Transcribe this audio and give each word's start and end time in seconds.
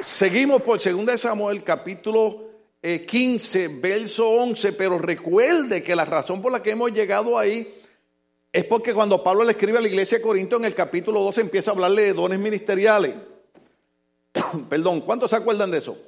Seguimos 0.00 0.62
por 0.62 0.80
2 0.80 1.20
Samuel 1.20 1.64
capítulo 1.64 2.44
15, 2.82 3.64
eh, 3.64 3.68
verso 3.80 4.30
11, 4.30 4.72
pero 4.74 4.96
recuerde 4.96 5.82
que 5.82 5.96
la 5.96 6.04
razón 6.04 6.40
por 6.40 6.52
la 6.52 6.62
que 6.62 6.70
hemos 6.70 6.92
llegado 6.92 7.36
ahí 7.36 7.74
es 8.52 8.64
porque 8.64 8.94
cuando 8.94 9.22
Pablo 9.24 9.42
le 9.42 9.52
escribe 9.52 9.78
a 9.78 9.80
la 9.80 9.88
iglesia 9.88 10.18
de 10.18 10.22
Corinto 10.22 10.56
en 10.56 10.66
el 10.66 10.74
capítulo 10.74 11.20
12 11.20 11.40
empieza 11.40 11.72
a 11.72 11.74
hablarle 11.74 12.02
de 12.02 12.12
dones 12.12 12.38
ministeriales. 12.38 13.12
Perdón, 14.68 15.00
¿cuántos 15.00 15.30
se 15.30 15.36
acuerdan 15.36 15.72
de 15.72 15.78
eso? 15.78 15.98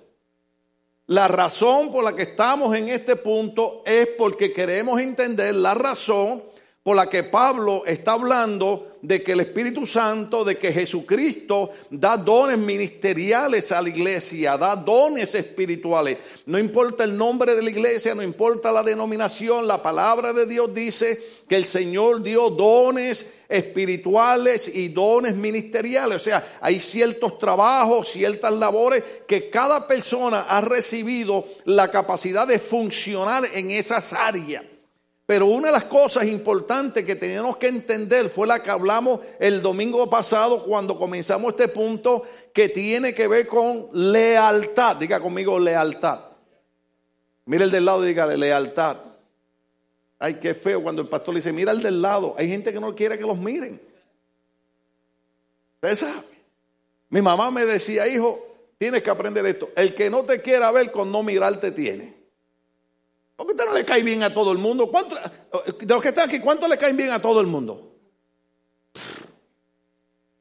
La 1.07 1.27
razón 1.27 1.91
por 1.91 2.05
la 2.05 2.15
que 2.15 2.23
estamos 2.23 2.77
en 2.77 2.91
este 2.91 3.17
punto 3.17 3.83
es 3.85 4.07
porque 4.17 4.53
queremos 4.53 5.01
entender 5.01 5.57
la 5.57 5.75
razón 5.75 6.45
por 6.83 6.97
la 6.97 7.11
que 7.11 7.25
Pablo 7.25 7.85
está 7.85 8.13
hablando 8.13 8.97
de 9.03 9.23
que 9.23 9.33
el 9.33 9.41
Espíritu 9.41 9.87
Santo, 9.87 10.45
de 10.45 10.57
que 10.57 10.73
Jesucristo 10.73 11.71
da 11.91 12.17
dones 12.17 12.57
ministeriales 12.57 13.71
a 13.71 13.83
la 13.83 13.91
iglesia, 13.91 14.57
da 14.57 14.75
dones 14.77 15.35
espirituales. 15.35 16.17
No 16.47 16.59
importa 16.59 17.05
el 17.05 17.17
nombre 17.17 17.55
de 17.55 17.63
la 17.63 17.69
iglesia, 17.69 18.15
no 18.15 18.23
importa 18.23 18.73
la 18.73 18.83
denominación, 18.83 19.67
la 19.67 19.83
palabra 19.83 20.33
de 20.33 20.47
Dios 20.47 20.73
dice 20.73 21.23
que 21.47 21.57
el 21.57 21.67
Señor 21.67 22.23
dio 22.23 22.49
dones 22.49 23.31
espirituales 23.47 24.75
y 24.75 24.89
dones 24.89 25.35
ministeriales. 25.35 26.17
O 26.17 26.25
sea, 26.25 26.59
hay 26.63 26.81
ciertos 26.81 27.39
trabajos, 27.39 28.09
ciertas 28.09 28.55
labores 28.55 29.05
que 29.27 29.51
cada 29.51 29.87
persona 29.87 30.47
ha 30.49 30.63
recibido 30.63 31.45
la 31.67 31.91
capacidad 31.91 32.47
de 32.47 32.59
funcionar 32.59 33.51
en 33.53 33.71
esas 33.71 34.15
áreas. 34.15 34.70
Pero 35.31 35.47
una 35.47 35.69
de 35.69 35.73
las 35.75 35.85
cosas 35.85 36.27
importantes 36.27 37.07
que 37.07 37.15
tenemos 37.15 37.57
que 37.57 37.69
entender 37.69 38.29
fue 38.29 38.49
la 38.49 38.61
que 38.61 38.69
hablamos 38.69 39.21
el 39.39 39.63
domingo 39.63 40.11
pasado 40.11 40.65
cuando 40.65 40.99
comenzamos 40.99 41.53
este 41.53 41.69
punto 41.69 42.25
que 42.53 42.69
tiene 42.69 43.15
que 43.15 43.29
ver 43.29 43.47
con 43.47 43.91
lealtad. 43.93 44.97
Diga 44.97 45.21
conmigo 45.21 45.57
lealtad. 45.57 46.19
Mira 47.45 47.63
el 47.63 47.71
del 47.71 47.85
lado 47.85 48.05
y 48.05 48.09
dígale 48.09 48.37
lealtad. 48.37 48.97
Ay, 50.19 50.41
qué 50.43 50.53
feo 50.53 50.83
cuando 50.83 51.01
el 51.01 51.09
pastor 51.09 51.33
le 51.33 51.39
dice, 51.39 51.53
mira 51.53 51.71
el 51.71 51.81
del 51.81 52.03
lado. 52.03 52.35
Hay 52.37 52.49
gente 52.49 52.73
que 52.73 52.81
no 52.81 52.93
quiere 52.97 53.17
que 53.17 53.25
los 53.25 53.39
miren. 53.39 53.81
Usted 55.77 55.97
sabe. 55.97 56.27
Mi 57.09 57.23
mamá 57.23 57.53
me 57.53 57.65
decía, 57.67 58.09
hijo, 58.09 58.45
tienes 58.79 59.01
que 59.01 59.11
aprender 59.11 59.47
esto. 59.47 59.71
El 59.77 59.95
que 59.95 60.11
no 60.11 60.25
te 60.25 60.43
quiera 60.43 60.73
ver 60.73 60.91
con 60.91 61.13
no 61.13 61.23
mirarte 61.23 61.71
tiene. 61.71 62.20
¿Por 63.41 63.47
qué 63.47 63.53
usted 63.53 63.65
no 63.65 63.73
le 63.73 63.87
cae 63.87 64.03
bien 64.03 64.23
a 64.23 64.35
todo 64.35 64.53
el 64.53 64.59
mundo? 64.59 64.91
¿Cuánto, 64.91 65.17
de 65.17 65.87
los 65.87 66.03
que 66.03 66.11
están 66.11 66.29
aquí, 66.29 66.41
¿cuánto 66.41 66.69
le 66.69 66.77
caen 66.77 66.95
bien 66.95 67.11
a 67.11 67.23
todo 67.23 67.41
el 67.41 67.47
mundo? 67.47 67.97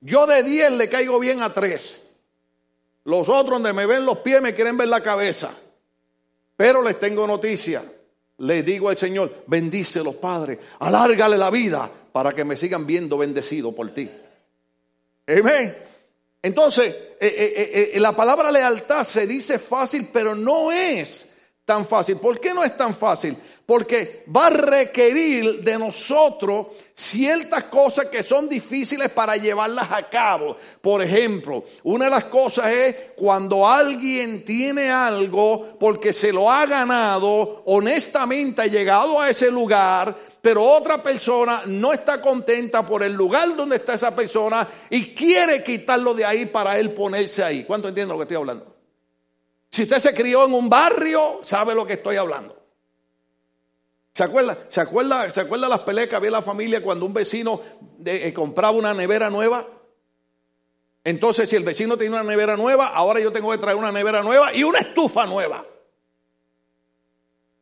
Yo 0.02 0.28
de 0.28 0.44
10 0.44 0.74
le 0.74 0.90
caigo 0.90 1.18
bien 1.18 1.42
a 1.42 1.54
3. 1.54 2.02
Los 3.06 3.30
otros 3.30 3.52
donde 3.52 3.72
me 3.72 3.86
ven 3.86 4.06
los 4.06 4.18
pies 4.18 4.42
me 4.42 4.54
quieren 4.54 4.76
ver 4.76 4.90
la 4.90 5.02
cabeza. 5.02 5.50
Pero 6.58 6.82
les 6.82 7.00
tengo 7.00 7.26
noticia. 7.26 7.82
Les 8.40 8.66
digo 8.66 8.90
al 8.90 8.98
Señor, 8.98 9.44
bendícelos, 9.48 10.16
Padre. 10.16 10.60
Alárgale 10.80 11.38
la 11.38 11.50
vida 11.50 11.90
para 12.12 12.34
que 12.34 12.44
me 12.44 12.58
sigan 12.58 12.86
viendo 12.86 13.18
bendecido 13.18 13.74
por 13.74 13.94
ti. 13.94 14.12
Amén. 15.26 15.74
Entonces, 16.42 16.88
eh, 17.18 17.18
eh, 17.22 17.92
eh, 17.94 18.00
la 18.02 18.14
palabra 18.14 18.52
lealtad 18.52 19.06
se 19.06 19.26
dice 19.26 19.58
fácil, 19.58 20.10
pero 20.12 20.36
no 20.36 20.74
es 20.74 21.29
tan 21.70 21.86
fácil. 21.86 22.18
¿Por 22.18 22.40
qué 22.40 22.52
no 22.52 22.64
es 22.64 22.76
tan 22.76 22.96
fácil? 22.96 23.38
Porque 23.64 24.24
va 24.36 24.48
a 24.48 24.50
requerir 24.50 25.62
de 25.64 25.78
nosotros 25.78 26.66
ciertas 26.96 27.66
cosas 27.66 28.08
que 28.08 28.24
son 28.24 28.50
difíciles 28.50 29.12
para 29.12 29.38
llevarlas 29.38 29.92
a 29.92 30.10
cabo. 30.10 30.58
Por 30.82 31.04
ejemplo, 31.04 31.64
una 31.84 32.06
de 32.06 32.12
las 32.12 32.24
cosas 32.26 32.72
es 32.72 32.96
cuando 33.16 33.68
alguien 33.68 34.44
tiene 34.44 34.90
algo 34.90 35.78
porque 35.80 36.12
se 36.12 36.34
lo 36.34 36.50
ha 36.50 36.66
ganado, 36.66 37.62
honestamente 37.68 38.64
ha 38.64 38.66
llegado 38.66 39.22
a 39.22 39.30
ese 39.30 39.52
lugar, 39.52 40.18
pero 40.42 40.64
otra 40.64 41.04
persona 41.04 41.62
no 41.68 41.94
está 41.94 42.20
contenta 42.20 42.84
por 42.84 43.04
el 43.04 43.14
lugar 43.14 43.56
donde 43.56 43.76
está 43.76 43.94
esa 43.94 44.16
persona 44.16 44.68
y 44.90 45.14
quiere 45.14 45.64
quitarlo 45.64 46.16
de 46.16 46.26
ahí 46.26 46.48
para 46.48 46.80
él 46.80 46.94
ponerse 46.94 47.44
ahí. 47.44 47.64
¿Cuánto 47.64 47.90
entienden 47.90 48.14
lo 48.14 48.18
que 48.18 48.24
estoy 48.24 48.38
hablando? 48.38 48.69
Si 49.70 49.84
usted 49.84 50.00
se 50.00 50.14
crió 50.14 50.46
en 50.46 50.54
un 50.54 50.70
barrio, 50.70 51.40
sabe 51.44 51.76
lo 51.76 51.86
que 51.86 51.94
estoy 51.94 52.16
hablando. 52.16 52.58
¿Se 54.14 54.24
acuerda? 54.24 54.58
¿Se 54.68 54.82
acuerda, 54.82 55.32
¿se 55.32 55.42
acuerda 55.42 55.70
las 55.70 55.82
peleas 55.82 56.10
que 56.10 56.16
había 56.16 56.28
en 56.28 56.34
la 56.34 56.42
familia 56.42 56.84
cuando 56.84 57.06
un 57.06 57.14
vecino 57.14 57.62
eh, 58.04 58.34
compraba 58.34 58.76
una 58.78 58.94
nevera 58.94 59.30
nueva? 59.30 59.68
Entonces, 61.04 61.50
si 61.50 61.56
el 61.56 61.64
vecino 61.64 61.98
tiene 61.98 62.16
una 62.16 62.24
nevera 62.24 62.58
nueva, 62.58 62.88
ahora 62.88 63.20
yo 63.20 63.32
tengo 63.32 63.52
que 63.52 63.58
traer 63.58 63.78
una 63.78 63.92
nevera 63.92 64.22
nueva 64.22 64.54
y 64.54 64.64
una 64.64 64.80
estufa 64.80 65.26
nueva. 65.26 65.66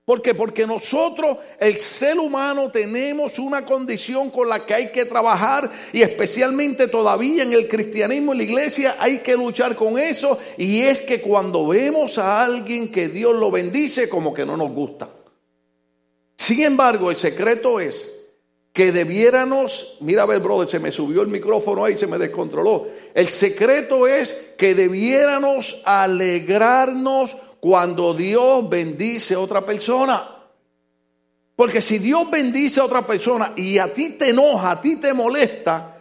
¿Por 0.08 0.22
qué? 0.22 0.34
Porque 0.34 0.66
nosotros, 0.66 1.40
el 1.60 1.76
ser 1.76 2.18
humano, 2.18 2.72
tenemos 2.72 3.38
una 3.40 3.66
condición 3.66 4.30
con 4.30 4.48
la 4.48 4.66
que 4.66 4.74
hay 4.74 4.90
que 4.90 5.04
trabajar 5.04 5.70
y 5.92 6.02
especialmente 6.02 6.88
todavía 6.88 7.44
en 7.44 7.52
el 7.52 7.68
cristianismo 7.68 8.34
y 8.34 8.38
la 8.38 8.44
iglesia 8.44 8.96
hay 9.00 9.18
que 9.18 9.36
luchar 9.36 9.76
con 9.76 10.00
eso 10.00 10.40
y 10.58 10.80
es 10.80 11.02
que 11.02 11.20
cuando 11.20 11.68
vemos 11.68 12.18
a 12.20 12.42
alguien 12.42 12.90
que 12.90 13.10
Dios 13.10 13.36
lo 13.36 13.52
bendice, 13.52 14.08
como 14.08 14.34
que 14.34 14.46
no 14.46 14.56
nos 14.56 14.72
gusta. 14.72 15.10
Sin 16.38 16.62
embargo, 16.62 17.12
el 17.12 17.18
secreto 17.18 17.82
es 17.82 18.30
que 18.72 18.94
debiéramos, 18.94 19.98
mira 20.00 20.24
a 20.24 20.26
ver, 20.26 20.40
brother, 20.40 20.70
se 20.70 20.80
me 20.80 20.90
subió 20.90 21.22
el 21.22 21.28
micrófono 21.28 21.84
ahí, 21.84 21.98
se 21.98 22.08
me 22.08 22.18
descontroló. 22.18 22.88
El 23.14 23.28
secreto 23.28 24.08
es 24.08 24.54
que 24.58 24.74
debiéramos 24.74 25.82
alegrarnos 25.84 27.36
cuando 27.60 28.14
Dios 28.14 28.68
bendice 28.70 29.34
a 29.34 29.40
otra 29.40 29.66
persona. 29.66 30.36
Porque 31.56 31.82
si 31.82 31.98
Dios 31.98 32.30
bendice 32.30 32.80
a 32.80 32.86
otra 32.86 33.06
persona 33.06 33.54
y 33.56 33.80
a 33.80 33.92
ti 33.92 34.12
te 34.12 34.30
enoja, 34.30 34.72
a 34.72 34.82
ti 34.82 34.98
te 34.98 35.14
molesta, 35.14 35.98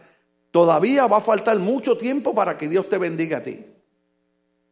todavía 0.51 1.07
va 1.07 1.19
a 1.19 1.23
faltar 1.23 1.59
mucho 1.59 1.97
tiempo 1.97 2.35
para 2.35 2.59
que 2.59 2.69
Dios 2.69 2.89
te 2.89 2.99
bendiga 2.99 3.39
a 3.39 3.43
ti. 3.43 3.65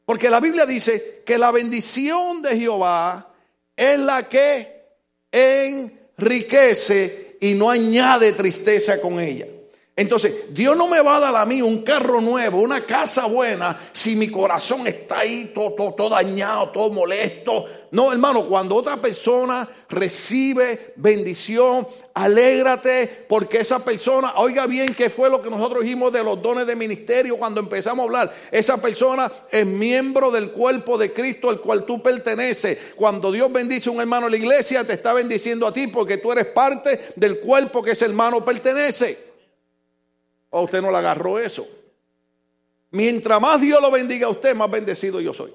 Porque 0.04 0.28
la 0.28 0.40
Biblia 0.40 0.66
dice 0.66 1.22
que 1.24 1.38
la 1.38 1.50
bendición 1.50 2.42
de 2.42 2.58
Jehová 2.58 3.30
es 3.74 3.98
la 3.98 4.28
que 4.28 4.84
enriquece 5.32 7.38
y 7.40 7.54
no 7.54 7.70
añade 7.70 8.32
tristeza 8.32 9.00
con 9.00 9.18
ella. 9.18 9.46
Entonces, 9.96 10.52
Dios 10.52 10.76
no 10.76 10.88
me 10.88 11.00
va 11.00 11.18
a 11.18 11.20
dar 11.20 11.36
a 11.36 11.44
mí 11.44 11.62
un 11.62 11.82
carro 11.82 12.20
nuevo, 12.20 12.60
una 12.60 12.84
casa 12.84 13.26
buena, 13.26 13.78
si 13.92 14.16
mi 14.16 14.28
corazón 14.28 14.88
está 14.88 15.20
ahí 15.20 15.52
todo, 15.54 15.94
todo, 15.94 16.08
dañado, 16.08 16.70
todo 16.70 16.90
molesto. 16.90 17.64
No, 17.92 18.12
hermano, 18.12 18.44
cuando 18.48 18.74
otra 18.74 19.00
persona 19.00 19.68
recibe 19.88 20.94
bendición, 20.96 21.86
alégrate 22.12 23.24
porque 23.28 23.58
esa 23.58 23.84
persona, 23.84 24.34
oiga 24.38 24.66
bien 24.66 24.94
qué 24.94 25.10
fue 25.10 25.30
lo 25.30 25.40
que 25.40 25.48
nosotros 25.48 25.84
dijimos 25.84 26.12
de 26.12 26.24
los 26.24 26.42
dones 26.42 26.66
de 26.66 26.74
ministerio 26.74 27.38
cuando 27.38 27.60
empezamos 27.60 28.02
a 28.02 28.06
hablar. 28.06 28.34
Esa 28.50 28.82
persona 28.82 29.30
es 29.48 29.64
miembro 29.64 30.32
del 30.32 30.50
cuerpo 30.50 30.98
de 30.98 31.12
Cristo 31.12 31.50
al 31.50 31.60
cual 31.60 31.86
tú 31.86 32.02
perteneces. 32.02 32.94
Cuando 32.96 33.30
Dios 33.30 33.52
bendice 33.52 33.90
a 33.90 33.92
un 33.92 34.00
hermano 34.00 34.26
en 34.26 34.32
la 34.32 34.38
iglesia, 34.38 34.82
te 34.82 34.94
está 34.94 35.12
bendiciendo 35.12 35.68
a 35.68 35.72
ti 35.72 35.86
porque 35.86 36.16
tú 36.16 36.32
eres 36.32 36.46
parte 36.46 37.12
del 37.14 37.38
cuerpo 37.38 37.80
que 37.80 37.92
ese 37.92 38.06
hermano 38.06 38.44
pertenece. 38.44 39.33
¿O 40.56 40.62
usted 40.62 40.80
no 40.80 40.92
le 40.92 40.98
agarró 40.98 41.36
eso? 41.36 41.66
Mientras 42.92 43.40
más 43.40 43.60
Dios 43.60 43.82
lo 43.82 43.90
bendiga 43.90 44.28
a 44.28 44.30
usted, 44.30 44.54
más 44.54 44.70
bendecido 44.70 45.20
yo 45.20 45.34
soy. 45.34 45.52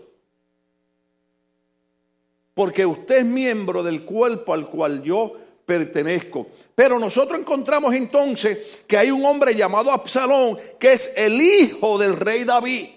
Porque 2.54 2.86
usted 2.86 3.20
es 3.20 3.26
miembro 3.26 3.82
del 3.82 4.04
cuerpo 4.04 4.54
al 4.54 4.70
cual 4.70 5.02
yo 5.02 5.38
pertenezco. 5.66 6.48
Pero 6.76 7.00
nosotros 7.00 7.40
encontramos 7.40 7.96
entonces 7.96 8.60
que 8.86 8.98
hay 8.98 9.10
un 9.10 9.24
hombre 9.24 9.56
llamado 9.56 9.90
Absalón, 9.90 10.60
que 10.78 10.92
es 10.92 11.14
el 11.16 11.42
hijo 11.42 11.98
del 11.98 12.18
rey 12.18 12.44
David. 12.44 12.90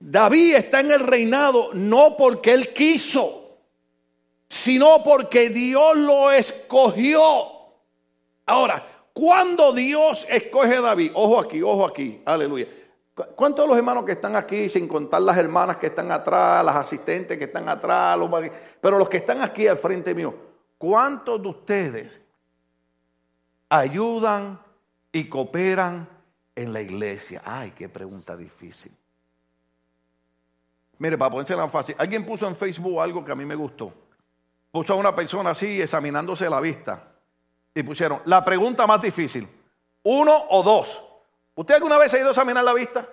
David 0.00 0.56
está 0.56 0.80
en 0.80 0.90
el 0.90 1.00
reinado 1.06 1.70
no 1.74 2.16
porque 2.16 2.52
él 2.52 2.72
quiso, 2.72 3.56
sino 4.48 5.04
porque 5.04 5.48
Dios 5.48 5.96
lo 5.96 6.32
escogió. 6.32 7.52
Ahora, 8.46 8.95
cuando 9.16 9.72
Dios 9.72 10.26
escoge 10.28 10.76
a 10.76 10.82
David, 10.82 11.12
ojo 11.14 11.40
aquí, 11.40 11.62
ojo 11.62 11.86
aquí, 11.86 12.20
aleluya. 12.26 12.66
¿Cuántos 13.34 13.64
de 13.64 13.68
los 13.68 13.78
hermanos 13.78 14.04
que 14.04 14.12
están 14.12 14.36
aquí, 14.36 14.68
sin 14.68 14.86
contar 14.86 15.22
las 15.22 15.38
hermanas 15.38 15.78
que 15.78 15.86
están 15.86 16.12
atrás, 16.12 16.62
las 16.62 16.76
asistentes 16.76 17.38
que 17.38 17.44
están 17.44 17.66
atrás, 17.66 18.18
los, 18.18 18.28
pero 18.78 18.98
los 18.98 19.08
que 19.08 19.16
están 19.16 19.40
aquí 19.40 19.66
al 19.66 19.78
frente 19.78 20.14
mío, 20.14 20.34
cuántos 20.76 21.40
de 21.40 21.48
ustedes 21.48 22.20
ayudan 23.70 24.60
y 25.10 25.24
cooperan 25.30 26.06
en 26.54 26.74
la 26.74 26.82
iglesia? 26.82 27.40
Ay, 27.42 27.70
qué 27.70 27.88
pregunta 27.88 28.36
difícil. 28.36 28.92
Mire, 30.98 31.16
para 31.16 31.30
ponerse 31.30 31.56
la 31.56 31.70
fácil, 31.70 31.96
alguien 31.96 32.26
puso 32.26 32.46
en 32.46 32.54
Facebook 32.54 33.00
algo 33.00 33.24
que 33.24 33.32
a 33.32 33.34
mí 33.34 33.46
me 33.46 33.54
gustó. 33.54 33.94
Puso 34.70 34.92
a 34.92 34.96
una 34.96 35.16
persona 35.16 35.52
así 35.52 35.80
examinándose 35.80 36.50
la 36.50 36.60
vista 36.60 37.15
y 37.76 37.82
pusieron 37.82 38.22
la 38.24 38.42
pregunta 38.42 38.86
más 38.86 39.02
difícil, 39.02 39.46
uno 40.02 40.44
o 40.48 40.62
dos. 40.62 41.02
¿Usted 41.54 41.74
alguna 41.74 41.98
vez 41.98 42.12
ha 42.14 42.18
ido 42.18 42.28
a 42.28 42.30
examinar 42.30 42.64
la 42.64 42.72
vista? 42.72 43.06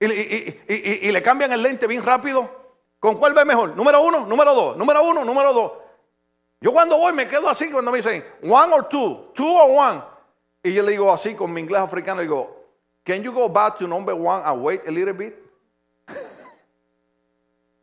y, 0.00 1.12
le 1.12 1.22
cambian 1.22 1.52
el 1.52 1.62
lente 1.62 1.86
bien 1.86 2.02
rápido. 2.02 2.50
¿Con 2.98 3.16
cuál 3.16 3.34
ve 3.34 3.44
mejor? 3.44 3.76
Número 3.76 4.00
uno, 4.00 4.26
número 4.26 4.52
dos, 4.52 4.76
número 4.76 5.02
uno, 5.04 5.24
número 5.24 5.52
dos. 5.52 5.72
Yo 6.60 6.72
cuando 6.72 6.98
voy 6.98 7.12
me 7.12 7.28
quedo 7.28 7.48
así 7.48 7.70
cuando 7.70 7.92
me 7.92 7.98
dicen 7.98 8.24
one 8.42 8.74
or 8.74 8.88
two, 8.88 9.30
two 9.32 9.46
or 9.46 9.70
one. 9.70 10.02
Y 10.64 10.74
yo 10.74 10.82
le 10.82 10.90
digo 10.90 11.12
así 11.12 11.36
con 11.36 11.52
mi 11.52 11.60
inglés 11.60 11.80
africano, 11.80 12.20
digo, 12.20 12.66
can 13.04 13.22
you 13.22 13.32
go 13.32 13.48
back 13.48 13.78
to 13.78 13.86
number 13.86 14.12
one 14.12 14.42
and 14.44 14.60
wait 14.60 14.80
a 14.88 14.90
little 14.90 15.14
bit? 15.14 15.36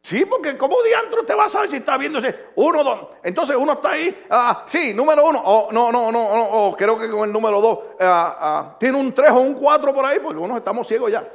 Sí, 0.06 0.24
porque 0.24 0.56
como 0.56 0.84
diantro 0.84 1.22
usted 1.22 1.36
va 1.36 1.46
a 1.46 1.50
saber 1.50 1.68
si 1.68 1.78
está 1.78 1.98
viendo 1.98 2.20
ese 2.20 2.50
uno, 2.58 2.84
dos. 2.84 3.08
Entonces 3.24 3.56
uno 3.56 3.74
está 3.74 3.90
ahí, 3.90 4.26
ah, 4.30 4.64
sí, 4.68 4.94
número 4.94 5.26
uno, 5.26 5.40
o 5.40 5.72
no, 5.72 5.92
no, 5.92 6.12
no, 6.12 6.22
no, 6.22 6.44
o 6.44 6.78
creo 6.78 6.96
que 6.96 7.10
con 7.10 7.28
el 7.28 7.34
número 7.34 7.60
dos, 7.60 7.80
ah, 8.00 8.38
ah, 8.40 8.76
tiene 8.80 9.00
un 9.00 9.12
tres 9.16 9.32
o 9.32 9.40
un 9.40 9.56
cuatro 9.56 9.96
por 9.96 10.06
ahí, 10.06 10.20
porque 10.20 10.40
unos 10.40 10.60
estamos 10.60 10.88
ciegos 10.88 11.12
ya. 11.12 11.28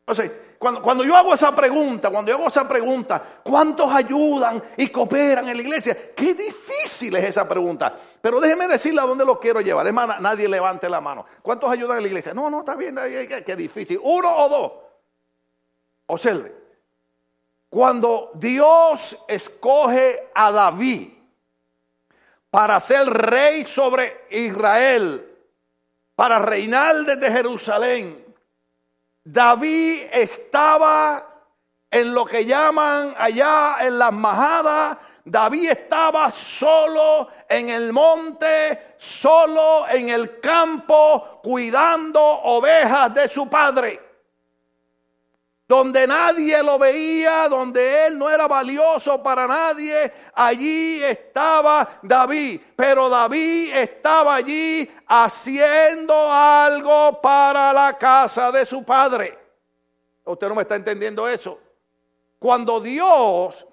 Entonces, 0.00 0.32
cuando, 0.58 0.82
cuando 0.82 1.04
yo 1.04 1.14
hago 1.14 1.32
esa 1.32 1.54
pregunta, 1.54 2.10
cuando 2.10 2.32
yo 2.32 2.38
hago 2.38 2.48
esa 2.48 2.66
pregunta, 2.66 3.22
¿cuántos 3.44 3.94
ayudan 3.94 4.60
y 4.76 4.88
cooperan 4.88 5.48
en 5.48 5.56
la 5.56 5.62
iglesia? 5.62 5.96
Qué 6.16 6.34
difícil 6.34 7.14
es 7.14 7.26
esa 7.26 7.48
pregunta. 7.48 7.94
Pero 8.20 8.40
déjeme 8.40 8.66
decirle 8.66 9.02
a 9.02 9.06
dónde 9.06 9.24
lo 9.24 9.38
quiero 9.38 9.60
llevar. 9.60 9.86
Es 9.86 9.92
más, 9.92 10.20
nadie 10.20 10.48
levante 10.48 10.88
la 10.88 11.00
mano. 11.00 11.24
¿Cuántos 11.42 11.70
ayudan 11.70 11.98
en 11.98 12.02
la 12.02 12.08
iglesia? 12.08 12.34
No, 12.34 12.50
no, 12.50 12.58
está 12.58 12.74
bien, 12.74 12.98
qué 13.46 13.54
difícil. 13.54 14.00
Uno 14.02 14.36
o 14.36 14.48
dos. 14.48 14.72
Observe. 16.06 16.57
Cuando 17.68 18.30
Dios 18.34 19.16
escoge 19.28 20.30
a 20.34 20.50
David 20.50 21.10
para 22.50 22.80
ser 22.80 23.06
rey 23.08 23.64
sobre 23.64 24.26
Israel, 24.30 25.24
para 26.14 26.38
reinar 26.38 26.96
desde 27.04 27.30
Jerusalén, 27.30 28.24
David 29.22 30.06
estaba 30.10 31.26
en 31.90 32.14
lo 32.14 32.24
que 32.24 32.46
llaman 32.46 33.14
allá 33.18 33.76
en 33.80 33.98
las 33.98 34.12
majadas, 34.14 34.96
David 35.24 35.70
estaba 35.70 36.30
solo 36.30 37.28
en 37.46 37.68
el 37.68 37.92
monte, 37.92 38.94
solo 38.96 39.86
en 39.90 40.08
el 40.08 40.40
campo, 40.40 41.40
cuidando 41.42 42.22
ovejas 42.22 43.12
de 43.12 43.28
su 43.28 43.46
padre 43.46 44.07
donde 45.68 46.06
nadie 46.06 46.62
lo 46.62 46.78
veía, 46.78 47.46
donde 47.46 48.06
él 48.06 48.18
no 48.18 48.30
era 48.30 48.48
valioso 48.48 49.22
para 49.22 49.46
nadie, 49.46 50.10
allí 50.32 51.04
estaba 51.04 52.00
David. 52.02 52.58
Pero 52.74 53.10
David 53.10 53.74
estaba 53.74 54.36
allí 54.36 54.90
haciendo 55.06 56.32
algo 56.32 57.20
para 57.20 57.70
la 57.74 57.98
casa 57.98 58.50
de 58.50 58.64
su 58.64 58.82
padre. 58.82 59.38
Usted 60.24 60.48
no 60.48 60.54
me 60.54 60.62
está 60.62 60.76
entendiendo 60.76 61.28
eso. 61.28 61.60
Cuando 62.38 62.80
Dios 62.80 63.66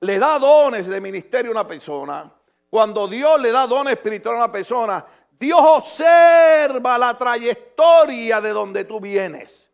le 0.00 0.18
da 0.18 0.40
dones 0.40 0.88
de 0.88 1.00
ministerio 1.00 1.52
a 1.52 1.52
una 1.52 1.68
persona, 1.68 2.32
cuando 2.68 3.06
Dios 3.06 3.40
le 3.40 3.52
da 3.52 3.64
dones 3.68 3.92
espirituales 3.92 4.40
a 4.40 4.44
una 4.44 4.52
persona, 4.52 5.06
Dios 5.38 5.60
observa 5.62 6.98
la 6.98 7.16
trayectoria 7.16 8.40
de 8.40 8.50
donde 8.50 8.84
tú 8.84 9.00
vienes. 9.00 9.65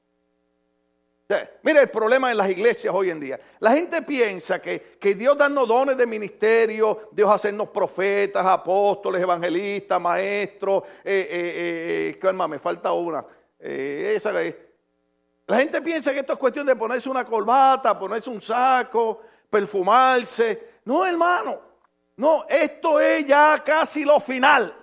Mire 1.62 1.80
el 1.80 1.90
problema 1.90 2.30
en 2.30 2.36
las 2.36 2.50
iglesias 2.50 2.92
hoy 2.94 3.10
en 3.10 3.20
día. 3.20 3.40
La 3.60 3.72
gente 3.72 4.02
piensa 4.02 4.60
que, 4.60 4.96
que 4.98 5.14
Dios 5.14 5.36
darnos 5.36 5.66
dones 5.68 5.96
de 5.96 6.06
ministerio, 6.06 7.08
Dios 7.12 7.30
hacernos 7.30 7.68
profetas, 7.68 8.44
apóstoles, 8.44 9.22
evangelistas, 9.22 10.00
maestros, 10.00 10.84
eh, 11.04 11.28
eh, 11.30 12.12
eh, 12.14 12.18
¿qué? 12.20 12.32
Me 12.32 12.58
falta 12.58 12.92
una. 12.92 13.24
Esa, 13.58 14.32
la 14.32 15.56
gente 15.58 15.80
piensa 15.82 16.12
que 16.12 16.20
esto 16.20 16.32
es 16.32 16.38
cuestión 16.38 16.66
de 16.66 16.76
ponerse 16.76 17.08
una 17.08 17.24
corbata, 17.24 17.98
ponerse 17.98 18.30
un 18.30 18.40
saco, 18.40 19.20
perfumarse. 19.48 20.80
No, 20.84 21.06
hermano. 21.06 21.72
No, 22.16 22.44
esto 22.48 23.00
es 23.00 23.26
ya 23.26 23.62
casi 23.64 24.04
lo 24.04 24.20
final. 24.20 24.74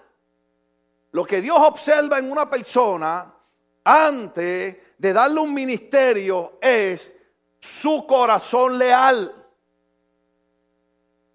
Lo 1.11 1.25
que 1.25 1.41
Dios 1.41 1.57
observa 1.59 2.19
en 2.19 2.31
una 2.31 2.49
persona 2.49 3.33
antes 3.83 4.77
de 4.99 5.13
darle 5.13 5.39
un 5.39 5.53
ministerio 5.53 6.59
es 6.61 7.15
su 7.57 8.05
corazón 8.05 8.77
leal. 8.77 9.33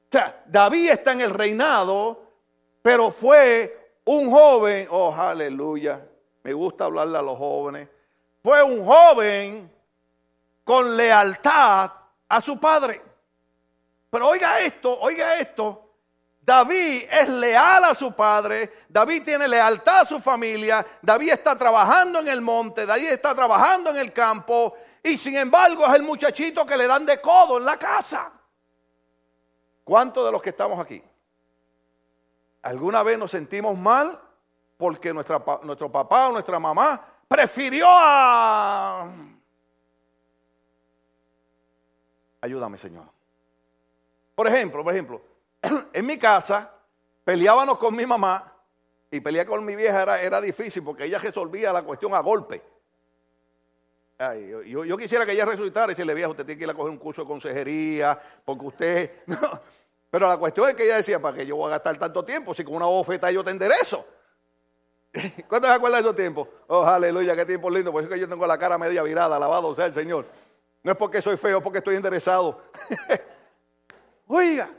O 0.03 0.09
sea, 0.11 0.45
David 0.47 0.91
está 0.91 1.13
en 1.13 1.23
el 1.23 1.31
reinado, 1.31 2.23
pero 2.83 3.11
fue 3.11 3.97
un 4.05 4.31
joven, 4.31 4.87
oh 4.91 5.13
aleluya, 5.15 6.07
me 6.43 6.53
gusta 6.53 6.85
hablarle 6.85 7.19
a 7.19 7.23
los 7.23 7.39
jóvenes, 7.39 7.89
fue 8.43 8.63
un 8.63 8.85
joven 8.85 9.73
con 10.63 10.95
lealtad 10.95 11.91
a 12.29 12.41
su 12.43 12.61
padre. 12.61 13.01
Pero 14.11 14.29
oiga 14.29 14.61
esto, 14.61 15.01
oiga 15.01 15.39
esto, 15.39 15.84
David 16.45 17.05
es 17.11 17.29
leal 17.31 17.85
a 17.85 17.95
su 17.95 18.13
padre, 18.13 18.71
David 18.91 19.25
tiene 19.25 19.49
lealtad 19.49 20.01
a 20.01 20.05
su 20.05 20.21
familia, 20.21 20.85
David 21.01 21.31
está 21.33 21.57
trabajando 21.57 22.19
en 22.21 22.29
el 22.29 22.43
monte, 22.43 22.85
David 22.85 23.13
está 23.13 23.35
trabajando 23.35 23.89
en 23.89 23.97
el 23.97 24.13
campo 24.13 24.75
y 25.03 25.17
sin 25.17 25.37
embargo 25.37 25.87
es 25.87 25.95
el 25.95 26.03
muchachito 26.03 26.67
que 26.67 26.77
le 26.77 26.87
dan 26.87 27.07
de 27.07 27.19
codo 27.19 27.57
en 27.57 27.65
la 27.65 27.79
casa. 27.79 28.31
¿Cuántos 29.85 30.23
de 30.27 30.33
los 30.33 30.43
que 30.43 30.51
estamos 30.51 30.79
aquí? 30.79 31.03
¿Alguna 32.61 33.03
vez 33.03 33.19
nos 33.19 33.31
sentimos 33.31 33.79
mal 33.79 34.21
porque 34.77 35.15
nuestro 35.15 35.91
papá 35.91 36.29
o 36.29 36.33
nuestra 36.33 36.59
mamá 36.59 37.07
prefirió 37.27 37.87
a... 37.89 39.09
Ayúdame, 42.43 42.77
Señor. 42.77 43.07
Por 44.35 44.47
ejemplo, 44.47 44.85
por 44.85 44.93
ejemplo, 44.93 45.34
en 45.93 46.07
mi 46.07 46.19
casa 46.19 46.71
peleábamos 47.25 47.79
con 47.79 47.95
mi 47.95 48.07
mamá 48.07 48.53
y 49.11 49.21
pelear 49.21 49.47
con 49.47 49.65
mi 49.65 49.77
vieja 49.77 50.03
era, 50.03 50.21
era 50.21 50.41
difícil 50.41 50.83
porque 50.83 51.05
ella 51.05 51.19
resolvía 51.19 51.73
la 51.73 51.83
cuestión 51.83 52.15
a 52.15 52.21
golpe. 52.21 52.63
Ay, 54.19 54.49
yo, 54.67 54.85
yo, 54.85 54.97
quisiera 54.97 55.27
que 55.27 55.33
ella 55.33 55.45
resucitara 55.45 55.87
y 55.87 55.89
decirle, 55.91 56.15
vieja, 56.15 56.31
usted 56.31 56.47
tiene 56.47 56.59
que 56.59 56.65
ir 56.65 56.71
a 56.71 56.75
coger 56.75 56.91
un 56.91 56.99
curso 56.99 57.23
de 57.23 57.29
consejería 57.29 58.19
porque 58.45 58.67
usted... 58.67 59.11
Pero 60.11 60.29
la 60.29 60.37
cuestión 60.37 60.69
es 60.69 60.77
que 60.77 60.85
ella 60.85 60.97
decía, 60.97 61.21
¿para 61.21 61.37
qué 61.37 61.45
yo 61.45 61.57
voy 61.57 61.67
a 61.67 61.71
gastar 61.71 61.99
tanto 61.99 62.25
tiempo 62.25 62.55
si 62.55 62.63
con 62.63 62.77
una 62.77 62.87
bofeta 62.87 63.33
yo 63.33 63.43
te 63.43 63.51
enderezo? 63.51 64.07
¿Cuántos 65.49 65.69
se 65.69 65.77
acuerdan 65.77 66.01
de 66.01 66.09
esos 66.09 66.15
tiempos? 66.15 66.47
Oh, 66.69 66.85
aleluya, 66.85 67.35
qué 67.35 67.45
tiempo 67.45 67.69
lindo. 67.69 67.91
Por 67.91 68.01
eso 68.01 68.09
es 68.09 68.15
que 68.15 68.21
yo 68.21 68.29
tengo 68.29 68.47
la 68.47 68.57
cara 68.57 68.79
media 68.79 69.03
virada, 69.03 69.35
alabado 69.35 69.75
sea 69.75 69.87
el 69.87 69.95
Señor. 69.95 70.27
No 70.85 70.93
es 70.93 70.97
porque 70.97 71.21
soy 71.21 71.37
feo, 71.37 71.59
es 71.59 71.65
porque 71.65 71.79
estoy 71.79 71.97
enderezado. 71.97 72.61
Oiga, 74.29 74.71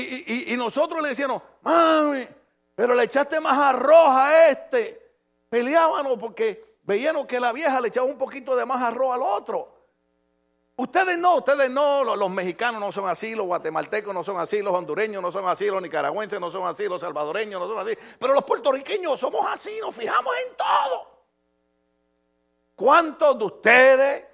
y, 0.00 0.56
nosotros 0.56 1.02
le 1.02 1.10
decíamos, 1.10 1.42
mami, 1.62 2.26
pero 2.74 2.94
le 2.94 3.04
echaste 3.04 3.40
más 3.40 3.58
arroz 3.58 4.08
a 4.10 4.48
este. 4.48 5.12
Peleábamos 5.48 6.18
porque 6.18 6.76
veíamos 6.82 7.26
que 7.26 7.40
la 7.40 7.52
vieja 7.52 7.80
le 7.80 7.88
echaba 7.88 8.06
un 8.06 8.18
poquito 8.18 8.56
de 8.56 8.64
más 8.64 8.82
arroz 8.82 9.14
al 9.14 9.22
otro. 9.22 9.80
Ustedes 10.76 11.18
no, 11.18 11.36
ustedes 11.36 11.68
no, 11.70 12.02
los, 12.02 12.16
los, 12.16 12.30
mexicanos 12.30 12.80
no 12.80 12.90
son 12.90 13.06
así, 13.06 13.34
los 13.34 13.46
guatemaltecos 13.46 14.14
no 14.14 14.24
son 14.24 14.38
así, 14.38 14.62
los 14.62 14.74
hondureños 14.74 15.20
no 15.20 15.30
son 15.30 15.46
así, 15.46 15.66
los 15.66 15.82
nicaragüenses 15.82 16.40
no 16.40 16.50
son 16.50 16.66
así, 16.66 16.88
los 16.88 17.02
salvadoreños 17.02 17.60
no 17.60 17.68
son 17.68 17.86
así, 17.86 17.94
pero 18.18 18.32
los 18.32 18.44
puertorriqueños 18.44 19.20
somos 19.20 19.46
así, 19.46 19.78
nos 19.80 19.94
fijamos 19.94 20.34
en 20.46 20.56
todo. 20.56 21.10
¿Cuántos 22.76 23.38
de 23.38 23.44
ustedes 23.44 24.24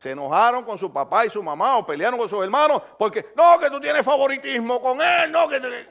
se 0.00 0.12
enojaron 0.12 0.64
con 0.64 0.78
su 0.78 0.90
papá 0.90 1.26
y 1.26 1.30
su 1.30 1.42
mamá 1.42 1.76
o 1.76 1.84
pelearon 1.84 2.18
con 2.18 2.26
sus 2.26 2.42
hermanos 2.42 2.80
porque 2.98 3.34
no, 3.36 3.58
que 3.58 3.68
tú 3.68 3.78
tienes 3.78 4.02
favoritismo 4.02 4.80
con 4.80 4.98
él, 4.98 5.30
no, 5.30 5.46
que 5.46 5.60
te... 5.60 5.90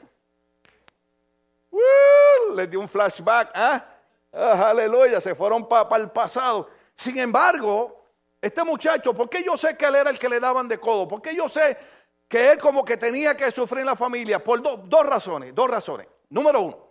Les 2.56 2.68
dio 2.68 2.80
un 2.80 2.88
flashback, 2.88 3.52
¿ah? 3.54 3.84
Ah, 4.32 4.70
aleluya, 4.70 5.20
se 5.20 5.32
fueron 5.32 5.68
para 5.68 5.96
el 5.98 6.10
pasado. 6.10 6.68
Sin 6.96 7.18
embargo, 7.18 8.04
este 8.42 8.64
muchacho, 8.64 9.14
¿por 9.14 9.30
qué 9.30 9.44
yo 9.44 9.56
sé 9.56 9.76
que 9.76 9.86
él 9.86 9.94
era 9.94 10.10
el 10.10 10.18
que 10.18 10.28
le 10.28 10.40
daban 10.40 10.66
de 10.66 10.78
codo? 10.78 11.06
¿Por 11.06 11.22
qué 11.22 11.32
yo 11.36 11.48
sé 11.48 11.78
que 12.26 12.50
él 12.50 12.58
como 12.58 12.84
que 12.84 12.96
tenía 12.96 13.36
que 13.36 13.52
sufrir 13.52 13.82
en 13.82 13.86
la 13.86 13.96
familia? 13.96 14.42
Por 14.42 14.60
do, 14.60 14.78
dos 14.78 15.06
razones, 15.06 15.54
dos 15.54 15.70
razones. 15.70 16.08
Número 16.30 16.60
uno, 16.60 16.88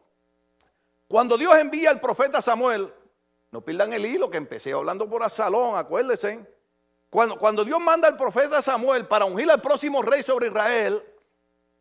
cuando 1.06 1.38
Dios 1.38 1.54
envía 1.56 1.90
al 1.90 2.00
profeta 2.00 2.42
Samuel, 2.42 2.94
no 3.52 3.60
pierdan 3.60 3.92
el 3.92 4.06
hilo 4.06 4.30
que 4.30 4.38
empecé 4.38 4.72
hablando 4.72 5.10
por 5.10 5.22
Asalón, 5.22 5.78
acuérdense. 5.78 6.59
Cuando, 7.10 7.38
cuando, 7.38 7.66
Dios 7.66 7.80
manda 7.80 8.08
al 8.08 8.16
profeta 8.16 8.62
Samuel 8.62 9.08
para 9.08 9.26
ungir 9.26 9.50
al 9.50 9.62
próximo 9.62 10.02
rey 10.02 10.22
sobre 10.22 10.48
Israel 10.48 11.04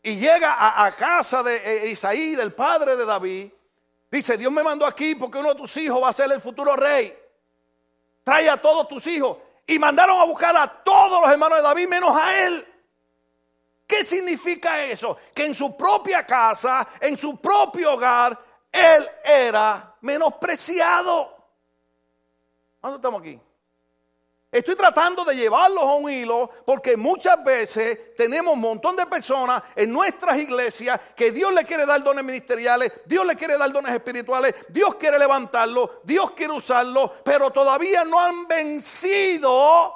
y 0.03 0.17
llega 0.17 0.85
a, 0.85 0.91
casa 0.93 1.43
de 1.43 1.57
eh, 1.57 1.91
Isaí, 1.91 2.35
del 2.35 2.55
padre 2.55 2.97
de 2.97 3.05
David, 3.05 3.51
dice, 4.11 4.39
Dios 4.39 4.51
me 4.51 4.63
mandó 4.63 4.87
aquí 4.87 5.15
porque 5.15 5.39
uno 5.39 5.51
de 5.51 5.57
tus 5.57 5.77
hijos 5.77 6.03
va 6.03 6.09
a 6.09 6.13
ser 6.13 6.33
el 6.33 6.41
futuro 6.41 6.75
rey. 6.77 7.17
Trae 8.25 8.49
a 8.49 8.57
todos 8.57 8.89
tus 8.89 9.07
hijos. 9.07 9.39
Y 9.67 9.79
mandaron 9.79 10.19
a 10.19 10.25
buscar 10.25 10.57
a 10.57 10.67
todos 10.67 11.21
los 11.21 11.31
hermanos 11.31 11.59
de 11.59 11.63
David 11.63 11.89
menos 11.89 12.17
a 12.17 12.47
él. 12.47 12.67
¿Qué 13.87 14.05
significa 14.07 14.83
eso? 14.85 15.19
Que 15.35 15.47
en 15.47 15.55
su 15.55 15.77
propia 15.77 16.25
casa, 16.25 16.89
en 17.01 17.19
su 17.19 17.39
propio 17.39 17.93
hogar, 17.93 18.39
él 18.73 19.09
era 19.25 19.95
menospreciado. 20.01 21.37
¿Dónde 22.81 22.97
estamos 22.97 23.21
aquí? 23.21 23.39
Estoy 24.51 24.77
tratando 24.77 25.27
de 25.27 25.37
llevarlos 25.37 25.83
a 25.83 25.95
un 25.95 26.11
hilo 26.11 26.51
porque 26.65 26.97
muchas 26.97 27.45
veces 27.45 28.15
tenemos 28.17 28.55
un 28.55 28.61
montón 28.61 28.97
de 28.97 29.05
personas 29.05 29.63
en 29.77 29.93
nuestras 29.93 30.39
iglesias 30.39 30.99
que 31.15 31.31
Dios 31.31 31.53
le 31.53 31.65
quiere 31.65 31.85
dar 31.85 32.03
dones 32.03 32.25
ministeriales, 32.25 32.91
Dios 33.05 33.27
le 33.27 33.37
quiere 33.37 33.59
dar 33.59 33.71
dones 33.71 33.93
espirituales, 33.93 34.55
Dios 34.71 34.95
quiere 34.95 35.19
levantarlos, 35.19 35.91
Dios 36.03 36.31
quiere 36.31 36.55
usarlos, 36.55 37.11
pero 37.23 37.51
todavía 37.51 38.05
no 38.05 38.19
han 38.19 38.49
vencido. 38.49 39.95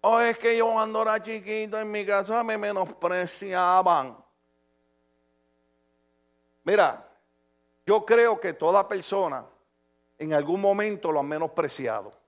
O 0.00 0.18
es 0.18 0.38
que 0.38 0.56
yo 0.56 0.72
cuando 0.72 1.02
era 1.02 1.22
chiquito 1.22 1.78
en 1.78 1.90
mi 1.90 2.06
casa 2.06 2.42
me 2.42 2.56
menospreciaban. 2.56 4.16
Mira, 6.64 7.06
yo 7.84 8.06
creo 8.06 8.40
que 8.40 8.54
toda 8.54 8.88
persona 8.88 9.44
en 10.16 10.32
algún 10.32 10.62
momento 10.62 11.12
lo 11.12 11.20
ha 11.20 11.22
menospreciado. 11.22 12.19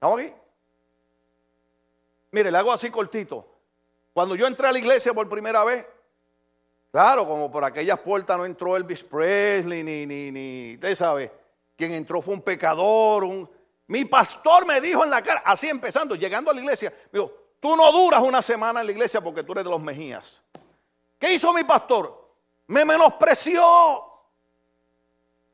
¿Estamos 0.00 0.18
aquí? 0.18 0.32
Mire, 2.30 2.50
le 2.50 2.56
hago 2.56 2.72
así 2.72 2.90
cortito. 2.90 3.46
Cuando 4.14 4.34
yo 4.34 4.46
entré 4.46 4.66
a 4.66 4.72
la 4.72 4.78
iglesia 4.78 5.12
por 5.12 5.28
primera 5.28 5.62
vez, 5.62 5.86
claro, 6.90 7.28
como 7.28 7.52
por 7.52 7.62
aquellas 7.66 8.00
puertas 8.00 8.38
no 8.38 8.46
entró 8.46 8.78
Elvis 8.78 9.04
Presley, 9.04 9.82
ni, 9.82 10.06
ni, 10.06 10.30
ni, 10.30 10.74
usted 10.76 10.94
sabe, 10.94 11.30
quien 11.76 11.92
entró 11.92 12.22
fue 12.22 12.32
un 12.32 12.40
pecador, 12.40 13.24
un... 13.24 13.46
Mi 13.88 14.06
pastor 14.06 14.64
me 14.64 14.80
dijo 14.80 15.04
en 15.04 15.10
la 15.10 15.22
cara, 15.22 15.42
así 15.44 15.68
empezando, 15.68 16.14
llegando 16.14 16.50
a 16.50 16.54
la 16.54 16.60
iglesia, 16.60 16.90
me 17.12 17.20
dijo, 17.20 17.34
tú 17.60 17.76
no 17.76 17.92
duras 17.92 18.22
una 18.22 18.40
semana 18.40 18.80
en 18.80 18.86
la 18.86 18.92
iglesia 18.92 19.20
porque 19.20 19.42
tú 19.42 19.52
eres 19.52 19.64
de 19.64 19.70
los 19.70 19.82
Mejías. 19.82 20.42
¿Qué 21.18 21.34
hizo 21.34 21.52
mi 21.52 21.64
pastor? 21.64 22.26
Me 22.68 22.86
menospreció. 22.86 24.02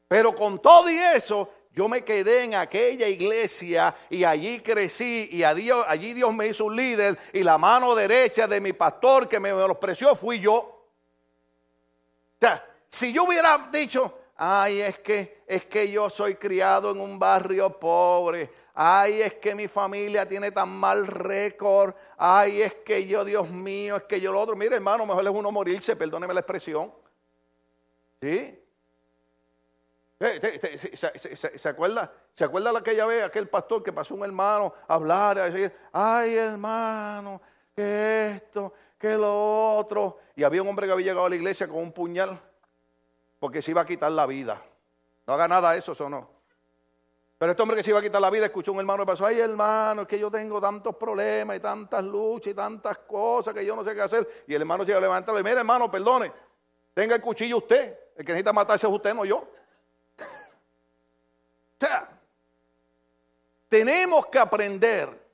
Pero 0.06 0.32
con 0.36 0.60
todo 0.60 0.88
y 0.88 0.96
eso, 0.96 1.50
yo 1.76 1.90
me 1.90 2.02
quedé 2.02 2.44
en 2.44 2.54
aquella 2.54 3.06
iglesia 3.06 3.94
y 4.08 4.24
allí 4.24 4.60
crecí 4.60 5.28
y 5.30 5.42
allí 5.42 6.14
Dios 6.14 6.34
me 6.34 6.46
hizo 6.46 6.64
un 6.64 6.74
líder 6.74 7.18
y 7.34 7.42
la 7.42 7.58
mano 7.58 7.94
derecha 7.94 8.46
de 8.48 8.62
mi 8.62 8.72
pastor 8.72 9.28
que 9.28 9.38
me 9.38 9.52
menospreció 9.52 10.16
fui 10.16 10.40
yo. 10.40 10.54
O 10.54 10.86
sea, 12.40 12.66
si 12.88 13.12
yo 13.12 13.24
hubiera 13.24 13.68
dicho, 13.70 14.20
ay, 14.36 14.80
es 14.80 15.00
que 15.00 15.44
es 15.46 15.66
que 15.66 15.90
yo 15.90 16.08
soy 16.08 16.36
criado 16.36 16.92
en 16.92 17.00
un 17.00 17.18
barrio 17.18 17.78
pobre, 17.78 18.50
ay, 18.72 19.20
es 19.20 19.34
que 19.34 19.54
mi 19.54 19.68
familia 19.68 20.26
tiene 20.26 20.52
tan 20.52 20.70
mal 20.70 21.06
récord, 21.06 21.94
ay, 22.16 22.62
es 22.62 22.72
que 22.72 23.06
yo, 23.06 23.22
Dios 23.22 23.50
mío, 23.50 23.96
es 23.96 24.04
que 24.04 24.18
yo 24.18 24.32
lo 24.32 24.40
otro, 24.40 24.56
mire 24.56 24.76
hermano, 24.76 25.04
mejor 25.04 25.24
es 25.24 25.30
uno 25.30 25.52
morirse, 25.52 25.94
perdóneme 25.94 26.32
la 26.32 26.40
expresión. 26.40 26.90
¿Sí? 28.22 28.65
¿Se, 30.18 31.68
acuerda? 31.68 32.10
¿Se 32.32 32.44
acuerda 32.44 32.72
la 32.72 32.82
que 32.82 33.02
vez 33.04 33.24
aquel 33.24 33.48
pastor 33.48 33.82
que 33.82 33.92
pasó 33.92 34.14
un 34.14 34.24
hermano 34.24 34.72
a 34.88 34.94
hablar, 34.94 35.38
a 35.38 35.50
decir, 35.50 35.70
ay 35.92 36.36
hermano, 36.36 37.40
que 37.74 38.30
esto, 38.36 38.72
que 38.98 39.14
lo 39.14 39.76
otro? 39.76 40.18
Y 40.34 40.42
había 40.42 40.62
un 40.62 40.68
hombre 40.68 40.86
que 40.86 40.92
había 40.92 41.06
llegado 41.06 41.26
a 41.26 41.28
la 41.28 41.36
iglesia 41.36 41.68
con 41.68 41.78
un 41.78 41.92
puñal 41.92 42.40
porque 43.38 43.60
se 43.60 43.72
iba 43.72 43.82
a 43.82 43.86
quitar 43.86 44.10
la 44.10 44.24
vida. 44.24 44.62
No 45.26 45.34
haga 45.34 45.48
nada 45.48 45.72
de 45.72 45.78
eso, 45.78 45.92
eso 45.92 46.08
no. 46.08 46.30
Pero 47.38 47.52
este 47.52 47.62
hombre 47.62 47.76
que 47.76 47.82
se 47.82 47.90
iba 47.90 47.98
a 47.98 48.02
quitar 48.02 48.20
la 48.20 48.30
vida 48.30 48.46
escuchó 48.46 48.72
un 48.72 48.78
hermano 48.78 49.02
y 49.02 49.06
pasó, 49.06 49.26
ay 49.26 49.38
hermano, 49.38 50.02
es 50.02 50.08
que 50.08 50.18
yo 50.18 50.30
tengo 50.30 50.58
tantos 50.58 50.96
problemas 50.96 51.58
y 51.58 51.60
tantas 51.60 52.02
luchas 52.02 52.52
y 52.52 52.54
tantas 52.54 52.98
cosas 52.98 53.52
que 53.52 53.66
yo 53.66 53.76
no 53.76 53.84
sé 53.84 53.94
qué 53.94 54.00
hacer. 54.00 54.26
Y 54.46 54.54
el 54.54 54.62
hermano 54.62 54.84
iba 54.84 54.96
a 54.96 55.00
levantar 55.00 55.38
y 55.38 55.42
mira 55.42 55.58
hermano, 55.58 55.90
perdone, 55.90 56.32
tenga 56.94 57.16
el 57.16 57.20
cuchillo 57.20 57.58
usted. 57.58 57.98
El 58.16 58.24
que 58.24 58.32
necesita 58.32 58.54
matarse 58.54 58.86
es 58.86 58.92
usted, 58.92 59.12
no 59.12 59.26
yo. 59.26 59.46
Tenemos 63.68 64.26
que 64.26 64.38
aprender 64.38 65.26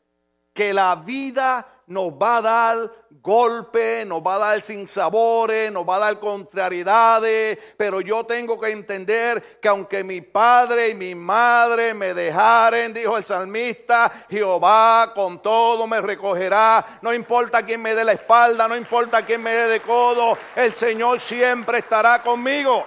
que 0.52 0.72
la 0.72 0.96
vida 0.96 1.66
nos 1.87 2.11
va 2.11 2.38
a 2.38 2.42
dar 2.42 2.92
golpes, 3.20 4.06
nos 4.06 4.20
va 4.22 4.37
a 4.37 4.38
dar 4.38 4.62
sinsabores, 4.62 5.70
nos 5.70 5.88
va 5.88 5.96
a 5.96 6.00
dar 6.00 6.18
contrariedades, 6.18 7.58
pero 7.76 8.00
yo 8.00 8.25
tengo 8.25 8.58
que 8.58 8.70
entender 8.70 9.61
que 9.61 9.68
aunque 9.68 10.02
mi 10.02 10.20
padre 10.20 10.88
y 10.88 10.94
mi 10.94 11.14
madre 11.14 11.94
me 11.94 12.14
dejaren, 12.14 12.94
dijo 12.94 13.16
el 13.16 13.25
salmista, 13.25 14.11
Jehová 14.28 15.12
con 15.14 15.40
todo 15.40 15.87
me 15.87 16.00
recogerá, 16.00 16.84
no 17.02 17.12
importa 17.12 17.64
quién 17.64 17.82
me 17.82 17.94
dé 17.94 18.04
la 18.04 18.12
espalda, 18.12 18.66
no 18.66 18.76
importa 18.76 19.25
quién 19.25 19.42
me 19.42 19.52
dé 19.52 19.68
de 19.68 19.80
codo, 19.80 20.37
el 20.56 20.72
Señor 20.72 21.20
siempre 21.20 21.78
estará 21.78 22.22
conmigo. 22.22 22.87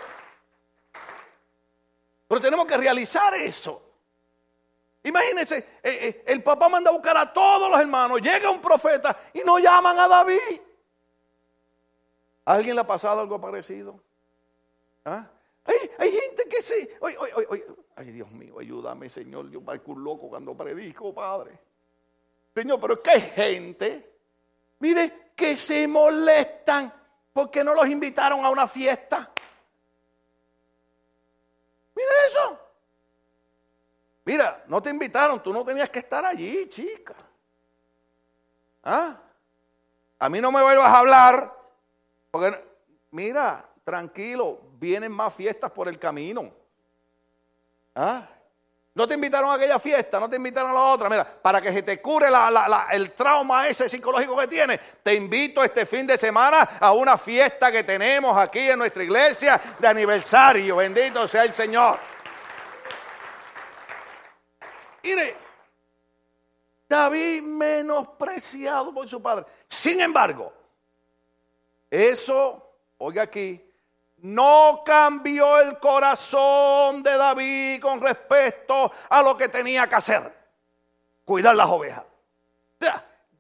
Pero 2.28 2.42
tenemos 2.42 2.66
que 2.66 2.78
realizar 2.78 3.34
eso. 3.36 3.82
Imagínense, 5.04 5.58
eh, 5.58 5.64
eh, 5.84 6.24
el 6.28 6.42
papá 6.42 6.68
manda 6.68 6.90
a 6.90 6.94
buscar 6.94 7.16
a 7.16 7.32
todos 7.32 7.70
los 7.70 7.80
hermanos, 7.80 8.22
llega 8.22 8.50
un 8.50 8.60
profeta 8.60 9.16
y 9.34 9.42
no 9.46 9.60
llaman 9.60 10.00
a 10.00 10.08
David. 10.08 10.62
¿A 12.46 12.54
alguien 12.54 12.76
le 12.76 12.82
ha 12.82 12.88
pasado 12.88 13.22
algo 13.22 13.40
parecido? 13.40 14.00
¿Ah? 15.04 15.28
Hay, 15.98 16.12
gente 16.12 16.48
que 16.50 16.62
sí. 16.62 16.88
Ay, 17.96 18.12
Dios 18.12 18.32
mío, 18.32 18.60
ayúdame, 18.60 19.10
Señor. 19.10 19.50
Yo 19.50 19.62
parezco 19.62 19.94
un 19.94 20.04
loco 20.04 20.30
cuando 20.30 20.56
predico, 20.56 21.14
Padre. 21.14 21.60
Señor, 22.54 22.80
pero 22.80 22.94
es 22.96 23.00
que 23.00 23.10
hay 23.12 23.22
gente, 23.22 24.18
mire, 24.80 25.32
que 25.36 25.58
se 25.58 25.88
molestan 25.88 26.94
porque 27.34 27.64
no 27.64 27.74
los 27.74 27.88
invitaron 27.88 28.46
a 28.46 28.50
una 28.50 28.68
fiesta. 28.68 29.32
Mira 31.96 32.12
eso. 32.28 32.60
Mira, 34.26 34.64
no 34.68 34.82
te 34.82 34.90
invitaron, 34.90 35.42
tú 35.42 35.54
no 35.54 35.64
tenías 35.64 35.90
que 35.90 36.00
estar 36.00 36.26
allí, 36.26 36.68
chica. 36.68 37.16
¿Ah? 38.84 39.18
A 40.18 40.30
mí 40.30 40.42
no 40.42 40.52
me 40.52 40.62
vuelvas 40.62 40.88
a 40.88 41.00
hablar, 41.00 41.54
porque, 42.32 42.64
mira, 43.12 43.70
tranquilo, 43.84 44.62
vienen 44.80 45.12
más 45.12 45.34
fiestas 45.34 45.72
por 45.72 45.88
el 45.88 46.00
camino. 46.00 46.52
¿Ah? 47.94 48.28
No 48.96 49.06
te 49.06 49.14
invitaron 49.14 49.52
a 49.52 49.56
aquella 49.56 49.78
fiesta, 49.78 50.22
no 50.22 50.30
te 50.30 50.38
invitaron 50.38 50.72
a 50.72 50.74
la 50.74 50.80
otra. 50.80 51.10
Mira, 51.10 51.26
para 51.26 51.62
que 51.62 51.70
se 51.74 51.84
te 51.84 52.02
cure 52.02 52.28
el 52.92 53.12
trauma 53.12 53.68
ese 53.68 53.90
psicológico 53.90 54.38
que 54.38 54.48
tienes, 54.48 54.80
te 55.04 55.14
invito 55.14 55.62
este 55.62 55.86
fin 55.86 56.08
de 56.08 56.18
semana 56.18 56.78
a 56.80 56.94
una 56.94 57.18
fiesta 57.18 57.70
que 57.70 57.84
tenemos 57.84 58.38
aquí 58.38 58.70
en 58.70 58.80
nuestra 58.80 59.04
iglesia 59.04 59.60
de 59.78 59.86
aniversario. 59.86 60.78
Bendito 60.78 61.28
sea 61.28 61.44
el 61.44 61.52
Señor. 61.52 62.00
Mire, 65.04 65.36
David 66.88 67.42
menospreciado 67.42 68.94
por 68.94 69.10
su 69.10 69.22
padre. 69.22 69.46
Sin 69.68 70.00
embargo, 70.00 70.54
eso, 71.92 72.78
oiga 72.98 73.24
aquí, 73.24 73.62
no 74.18 74.82
cambió 74.86 75.60
el 75.60 75.80
corazón 75.80 77.04
de 77.04 77.18
David 77.18 77.82
con 77.82 78.02
respecto 78.02 78.92
a 79.10 79.22
lo 79.22 79.38
que 79.38 79.50
tenía 79.50 79.88
que 79.88 79.96
hacer. 79.96 80.34
Cuidar 81.24 81.56
las 81.56 81.70
ovejas. 81.70 82.04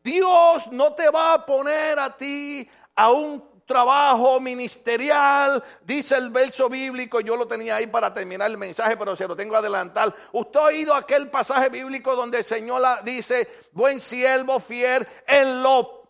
Dios 0.03 0.67
no 0.71 0.93
te 0.93 1.09
va 1.09 1.33
a 1.33 1.45
poner 1.45 1.97
a 1.97 2.15
ti 2.15 2.69
a 2.95 3.09
un 3.09 3.55
trabajo 3.65 4.39
ministerial, 4.39 5.63
dice 5.83 6.15
el 6.15 6.29
verso 6.29 6.69
bíblico, 6.69 7.19
yo 7.19 7.35
lo 7.35 7.47
tenía 7.47 7.77
ahí 7.77 7.87
para 7.87 8.13
terminar 8.13 8.51
el 8.51 8.57
mensaje, 8.57 8.95
pero 8.95 9.15
se 9.15 9.27
lo 9.27 9.35
tengo 9.35 9.55
a 9.55 9.59
adelantar. 9.59 10.13
Usted 10.31 10.59
ha 10.59 10.63
oído 10.63 10.93
aquel 10.93 11.29
pasaje 11.29 11.69
bíblico 11.69 12.15
donde 12.15 12.37
el 12.39 12.43
Señor 12.43 12.83
dice, 13.03 13.49
buen 13.71 13.99
siervo 13.99 14.59
fiel, 14.59 15.07
en 15.27 15.63
lo 15.63 16.07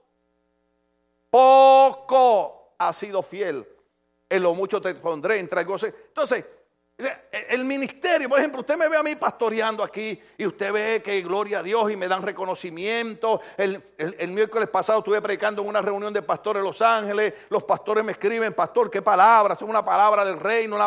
poco 1.30 2.76
ha 2.78 2.92
sido 2.92 3.24
fiel, 3.24 3.66
en 4.30 4.44
lo 4.44 4.54
mucho 4.54 4.82
te 4.82 4.96
pondré, 4.96 5.40
entre 5.40 5.64
goce. 5.64 5.94
Entonces, 6.08 6.46
el 7.50 7.66
ministerio, 7.66 8.30
por 8.30 8.40
ejemplo, 8.40 8.62
usted 8.62 8.78
me 8.78 8.88
ve 8.88 8.96
a 8.96 9.04
mí 9.04 9.16
pastoreando 9.18 9.84
aquí 9.84 10.18
y 10.38 10.46
usted 10.46 10.72
ve 10.72 11.02
que 11.04 11.22
gloria 11.22 11.60
a 11.60 11.64
Dios 11.64 11.92
y 11.92 11.98
me 11.98 12.08
dan 12.08 12.24
reconocimiento. 12.24 13.42
El, 13.58 13.84
miércoles 14.30 14.70
pasado 14.70 15.00
estuve 15.00 15.22
predicando 15.22 15.62
en 15.62 15.68
una 15.68 15.82
reunión 15.82 16.14
de 16.14 16.22
pastores 16.22 16.62
en 16.62 16.66
Los 16.66 16.82
Ángeles. 16.82 17.34
Los 17.50 17.64
pastores 17.64 18.06
me 18.06 18.14
escriben, 18.14 18.54
pastor, 18.54 18.90
qué 18.90 19.02
palabras, 19.02 19.60
son 19.60 19.70
una 19.70 19.84
palabra 19.84 20.24
del 20.24 20.40
reino, 20.40 20.78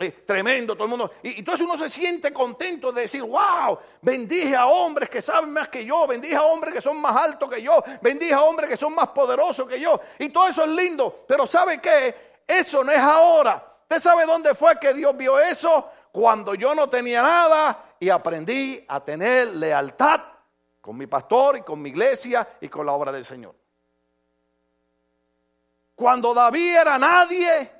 eh, 0.00 0.10
tremendo, 0.26 0.74
todo 0.74 0.84
el 0.84 0.90
mundo. 0.90 1.12
Y, 1.22 1.28
y, 1.28 1.38
entonces 1.38 1.64
uno 1.64 1.78
se 1.78 1.88
siente 1.88 2.32
contento 2.32 2.90
de 2.90 3.02
decir, 3.02 3.22
wow, 3.22 3.78
bendije 4.00 4.56
a 4.56 4.66
hombres 4.66 5.08
que 5.08 5.22
saben 5.22 5.52
más 5.52 5.68
que 5.68 5.84
yo, 5.84 6.08
bendije 6.08 6.34
a 6.34 6.42
hombres 6.42 6.74
que 6.74 6.80
son 6.80 7.00
más 7.00 7.16
altos 7.16 7.48
que 7.48 7.62
yo, 7.62 7.84
bendije 8.00 8.34
a 8.34 8.42
hombres 8.42 8.68
que 8.68 8.76
son 8.76 8.96
más 8.96 9.10
poderosos 9.10 9.68
que 9.68 9.78
yo. 9.78 10.00
Y 10.18 10.30
todo 10.30 10.48
eso 10.48 10.64
es 10.64 10.70
lindo, 10.70 11.24
pero 11.28 11.46
¿sabe 11.46 11.80
qué? 11.80 12.31
Eso 12.46 12.82
no 12.84 12.92
es 12.92 12.98
ahora. 12.98 13.64
¿Usted 13.82 14.00
sabe 14.00 14.26
dónde 14.26 14.54
fue 14.54 14.78
que 14.78 14.94
Dios 14.94 15.16
vio 15.16 15.38
eso? 15.38 15.90
Cuando 16.10 16.54
yo 16.54 16.74
no 16.74 16.88
tenía 16.88 17.22
nada 17.22 17.94
y 17.98 18.08
aprendí 18.08 18.84
a 18.88 19.00
tener 19.00 19.48
lealtad 19.48 20.20
con 20.80 20.96
mi 20.96 21.06
pastor 21.06 21.58
y 21.58 21.62
con 21.62 21.80
mi 21.80 21.90
iglesia 21.90 22.56
y 22.60 22.68
con 22.68 22.84
la 22.84 22.92
obra 22.92 23.12
del 23.12 23.24
Señor. 23.24 23.54
Cuando 25.94 26.34
David 26.34 26.76
era 26.76 26.98
nadie, 26.98 27.70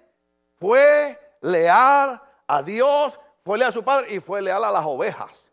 fue 0.59 1.37
leal 1.41 2.23
a 2.47 2.63
Dios, 2.63 3.19
fue 3.45 3.59
leal 3.59 3.71
a 3.71 3.73
su 3.73 3.83
padre 3.83 4.15
y 4.15 4.21
fue 4.21 4.41
leal 4.41 4.65
a 4.65 4.71
las 4.71 4.85
ovejas. 4.85 5.51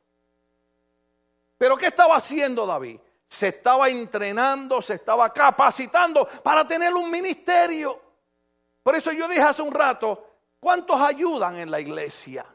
Pero 1.58 1.76
¿qué 1.76 1.88
estaba 1.88 2.16
haciendo 2.16 2.66
David? 2.66 3.00
Se 3.28 3.50
estaba 3.50 3.90
entrenando, 3.90 4.82
se 4.82 4.94
estaba 4.96 5.32
capacitando 5.34 6.28
para 6.44 6.66
tener 6.66 6.94
un 6.94 7.10
ministerio. 7.10 8.09
Por 8.84 8.96
eso 8.96 9.12
yo 9.12 9.28
dije 9.28 9.42
hace 9.42 9.62
un 9.62 9.74
rato, 9.74 10.26
¿cuántos 10.60 11.00
ayudan 11.00 11.58
en 11.58 11.72
la 11.72 11.80
iglesia? 11.80 12.46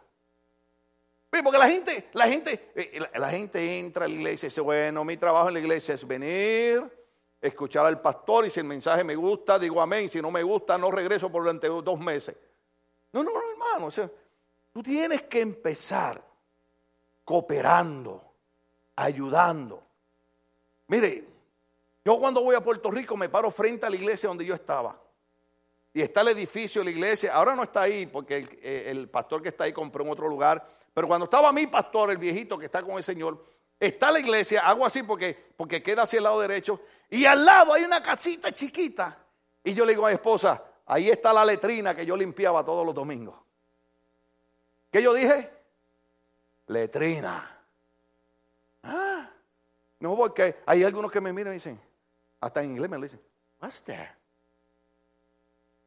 Porque 1.42 1.58
la 1.58 1.68
gente, 1.68 2.10
la 2.12 2.28
gente, 2.28 2.70
eh, 2.76 3.00
la 3.14 3.30
gente 3.30 3.78
entra 3.80 4.04
a 4.04 4.08
la 4.08 4.14
iglesia 4.14 4.46
y 4.46 4.50
dice, 4.50 4.60
bueno, 4.60 5.04
mi 5.04 5.16
trabajo 5.16 5.48
en 5.48 5.54
la 5.54 5.60
iglesia 5.60 5.94
es 5.94 6.06
venir, 6.06 6.82
escuchar 7.40 7.86
al 7.86 8.00
pastor 8.00 8.46
y 8.46 8.50
si 8.50 8.60
el 8.60 8.66
mensaje 8.66 9.02
me 9.02 9.16
gusta, 9.16 9.58
digo 9.58 9.80
amén, 9.80 10.08
si 10.08 10.22
no 10.22 10.30
me 10.30 10.42
gusta, 10.42 10.78
no 10.78 10.90
regreso 10.90 11.30
por 11.30 11.42
durante 11.42 11.68
dos 11.68 11.98
meses. 11.98 12.36
No, 13.12 13.24
no, 13.24 13.32
no, 13.32 13.40
hermano, 13.50 14.10
tú 14.72 14.82
tienes 14.82 15.22
que 15.22 15.40
empezar 15.40 16.22
cooperando, 17.24 18.22
ayudando. 18.96 19.82
Mire, 20.88 21.24
yo 22.04 22.18
cuando 22.18 22.42
voy 22.42 22.54
a 22.54 22.62
Puerto 22.62 22.90
Rico 22.90 23.16
me 23.16 23.28
paro 23.28 23.50
frente 23.50 23.86
a 23.86 23.90
la 23.90 23.96
iglesia 23.96 24.28
donde 24.28 24.44
yo 24.44 24.54
estaba. 24.54 25.00
Y 25.94 26.02
está 26.02 26.20
el 26.20 26.28
edificio 26.28 26.84
la 26.84 26.90
iglesia. 26.90 27.32
Ahora 27.32 27.56
no 27.56 27.62
está 27.62 27.82
ahí 27.82 28.04
porque 28.04 28.36
el, 28.36 28.58
eh, 28.62 28.84
el 28.88 29.08
pastor 29.08 29.40
que 29.40 29.48
está 29.48 29.64
ahí 29.64 29.72
compró 29.72 30.04
en 30.04 30.10
otro 30.10 30.28
lugar 30.28 30.74
pero 30.94 31.08
cuando 31.08 31.24
estaba 31.24 31.52
mi 31.52 31.66
pastor, 31.66 32.12
el 32.12 32.18
viejito 32.18 32.56
que 32.56 32.66
está 32.66 32.82
con 32.82 32.96
el 32.96 33.02
Señor, 33.02 33.44
está 33.80 34.12
la 34.12 34.20
iglesia, 34.20 34.60
hago 34.60 34.86
así 34.86 35.02
porque, 35.02 35.36
porque 35.56 35.82
queda 35.82 36.02
hacia 36.02 36.18
el 36.18 36.22
lado 36.22 36.40
derecho, 36.40 36.80
y 37.10 37.24
al 37.26 37.44
lado 37.44 37.74
hay 37.74 37.82
una 37.82 38.00
casita 38.00 38.52
chiquita. 38.52 39.18
Y 39.64 39.74
yo 39.74 39.84
le 39.84 39.92
digo 39.92 40.06
a 40.06 40.10
mi 40.10 40.14
esposa, 40.14 40.62
ahí 40.86 41.10
está 41.10 41.32
la 41.32 41.44
letrina 41.44 41.94
que 41.94 42.06
yo 42.06 42.16
limpiaba 42.16 42.64
todos 42.64 42.86
los 42.86 42.94
domingos. 42.94 43.34
¿Qué 44.90 45.02
yo 45.02 45.12
dije? 45.12 45.50
Letrina. 46.68 47.50
Ah, 48.84 49.28
no, 49.98 50.16
porque 50.16 50.60
hay 50.64 50.84
algunos 50.84 51.10
que 51.10 51.20
me 51.20 51.32
miran 51.32 51.54
y 51.54 51.56
dicen, 51.56 51.80
hasta 52.40 52.62
en 52.62 52.70
inglés 52.70 52.88
me 52.88 52.98
lo 52.98 53.02
dicen, 53.02 53.20
what's? 53.60 53.82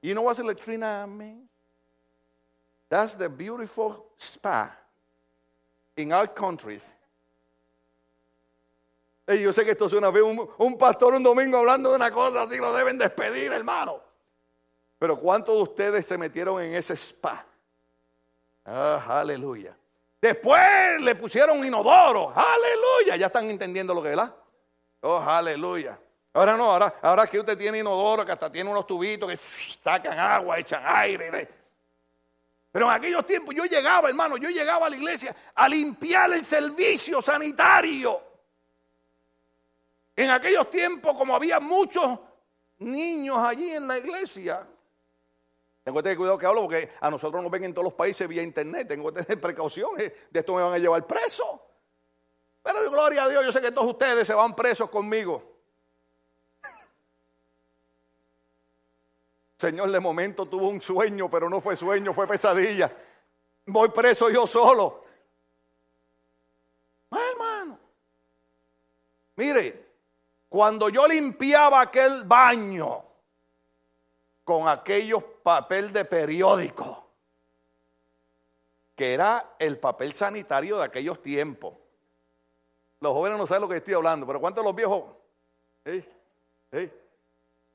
You 0.08 0.14
know 0.14 0.22
what 0.22 0.40
a 0.40 0.42
letrina 0.42 1.06
means? 1.06 1.50
That's 2.88 3.16
the 3.16 3.28
beautiful 3.28 4.06
spa 4.16 4.72
in 5.98 6.14
our 6.14 6.28
countries. 6.28 6.94
Y 9.28 9.42
yo 9.42 9.52
sé 9.52 9.66
que 9.66 9.72
esto 9.72 9.90
suena 9.90 10.10
feo, 10.10 10.28
un, 10.28 10.48
un 10.60 10.78
pastor 10.78 11.14
un 11.14 11.24
domingo 11.24 11.58
hablando 11.58 11.90
de 11.90 11.98
una 11.98 12.10
cosa 12.10 12.44
así, 12.44 12.56
lo 12.58 12.72
deben 12.72 12.98
despedir, 12.98 13.52
hermano. 13.52 14.00
Pero 14.98 15.20
¿cuántos 15.20 15.58
de 15.58 15.64
ustedes 15.64 16.06
se 16.06 16.18
metieron 16.18 16.62
en 16.62 16.76
ese 16.76 16.96
spa? 16.96 17.46
Ah, 18.64 19.20
aleluya. 19.20 19.76
Después 20.22 21.02
le 21.02 21.16
pusieron 21.16 21.66
inodoro. 21.66 22.32
Aleluya. 22.34 23.18
Ya 23.18 23.26
están 23.26 23.50
entendiendo 23.50 23.94
lo 23.94 24.02
que 24.02 24.12
es, 24.12 24.16
¿verdad? 24.16 24.34
Oh, 25.02 25.20
aleluya. 25.20 26.00
Ahora 26.38 26.56
no, 26.56 26.66
ahora, 26.66 27.00
ahora 27.02 27.26
que 27.26 27.40
usted 27.40 27.58
tiene 27.58 27.80
inodoro, 27.80 28.24
que 28.24 28.32
hasta 28.32 28.52
tiene 28.52 28.70
unos 28.70 28.86
tubitos 28.86 29.28
que 29.28 29.36
sacan 29.84 30.20
agua, 30.20 30.60
echan 30.60 30.84
aire. 30.86 31.50
Pero 32.72 32.86
en 32.86 32.92
aquellos 32.92 33.26
tiempos 33.26 33.56
yo 33.56 33.66
llegaba, 33.66 34.08
hermano, 34.08 34.38
yo 34.38 34.48
llegaba 34.50 34.86
a 34.86 34.90
la 34.92 34.98
iglesia 34.98 35.36
a 35.56 35.68
limpiar 35.68 36.32
el 36.34 36.46
servicio 36.46 37.24
sanitario. 37.24 38.22
En 40.16 40.30
aquellos 40.30 40.70
tiempos, 40.70 41.18
como 41.18 41.36
había 41.36 41.60
muchos 41.60 42.20
niños 42.78 43.40
allí 43.40 43.72
en 43.72 43.88
la 43.88 43.98
iglesia, 43.98 44.64
tengo 45.84 45.98
que 45.98 46.04
tener 46.04 46.18
cuidado 46.20 46.38
que 46.38 46.46
hablo 46.46 46.62
porque 46.62 46.92
a 47.02 47.10
nosotros 47.10 47.42
nos 47.42 47.52
ven 47.52 47.64
en 47.64 47.74
todos 47.74 47.86
los 47.86 47.94
países 47.94 48.28
vía 48.28 48.44
internet. 48.44 48.90
Tengo 48.90 49.12
que 49.12 49.24
tener 49.24 49.42
precauciones. 49.42 50.12
De 50.30 50.40
esto 50.40 50.54
me 50.54 50.62
van 50.62 50.74
a 50.74 50.78
llevar 50.78 51.08
preso. 51.08 51.64
Pero 52.62 52.92
gloria 52.92 53.24
a 53.24 53.28
Dios, 53.28 53.44
yo 53.44 53.52
sé 53.52 53.60
que 53.60 53.72
todos 53.72 53.90
ustedes 53.90 54.28
se 54.28 54.36
van 54.36 54.56
presos 54.56 54.88
conmigo. 54.92 55.57
Señor, 59.58 59.92
de 59.92 60.00
momento 60.00 60.46
tuvo 60.46 60.70
un 60.70 60.80
sueño, 60.80 61.30
pero 61.30 61.50
no 61.50 61.60
fue 61.60 61.76
sueño, 61.76 62.14
fue 62.14 62.28
pesadilla. 62.28 62.96
Voy 63.66 63.90
preso 63.90 64.30
yo 64.30 64.46
solo. 64.46 65.04
Ah, 67.12 67.26
hermano. 67.32 67.80
Mire, 69.36 69.88
cuando 70.48 70.90
yo 70.90 71.08
limpiaba 71.08 71.82
aquel 71.82 72.24
baño 72.24 73.04
con 74.44 74.68
aquellos 74.68 75.24
papel 75.44 75.92
de 75.92 76.06
periódico, 76.06 77.08
que 78.96 79.14
era 79.14 79.56
el 79.60 79.78
papel 79.80 80.14
sanitario 80.14 80.78
de 80.78 80.86
aquellos 80.86 81.22
tiempos. 81.22 81.76
Los 83.00 83.14
jóvenes 83.14 83.38
no 83.38 83.46
saben 83.46 83.62
lo 83.62 83.70
que 83.70 83.78
estoy 83.78 83.94
hablando, 83.94 84.26
pero 84.26 84.40
¿cuántos 84.40 84.64
los 84.64 84.74
viejos? 84.74 85.04
¿Eh? 85.86 86.04
¿Eh? 86.72 87.07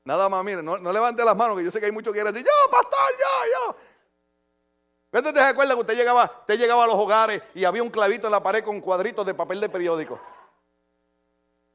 Nada 0.05 0.27
más, 0.27 0.43
mire, 0.43 0.61
no, 0.61 0.77
levante 0.91 1.23
las 1.23 1.35
manos, 1.35 1.57
que 1.57 1.63
yo 1.63 1.71
sé 1.71 1.79
que 1.79 1.85
hay 1.85 1.91
muchos 1.91 2.11
que 2.11 2.17
quieren 2.17 2.33
decir, 2.33 2.45
yo, 2.45 2.71
pastor, 2.71 2.99
yo, 3.19 3.25
yo. 3.51 3.75
¿Usted 5.19 5.33
se 5.33 5.41
acuerda 5.41 5.75
que 5.75 5.81
usted 5.81 5.95
llegaba, 5.95 6.23
usted 6.39 6.57
llegaba 6.57 6.83
a 6.83 6.87
los 6.87 6.95
hogares 6.95 7.41
y 7.53 7.63
había 7.63 7.83
un 7.83 7.89
clavito 7.89 8.27
en 8.27 8.31
la 8.31 8.41
pared 8.41 8.63
con 8.63 8.81
cuadritos 8.81 9.25
de 9.25 9.33
papel 9.33 9.61
de 9.61 9.69
periódico? 9.69 10.19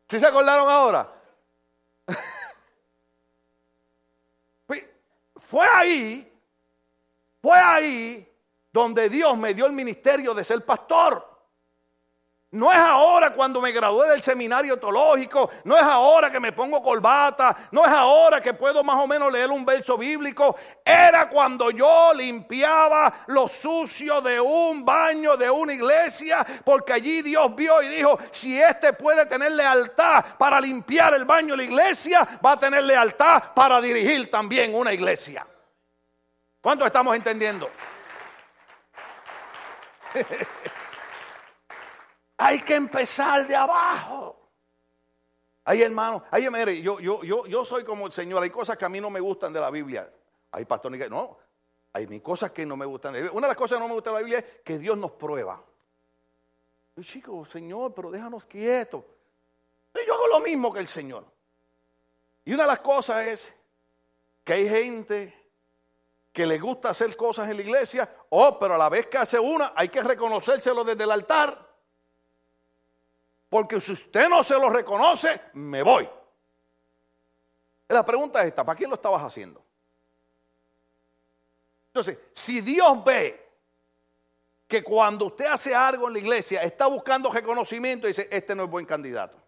¿Sí 0.09 0.19
se 0.19 0.27
acordaron 0.27 0.69
ahora? 0.69 1.13
fue 5.37 5.67
ahí, 5.73 6.31
fue 7.41 7.59
ahí 7.59 8.29
donde 8.73 9.09
Dios 9.09 9.37
me 9.39 9.55
dio 9.55 9.67
el 9.67 9.73
ministerio 9.73 10.35
de 10.35 10.45
ser 10.45 10.65
pastor. 10.65 11.28
No 12.51 12.73
es 12.73 12.79
ahora 12.79 13.35
cuando 13.35 13.61
me 13.61 13.73
gradué 13.73 14.09
del 14.09 14.23
seminario 14.23 14.79
teológico, 14.79 15.51
no 15.65 15.77
es 15.77 15.83
ahora 15.83 16.33
que 16.33 16.41
me 16.41 16.53
pongo 16.53 16.83
corbata, 16.83 17.55
no 17.73 17.85
es 17.85 17.93
ahora 17.93 18.41
que 18.41 18.55
puedo 18.55 18.83
más 18.83 18.97
o 19.05 19.07
menos 19.07 19.31
leer 19.31 19.51
un 19.51 19.67
verso 19.67 19.99
bíblico, 19.99 20.57
era 20.83 21.29
cuando 21.29 21.71
yo 21.71 22.15
limpiaba 22.15 23.13
lo 23.27 23.49
sucio 23.49 24.23
de 24.23 24.41
un 24.41 24.83
baño 24.83 25.37
de 25.37 25.51
una 25.51 25.75
iglesia, 25.75 26.47
porque 26.65 26.95
allí 26.95 27.21
Dios 27.21 27.55
vio 27.55 27.83
y 27.83 27.89
dijo, 27.89 28.19
si 28.31 28.59
este 28.59 28.95
puede 28.95 29.27
tener 29.27 29.53
lealtad 29.53 30.25
para 30.39 30.59
limpiar 30.59 31.13
el 31.13 31.27
baño 31.27 31.49
de 31.49 31.59
la 31.59 31.65
iglesia, 31.65 32.27
va 32.43 32.53
a 32.53 32.59
tener 32.59 32.83
lealtad 32.83 33.53
para 33.55 33.79
dirigir 33.79 34.31
también 34.31 34.75
una 34.75 34.95
iglesia. 34.95 35.47
¿Cuánto 36.63 36.87
estamos 36.87 37.15
entendiendo? 37.15 37.69
Hay 42.39 42.63
que 42.63 42.77
empezar 42.77 43.47
de 43.47 43.55
abajo. 43.55 44.37
Ay, 45.65 45.83
hermano, 45.83 46.23
ay, 46.31 46.49
mire, 46.51 46.81
yo, 46.81 46.99
yo, 46.99 47.23
yo, 47.23 47.45
yo 47.47 47.65
soy 47.65 47.85
como 47.85 48.07
el 48.07 48.13
Señor. 48.13 48.43
Hay 48.43 48.49
cosas 48.49 48.79
que 48.79 48.85
a 48.87 48.89
mí 48.89 49.01
no 49.01 49.11
me 49.11 49.21
gustan 49.21 49.53
de 49.53 49.61
la 49.61 49.71
Biblia. 49.71 50.11
Hay 50.53 50.65
pastores 50.65 51.03
que 51.03 51.11
no. 51.11 51.37
Hay 51.93 52.21
cosas 52.21 52.53
que 52.53 52.65
no 52.65 52.77
me 52.77 52.87
gustan 52.87 53.13
de 53.13 53.19
la 53.19 53.23
Biblia. 53.25 53.37
Una 53.37 53.49
de 53.49 53.51
las 53.51 53.57
cosas 53.57 53.77
que 53.77 53.83
no 53.83 53.89
me 53.89 53.95
gusta 53.95 54.11
de 54.11 54.15
la 54.15 54.21
Biblia 54.21 54.39
es 54.39 54.45
que 54.65 54.79
Dios 54.79 54.97
nos 54.97 55.11
prueba. 55.11 55.63
Yo, 56.97 57.03
chico, 57.03 57.45
Señor, 57.45 57.93
pero 57.93 58.11
déjanos 58.11 58.45
quietos. 58.45 59.05
Yo 60.07 60.15
hago 60.15 60.29
lo 60.29 60.41
mismo 60.41 60.73
que 60.73 60.81
el 60.81 60.89
Señor. 60.89 61.27
Y 62.45 62.55
una 62.55 62.63
de 62.63 62.69
las 62.69 62.81
cosas 62.81 63.27
es 63.27 63.55
que 64.45 64.53
hay 64.55 64.69
gente 64.69 65.51
que 66.33 66.47
le 66.47 66.59
gusta 66.59 66.91
hacer 66.91 67.17
cosas 67.17 67.51
en 67.51 67.57
la 67.57 67.63
iglesia, 67.63 68.09
oh, 68.31 68.59
pero 68.59 68.77
a 68.77 68.79
la 68.79 68.89
vez 68.89 69.07
que 69.09 69.19
hace 69.19 69.39
una, 69.39 69.73
hay 69.75 69.89
que 69.89 70.01
reconocérselo 70.01 70.85
desde 70.85 71.05
el 71.05 71.11
altar. 71.11 71.68
Porque 73.49 73.81
si 73.81 73.93
usted 73.93 74.29
no 74.29 74.45
se 74.45 74.55
lo 74.59 74.69
reconoce, 74.69 75.41
me 75.55 75.83
voy. 75.83 76.09
La 77.89 78.05
pregunta 78.05 78.43
es 78.43 78.49
esta, 78.49 78.65
¿para 78.65 78.77
quién 78.77 78.91
lo 78.91 78.97
estabas 78.97 79.23
haciendo? 79.23 79.65
Entonces, 81.87 82.19
si 82.33 82.61
Dios 82.61 83.03
ve 83.03 83.49
que 84.67 84.85
cuando 84.85 85.27
usted 85.27 85.47
hace 85.47 85.75
algo 85.75 86.07
en 86.09 86.13
la 86.13 86.19
iglesia 86.19 86.63
está 86.63 86.87
buscando 86.87 87.31
reconocimiento 87.31 88.07
y 88.07 88.11
dice, 88.11 88.29
este 88.31 88.55
no 88.55 88.65
es 88.65 88.71
buen 88.71 88.85
candidato. 88.85 89.39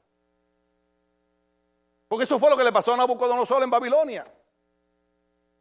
Porque 2.08 2.24
eso 2.24 2.38
fue 2.38 2.48
lo 2.48 2.56
que 2.56 2.64
le 2.64 2.72
pasó 2.72 2.94
a 2.94 2.96
Nabucodonosor 2.96 3.62
en 3.62 3.70
Babilonia. 3.70 4.32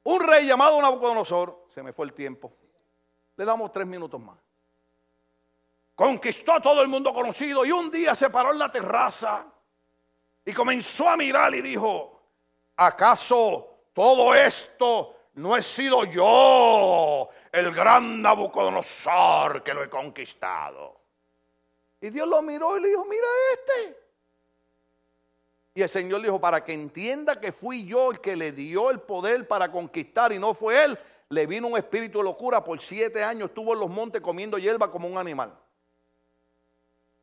Un 0.04 0.22
rey 0.22 0.48
llamado 0.48 0.82
Nabucodonosor, 0.82 1.66
se 1.70 1.84
me 1.84 1.92
fue 1.92 2.06
el 2.06 2.14
tiempo, 2.14 2.54
le 3.36 3.44
damos 3.44 3.72
tres 3.74 3.86
minutos 3.86 4.20
más 4.22 4.38
conquistó 6.00 6.54
a 6.54 6.62
todo 6.62 6.82
el 6.82 6.88
mundo 6.88 7.14
conocido 7.14 7.66
y 7.66 7.74
un 7.74 7.92
día 7.92 8.16
se 8.16 8.30
paró 8.30 8.54
en 8.54 8.60
la 8.60 8.72
terraza 8.72 9.46
y 10.46 10.54
comenzó 10.54 11.10
a 11.10 11.18
mirar 11.18 11.54
y 11.54 11.62
dijo, 11.62 12.22
¿acaso 12.78 13.90
todo 13.92 14.34
esto 14.34 15.14
no 15.34 15.58
he 15.58 15.62
sido 15.62 16.06
yo 16.06 17.28
el 17.52 17.74
gran 17.74 18.22
Nabucodonosor 18.22 19.62
que 19.62 19.74
lo 19.74 19.84
he 19.84 19.90
conquistado? 19.90 21.02
Y 22.00 22.12
Dios 22.12 22.30
lo 22.30 22.42
miró 22.44 22.78
y 22.78 22.82
le 22.82 22.88
dijo, 22.88 23.04
mira 23.04 23.28
este. 23.52 24.00
Y 25.74 25.82
el 25.82 25.90
Señor 25.90 26.22
dijo, 26.22 26.40
para 26.40 26.64
que 26.64 26.72
entienda 26.72 27.42
que 27.42 27.52
fui 27.52 27.86
yo 27.86 28.12
el 28.12 28.22
que 28.22 28.38
le 28.38 28.54
dio 28.54 28.90
el 28.90 29.02
poder 29.02 29.46
para 29.50 29.70
conquistar 29.70 30.32
y 30.32 30.40
no 30.40 30.54
fue 30.54 30.82
él, 30.82 30.98
le 31.28 31.46
vino 31.46 31.68
un 31.68 31.78
espíritu 31.78 32.20
de 32.20 32.24
locura. 32.24 32.64
Por 32.64 32.80
siete 32.80 33.22
años 33.22 33.50
estuvo 33.50 33.74
en 33.74 33.82
los 33.82 33.90
montes 33.90 34.22
comiendo 34.22 34.58
hierba 34.58 34.90
como 34.90 35.06
un 35.06 35.18
animal. 35.18 35.54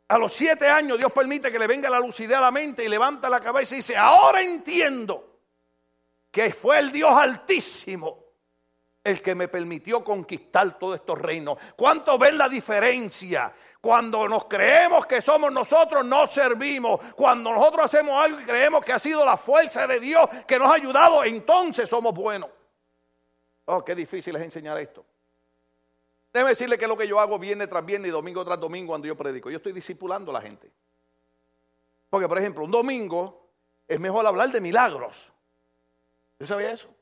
A 0.09 0.19
los 0.19 0.35
siete 0.35 0.69
años 0.69 0.99
Dios 0.99 1.12
permite 1.12 1.51
que 1.51 1.59
le 1.59 1.66
venga 1.66 1.90
la 1.90 1.99
lucidez 1.99 2.37
a 2.37 2.40
la 2.40 2.51
mente 2.51 2.85
y 2.85 2.88
levanta 2.88 3.29
la 3.29 3.40
cabeza 3.40 3.75
y 3.75 3.79
dice, 3.79 3.97
ahora 3.97 4.40
entiendo 4.42 5.40
que 6.31 6.53
fue 6.53 6.79
el 6.79 6.92
Dios 6.92 7.12
altísimo 7.12 8.27
el 9.07 9.23
que 9.23 9.37
me 9.37 9.47
permitió 9.47 10.03
conquistar 10.03 10.77
todos 10.81 10.97
estos 10.97 11.16
reinos. 11.16 11.57
¿Cuánto 11.77 12.19
ven 12.19 12.37
la 12.37 12.49
diferencia? 12.49 13.53
Cuando 13.81 14.29
nos 14.29 14.47
creemos 14.47 15.07
que 15.07 15.23
somos 15.23 15.53
nosotros, 15.53 16.05
no 16.05 16.27
servimos. 16.27 17.01
Cuando 17.14 17.53
nosotros 17.53 17.85
hacemos 17.85 18.21
algo 18.21 18.40
y 18.40 18.45
creemos 18.45 18.85
que 18.85 18.92
ha 18.92 18.99
sido 18.99 19.25
la 19.25 19.37
fuerza 19.37 19.87
de 19.87 20.01
Dios 20.01 20.29
que 20.45 20.59
nos 20.59 20.69
ha 20.69 20.75
ayudado, 20.75 21.23
entonces 21.23 21.88
somos 21.88 22.12
buenos. 22.12 22.51
Oh, 23.66 23.85
qué 23.85 23.95
difícil 23.95 24.35
es 24.35 24.42
enseñar 24.42 24.77
esto. 24.79 25.07
Déjeme 26.37 26.51
decirle 26.51 26.77
que 26.77 26.87
lo 26.87 26.99
que 26.99 27.09
yo 27.09 27.18
hago 27.18 27.38
viene 27.38 27.66
tras 27.66 27.83
viernes 27.83 28.11
y 28.11 28.12
domingo 28.12 28.44
tras 28.44 28.61
domingo 28.61 28.88
cuando 28.88 29.07
yo 29.07 29.16
predico. 29.16 29.49
Yo 29.49 29.57
estoy 29.57 29.72
discipulando 29.72 30.31
a 30.33 30.35
la 30.35 30.42
gente. 30.42 30.70
Porque, 32.11 32.29
por 32.29 32.37
ejemplo, 32.37 32.62
un 32.62 32.70
domingo 32.70 33.49
es 33.88 33.99
mejor 33.99 34.27
hablar 34.27 34.51
de 34.51 34.61
milagros. 34.61 35.33
¿Usted 36.33 36.44
sabía 36.44 36.72
eso? 36.72 36.94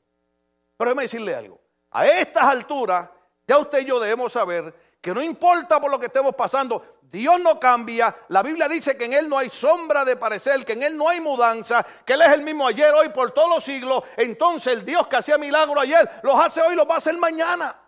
Pero 0.77 0.91
déjeme 0.91 1.03
decirle 1.03 1.35
algo. 1.35 1.59
A 1.91 2.07
estas 2.07 2.43
alturas, 2.43 3.09
ya 3.45 3.57
usted 3.57 3.79
y 3.79 3.83
yo 3.83 3.99
debemos 3.99 4.31
saber 4.31 4.73
que 5.01 5.13
no 5.13 5.21
importa 5.21 5.81
por 5.81 5.91
lo 5.91 5.99
que 5.99 6.05
estemos 6.05 6.33
pasando, 6.33 6.99
Dios 7.01 7.37
no 7.41 7.59
cambia. 7.59 8.15
La 8.29 8.41
Biblia 8.41 8.69
dice 8.69 8.97
que 8.97 9.03
en 9.03 9.11
Él 9.15 9.27
no 9.27 9.37
hay 9.37 9.49
sombra 9.49 10.05
de 10.05 10.15
parecer, 10.15 10.65
que 10.65 10.71
en 10.71 10.83
Él 10.83 10.97
no 10.97 11.09
hay 11.09 11.19
mudanza, 11.19 11.85
que 12.05 12.13
Él 12.13 12.21
es 12.21 12.29
el 12.29 12.41
mismo 12.41 12.65
ayer, 12.65 12.93
hoy, 12.93 13.09
por 13.09 13.31
todos 13.31 13.49
los 13.49 13.65
siglos. 13.65 14.01
Entonces 14.15 14.71
el 14.71 14.85
Dios 14.85 15.09
que 15.09 15.17
hacía 15.17 15.37
milagros 15.37 15.83
ayer, 15.83 16.09
los 16.23 16.39
hace 16.39 16.61
hoy, 16.61 16.73
los 16.73 16.89
va 16.89 16.93
a 16.93 16.99
hacer 16.99 17.17
mañana. 17.17 17.81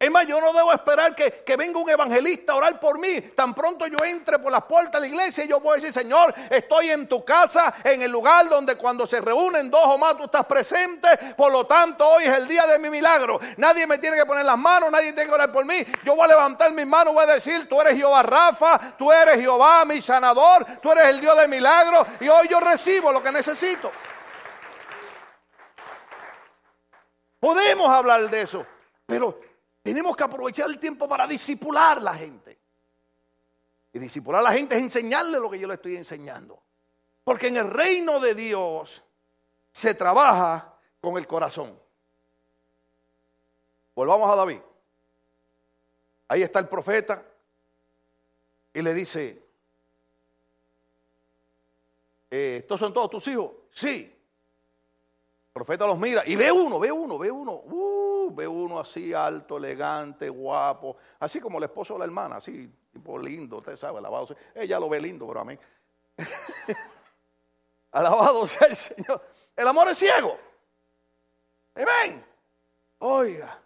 Es 0.00 0.12
más, 0.12 0.28
yo 0.28 0.40
no 0.40 0.52
debo 0.52 0.72
esperar 0.72 1.12
que, 1.12 1.56
venga 1.56 1.80
un 1.80 1.90
evangelista 1.90 2.52
a 2.52 2.56
orar 2.56 2.78
por 2.78 3.00
mí. 3.00 3.20
Tan 3.34 3.52
pronto 3.52 3.84
yo 3.88 4.04
entre 4.04 4.38
por 4.38 4.52
las 4.52 4.62
puertas 4.62 4.92
de 4.92 5.00
la 5.00 5.06
iglesia, 5.08 5.44
yo 5.44 5.58
voy 5.58 5.72
a 5.72 5.74
decir, 5.74 5.92
Señor, 5.92 6.32
estoy 6.48 6.90
en 6.90 7.08
tu 7.08 7.24
casa, 7.24 7.74
en 7.82 8.02
el 8.02 8.10
lugar 8.12 8.48
donde 8.48 8.76
cuando 8.76 9.08
se 9.08 9.20
reúnen 9.20 9.68
dos 9.68 9.82
o 9.82 9.98
más 9.98 10.16
tú 10.16 10.24
estás 10.24 10.46
presente. 10.46 11.08
Por 11.36 11.50
lo 11.50 11.66
tanto, 11.66 12.08
hoy 12.08 12.26
es 12.26 12.32
el 12.32 12.46
día 12.46 12.64
de 12.68 12.78
mi 12.78 12.90
milagro. 12.90 13.40
Nadie 13.56 13.88
me 13.88 13.98
tiene 13.98 14.16
que 14.16 14.24
poner 14.24 14.44
las 14.44 14.56
manos, 14.56 14.88
nadie 14.92 15.12
tiene 15.12 15.28
que 15.28 15.34
orar 15.34 15.50
por 15.50 15.64
mí. 15.64 15.84
Yo 16.04 16.14
voy 16.14 16.26
a 16.26 16.28
levantar 16.28 16.70
mis 16.70 16.86
manos, 16.86 17.12
voy 17.12 17.24
a 17.24 17.34
decir, 17.34 17.68
tú 17.68 17.80
eres 17.80 17.96
Jehová 17.96 18.22
Rafa, 18.22 18.78
tú 18.96 19.10
eres 19.10 19.34
Jehová 19.34 19.84
mi 19.84 20.00
sanador, 20.00 20.64
tú 20.80 20.92
eres 20.92 21.06
el 21.06 21.20
Dios 21.20 21.36
de 21.36 21.48
milagros 21.48 22.06
y 22.20 22.28
hoy 22.28 22.46
yo 22.46 22.60
recibo 22.60 23.10
lo 23.12 23.20
que 23.20 23.32
necesito. 23.32 23.90
Podemos 27.40 27.90
hablar 27.90 28.30
de 28.30 28.42
eso, 28.42 28.64
pero 29.04 29.47
tenemos 29.88 30.16
que 30.16 30.24
aprovechar 30.24 30.68
el 30.68 30.78
tiempo 30.78 31.08
para 31.08 31.26
disipular 31.26 31.98
a 31.98 32.00
la 32.00 32.14
gente. 32.14 32.58
Y 33.92 33.98
disipular 33.98 34.40
a 34.40 34.44
la 34.44 34.52
gente 34.52 34.76
es 34.76 34.82
enseñarle 34.82 35.40
lo 35.40 35.50
que 35.50 35.58
yo 35.58 35.66
le 35.66 35.74
estoy 35.74 35.96
enseñando. 35.96 36.62
Porque 37.24 37.48
en 37.48 37.56
el 37.56 37.70
reino 37.70 38.20
de 38.20 38.34
Dios 38.34 39.02
se 39.72 39.94
trabaja 39.94 40.74
con 41.00 41.16
el 41.16 41.26
corazón. 41.26 41.78
Volvamos 43.94 44.30
a 44.30 44.36
David. 44.36 44.60
Ahí 46.28 46.42
está 46.42 46.58
el 46.58 46.68
profeta 46.68 47.24
y 48.74 48.82
le 48.82 48.92
dice, 48.92 49.42
eh, 52.30 52.58
¿estos 52.60 52.78
son 52.78 52.92
todos 52.92 53.10
tus 53.10 53.26
hijos? 53.28 53.52
Sí. 53.72 54.14
El 55.46 55.52
profeta 55.52 55.86
los 55.86 55.98
mira 55.98 56.22
y 56.26 56.36
ve 56.36 56.52
uno, 56.52 56.78
ve 56.78 56.92
uno, 56.92 57.18
ve 57.18 57.30
uno. 57.30 57.52
Uh, 57.52 57.97
ve 58.30 58.46
uno 58.46 58.78
así 58.78 59.12
alto, 59.12 59.56
elegante, 59.56 60.28
guapo, 60.28 60.96
así 61.18 61.40
como 61.40 61.58
el 61.58 61.64
esposo 61.64 61.94
de 61.94 62.00
la 62.00 62.04
hermana, 62.04 62.36
así, 62.36 62.70
tipo 62.92 63.18
lindo, 63.18 63.58
usted 63.58 63.76
sabe, 63.76 63.98
alabado 63.98 64.26
sea. 64.26 64.36
Ella 64.54 64.78
lo 64.78 64.88
ve 64.88 65.00
lindo, 65.00 65.26
pero 65.26 65.40
a 65.40 65.44
mí. 65.44 65.58
alabado 67.92 68.46
sea 68.46 68.68
el 68.68 68.76
Señor. 68.76 69.22
El 69.56 69.66
amor 69.66 69.88
es 69.88 69.98
ciego. 69.98 70.38
Amén. 71.74 72.24
Oiga. 72.98 73.60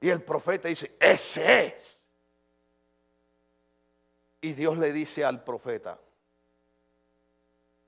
Y 0.00 0.08
el 0.08 0.22
profeta 0.22 0.68
dice, 0.68 0.96
ese 1.00 1.66
es. 1.66 1.98
Y 4.40 4.52
Dios 4.52 4.78
le 4.78 4.92
dice 4.92 5.24
al 5.24 5.42
profeta, 5.42 5.98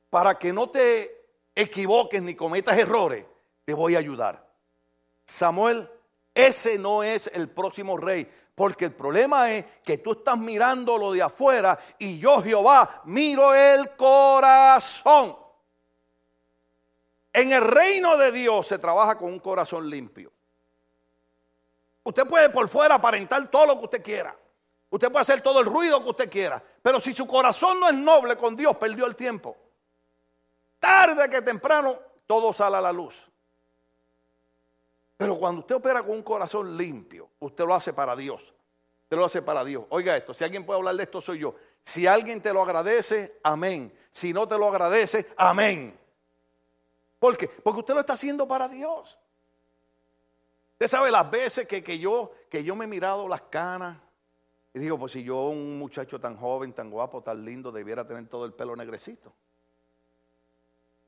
para 0.09 0.37
que 0.39 0.53
no 0.53 0.69
te 0.69 1.25
equivoques 1.55 2.21
ni 2.21 2.35
cometas 2.35 2.77
errores, 2.77 3.25
te 3.65 3.73
voy 3.73 3.95
a 3.95 4.01
ayudar. 4.01 4.45
Samuel 5.25 5.89
ese 6.47 6.79
no 6.79 7.03
es 7.03 7.31
el 7.33 7.49
próximo 7.49 7.97
rey. 7.97 8.31
Porque 8.55 8.87
el 8.87 8.93
problema 8.93 9.51
es 9.51 9.65
que 9.83 9.99
tú 9.99 10.13
estás 10.13 10.37
mirando 10.37 10.99
lo 10.99 11.13
de 11.13 11.23
afuera 11.23 11.79
y 11.99 12.19
yo 12.19 12.43
Jehová 12.43 13.03
miro 13.05 13.55
el 13.55 13.97
corazón. 13.97 15.37
En 17.33 17.53
el 17.53 17.63
reino 17.63 18.17
de 18.17 18.33
Dios 18.33 18.67
se 18.67 18.79
trabaja 18.79 19.17
con 19.17 19.33
un 19.33 19.39
corazón 19.39 19.89
limpio. 19.89 20.31
Usted 22.03 22.27
puede 22.27 22.51
por 22.51 22.69
fuera 22.69 22.97
aparentar 22.97 23.51
todo 23.51 23.67
lo 23.67 23.79
que 23.79 23.85
usted 23.85 24.03
quiera. 24.03 24.37
Usted 24.91 25.11
puede 25.11 25.23
hacer 25.23 25.41
todo 25.41 25.61
el 25.61 25.67
ruido 25.67 26.03
que 26.03 26.11
usted 26.11 26.31
quiera. 26.31 26.63
Pero 26.83 27.01
si 27.01 27.13
su 27.13 27.27
corazón 27.27 27.79
no 27.79 27.89
es 27.89 27.95
noble 27.95 28.37
con 28.37 28.57
Dios, 28.57 28.77
perdió 28.77 29.07
el 29.07 29.15
tiempo. 29.15 29.57
Tarde 30.81 31.31
que 31.31 31.41
temprano, 31.43 31.97
todo 32.27 32.53
sale 32.53 32.77
a 32.77 32.81
la 32.81 32.93
luz. 32.93 33.30
Pero 35.21 35.39
cuando 35.39 35.61
usted 35.61 35.75
opera 35.75 36.03
con 36.03 36.13
un 36.13 36.23
corazón 36.23 36.79
limpio, 36.79 37.29
usted 37.41 37.67
lo 37.67 37.75
hace 37.75 37.93
para 37.93 38.17
Dios. 38.17 38.55
Usted 39.03 39.19
lo 39.19 39.27
hace 39.27 39.43
para 39.43 39.63
Dios. 39.67 39.85
Oiga 39.91 40.17
esto, 40.17 40.33
si 40.33 40.45
alguien 40.45 40.65
puede 40.65 40.79
hablar 40.79 40.97
de 40.97 41.03
esto, 41.03 41.21
soy 41.21 41.41
yo. 41.41 41.55
Si 41.85 42.07
alguien 42.07 42.41
te 42.41 42.55
lo 42.55 42.63
agradece, 42.63 43.39
amén. 43.43 43.93
Si 44.11 44.33
no 44.33 44.49
te 44.49 44.57
lo 44.57 44.67
agradece, 44.67 45.31
amén. 45.37 45.95
¿Por 47.19 47.37
qué? 47.37 47.49
Porque 47.49 47.81
usted 47.81 47.93
lo 47.93 48.01
está 48.01 48.15
haciendo 48.15 48.49
para 48.49 48.67
Dios. 48.67 49.19
Usted 50.73 50.87
sabe 50.87 51.11
las 51.11 51.31
veces 51.31 51.69
que, 51.69 51.85
que, 51.85 51.99
yo, 51.99 52.33
que 52.49 52.65
yo 52.65 52.75
me 52.75 52.87
he 52.87 52.89
mirado 52.89 53.29
las 53.29 53.43
canas 53.43 53.99
y 54.73 54.79
digo, 54.79 54.99
pues 54.99 55.13
si 55.13 55.23
yo, 55.23 55.49
un 55.49 55.79
muchacho 55.79 56.19
tan 56.19 56.35
joven, 56.35 56.73
tan 56.73 56.91
guapo, 56.91 57.23
tan 57.23 57.45
lindo, 57.45 57.71
debiera 57.71 58.07
tener 58.07 58.27
todo 58.27 58.47
el 58.47 58.55
pelo 58.55 58.75
negrecito. 58.75 59.35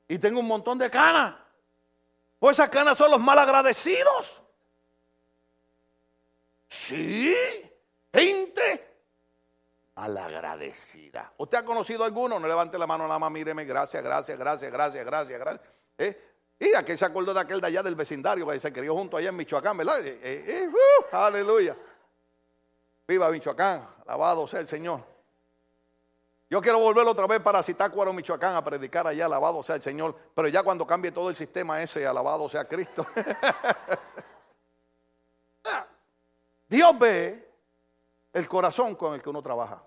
Y 0.07 0.19
tengo 0.19 0.39
un 0.39 0.47
montón 0.47 0.77
de 0.77 0.91
canas. 0.91 1.33
Pues 2.43 2.59
esas 2.59 2.69
canas 2.69 2.97
son 2.97 3.09
los 3.09 3.21
malagradecidos. 3.21 4.41
Sí, 6.67 7.33
gente 8.13 8.97
malagradecida. 9.95 11.31
¿Usted 11.37 11.59
ha 11.59 11.63
conocido 11.63 12.03
alguno? 12.03 12.41
No 12.41 12.47
levante 12.49 12.77
la 12.77 12.85
mano 12.85 13.07
nada 13.07 13.17
más, 13.17 13.31
míreme, 13.31 13.63
gracias, 13.63 14.03
gracias, 14.03 14.37
gracias, 14.37 14.69
gracias, 14.69 15.05
gracias, 15.05 15.39
gracias. 15.39 15.69
¿Eh? 15.97 16.21
Y 16.59 16.75
aquel 16.75 16.97
se 16.97 17.05
acordó 17.05 17.33
de 17.33 17.39
aquel 17.39 17.61
de 17.61 17.67
allá 17.67 17.81
del 17.81 17.95
vecindario 17.95 18.45
que 18.45 18.59
se 18.59 18.73
crió 18.73 18.93
junto 18.93 19.15
allá 19.15 19.29
en 19.29 19.37
Michoacán, 19.37 19.77
¿verdad? 19.77 20.05
Eh, 20.05 20.19
eh, 20.21 20.67
uh, 20.67 21.15
aleluya. 21.15 21.77
Viva 23.07 23.29
Michoacán, 23.29 23.87
alabado 24.05 24.49
sea 24.49 24.59
el 24.59 24.67
Señor. 24.67 25.12
Yo 26.53 26.61
quiero 26.61 26.77
volver 26.77 27.07
otra 27.07 27.25
vez 27.25 27.39
para 27.39 27.63
Citácuaro, 27.63 28.13
Michoacán, 28.13 28.55
a 28.55 28.63
predicar 28.63 29.07
allá, 29.07 29.25
alabado 29.25 29.63
sea 29.63 29.73
el 29.73 29.81
Señor. 29.81 30.15
Pero 30.35 30.47
ya 30.49 30.61
cuando 30.61 30.85
cambie 30.85 31.11
todo 31.11 31.31
el 31.31 31.35
sistema 31.35 31.81
ese, 31.81 32.05
alabado 32.05 32.47
sea 32.47 32.65
Cristo. 32.65 33.07
Dios 36.69 36.99
ve 36.99 37.49
el 38.33 38.47
corazón 38.47 38.93
con 38.93 39.15
el 39.15 39.23
que 39.23 39.31
uno 39.31 39.41
trabaja. 39.41 39.81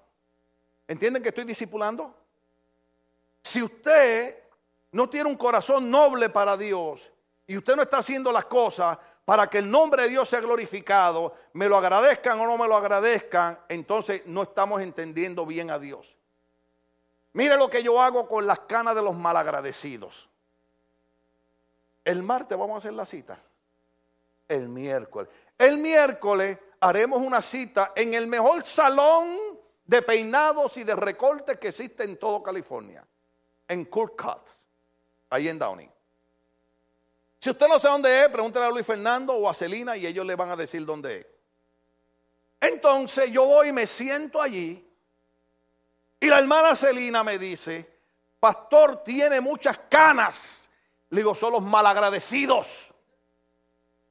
¿Entienden 0.88 1.22
que 1.22 1.28
estoy 1.28 1.44
discipulando? 1.44 2.12
Si 3.44 3.62
usted 3.62 4.36
no 4.90 5.08
tiene 5.08 5.30
un 5.30 5.36
corazón 5.36 5.88
noble 5.88 6.30
para 6.30 6.56
Dios 6.56 7.12
y 7.46 7.56
usted 7.56 7.76
no 7.76 7.82
está 7.82 7.98
haciendo 7.98 8.32
las 8.32 8.46
cosas 8.46 8.98
para 9.24 9.48
que 9.48 9.58
el 9.58 9.70
nombre 9.70 10.02
de 10.02 10.08
Dios 10.08 10.28
sea 10.28 10.40
glorificado, 10.40 11.32
me 11.52 11.68
lo 11.68 11.76
agradezcan 11.76 12.40
o 12.40 12.44
no 12.44 12.58
me 12.58 12.66
lo 12.66 12.76
agradezcan, 12.76 13.56
entonces 13.68 14.22
no 14.26 14.42
estamos 14.42 14.82
entendiendo 14.82 15.46
bien 15.46 15.70
a 15.70 15.78
Dios. 15.78 16.15
Mire 17.36 17.58
lo 17.58 17.68
que 17.68 17.82
yo 17.82 18.00
hago 18.00 18.26
con 18.26 18.46
las 18.46 18.60
canas 18.60 18.94
de 18.94 19.02
los 19.02 19.14
malagradecidos. 19.14 20.26
El 22.02 22.22
martes 22.22 22.56
vamos 22.56 22.76
a 22.76 22.78
hacer 22.78 22.94
la 22.94 23.04
cita. 23.04 23.38
El 24.48 24.70
miércoles. 24.70 25.28
El 25.58 25.76
miércoles 25.76 26.56
haremos 26.80 27.18
una 27.18 27.42
cita 27.42 27.92
en 27.94 28.14
el 28.14 28.26
mejor 28.26 28.64
salón 28.64 29.36
de 29.84 30.00
peinados 30.00 30.78
y 30.78 30.84
de 30.84 30.96
recortes 30.96 31.58
que 31.58 31.68
existe 31.68 32.04
en 32.04 32.16
todo 32.16 32.42
California. 32.42 33.06
En 33.68 33.84
Kurt 33.84 34.18
Cuts, 34.18 34.64
ahí 35.28 35.48
en 35.48 35.58
Downey. 35.58 35.90
Si 37.38 37.50
usted 37.50 37.68
no 37.68 37.78
sabe 37.78 37.92
dónde 37.92 38.24
es, 38.24 38.28
pregúntele 38.30 38.64
a 38.64 38.70
Luis 38.70 38.86
Fernando 38.86 39.34
o 39.34 39.46
a 39.46 39.52
Celina 39.52 39.94
y 39.94 40.06
ellos 40.06 40.24
le 40.24 40.36
van 40.36 40.48
a 40.48 40.56
decir 40.56 40.86
dónde 40.86 41.18
es. 41.18 41.26
Entonces 42.62 43.30
yo 43.30 43.44
voy 43.44 43.68
y 43.68 43.72
me 43.72 43.86
siento 43.86 44.40
allí 44.40 44.85
y 46.26 46.28
la 46.28 46.40
hermana 46.40 46.74
Celina 46.74 47.22
me 47.22 47.38
dice, 47.38 47.88
pastor 48.40 49.04
tiene 49.04 49.40
muchas 49.40 49.78
canas. 49.88 50.68
Le 51.10 51.18
digo, 51.18 51.36
son 51.36 51.52
los 51.52 51.62
malagradecidos. 51.62 52.92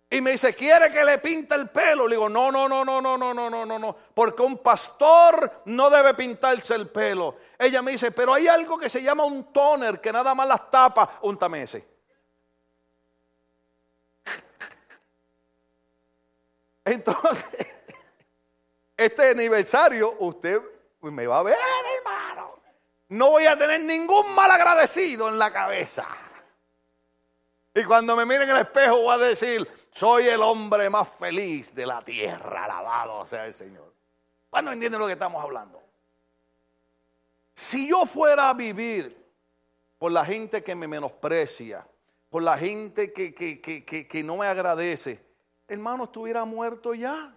Y 0.10 0.22
me 0.22 0.32
dice, 0.32 0.56
¿quiere 0.56 0.94
que 0.94 1.04
le 1.04 1.18
pinte 1.18 1.56
el 1.56 1.70
pelo? 1.70 2.08
Le 2.08 2.16
digo, 2.16 2.30
no, 2.30 2.54
no, 2.54 2.70
no, 2.70 2.86
no, 2.86 3.02
no, 3.02 3.18
no, 3.18 3.34
no, 3.34 3.50
no, 3.50 3.66
no, 3.66 3.80
no. 3.80 3.98
Porque 4.14 4.44
un 4.44 4.60
pastor 4.60 5.64
no 5.66 5.90
debe 5.90 6.14
pintarse 6.14 6.76
el 6.76 6.88
pelo. 6.88 7.36
Ella 7.60 7.82
me 7.82 7.92
dice, 7.92 8.12
pero 8.12 8.34
hay 8.34 8.48
algo 8.48 8.78
que 8.78 8.88
se 8.88 9.04
llama 9.04 9.26
un 9.26 9.52
toner 9.52 10.00
que 10.00 10.14
nada 10.14 10.34
más 10.34 10.48
las 10.48 10.72
tapa. 10.72 11.20
un 11.24 11.38
ese. 11.56 11.86
Entonces, 16.86 17.68
este 18.96 19.32
aniversario, 19.32 20.16
usted 20.20 20.62
me 21.02 21.28
va 21.28 21.40
a 21.40 21.44
ver, 21.44 21.58
hermano. 21.98 22.60
No 23.10 23.32
voy 23.32 23.46
a 23.46 23.58
tener 23.58 23.82
ningún 23.82 24.34
mal 24.34 24.50
agradecido 24.50 25.30
en 25.30 25.38
la 25.38 25.52
cabeza. 25.52 26.08
Y 27.74 27.84
cuando 27.84 28.16
me 28.16 28.26
miren 28.26 28.50
en 28.50 28.56
el 28.56 28.62
espejo 28.62 29.02
voy 29.02 29.16
a 29.16 29.18
decir, 29.18 29.68
soy 29.94 30.28
el 30.28 30.42
hombre 30.42 30.90
más 30.90 31.08
feliz 31.10 31.76
de 31.76 31.86
la 31.86 32.02
tierra, 32.04 32.66
alabado 32.66 33.26
sea 33.26 33.46
el 33.46 33.54
Señor. 33.54 33.94
Bueno, 34.50 34.72
entienden 34.72 35.00
lo 35.00 35.08
que 35.08 35.14
estamos 35.14 35.44
hablando. 35.44 35.82
Si 37.54 37.88
yo 37.88 38.06
fuera 38.06 38.50
a 38.50 38.54
vivir 38.54 39.26
por 39.98 40.12
la 40.12 40.24
gente 40.24 40.64
que 40.64 40.74
me 40.76 40.88
menosprecia, 40.88 41.86
por 42.30 42.44
la 42.44 42.58
gente 42.58 43.12
que, 43.12 43.34
que, 43.34 43.62
que, 43.62 44.08
que 44.08 44.24
no 44.24 44.38
me 44.38 44.48
agradece, 44.48 45.22
hermano, 45.68 46.06
estuviera 46.06 46.46
muerto 46.46 46.94
ya. 46.94 47.35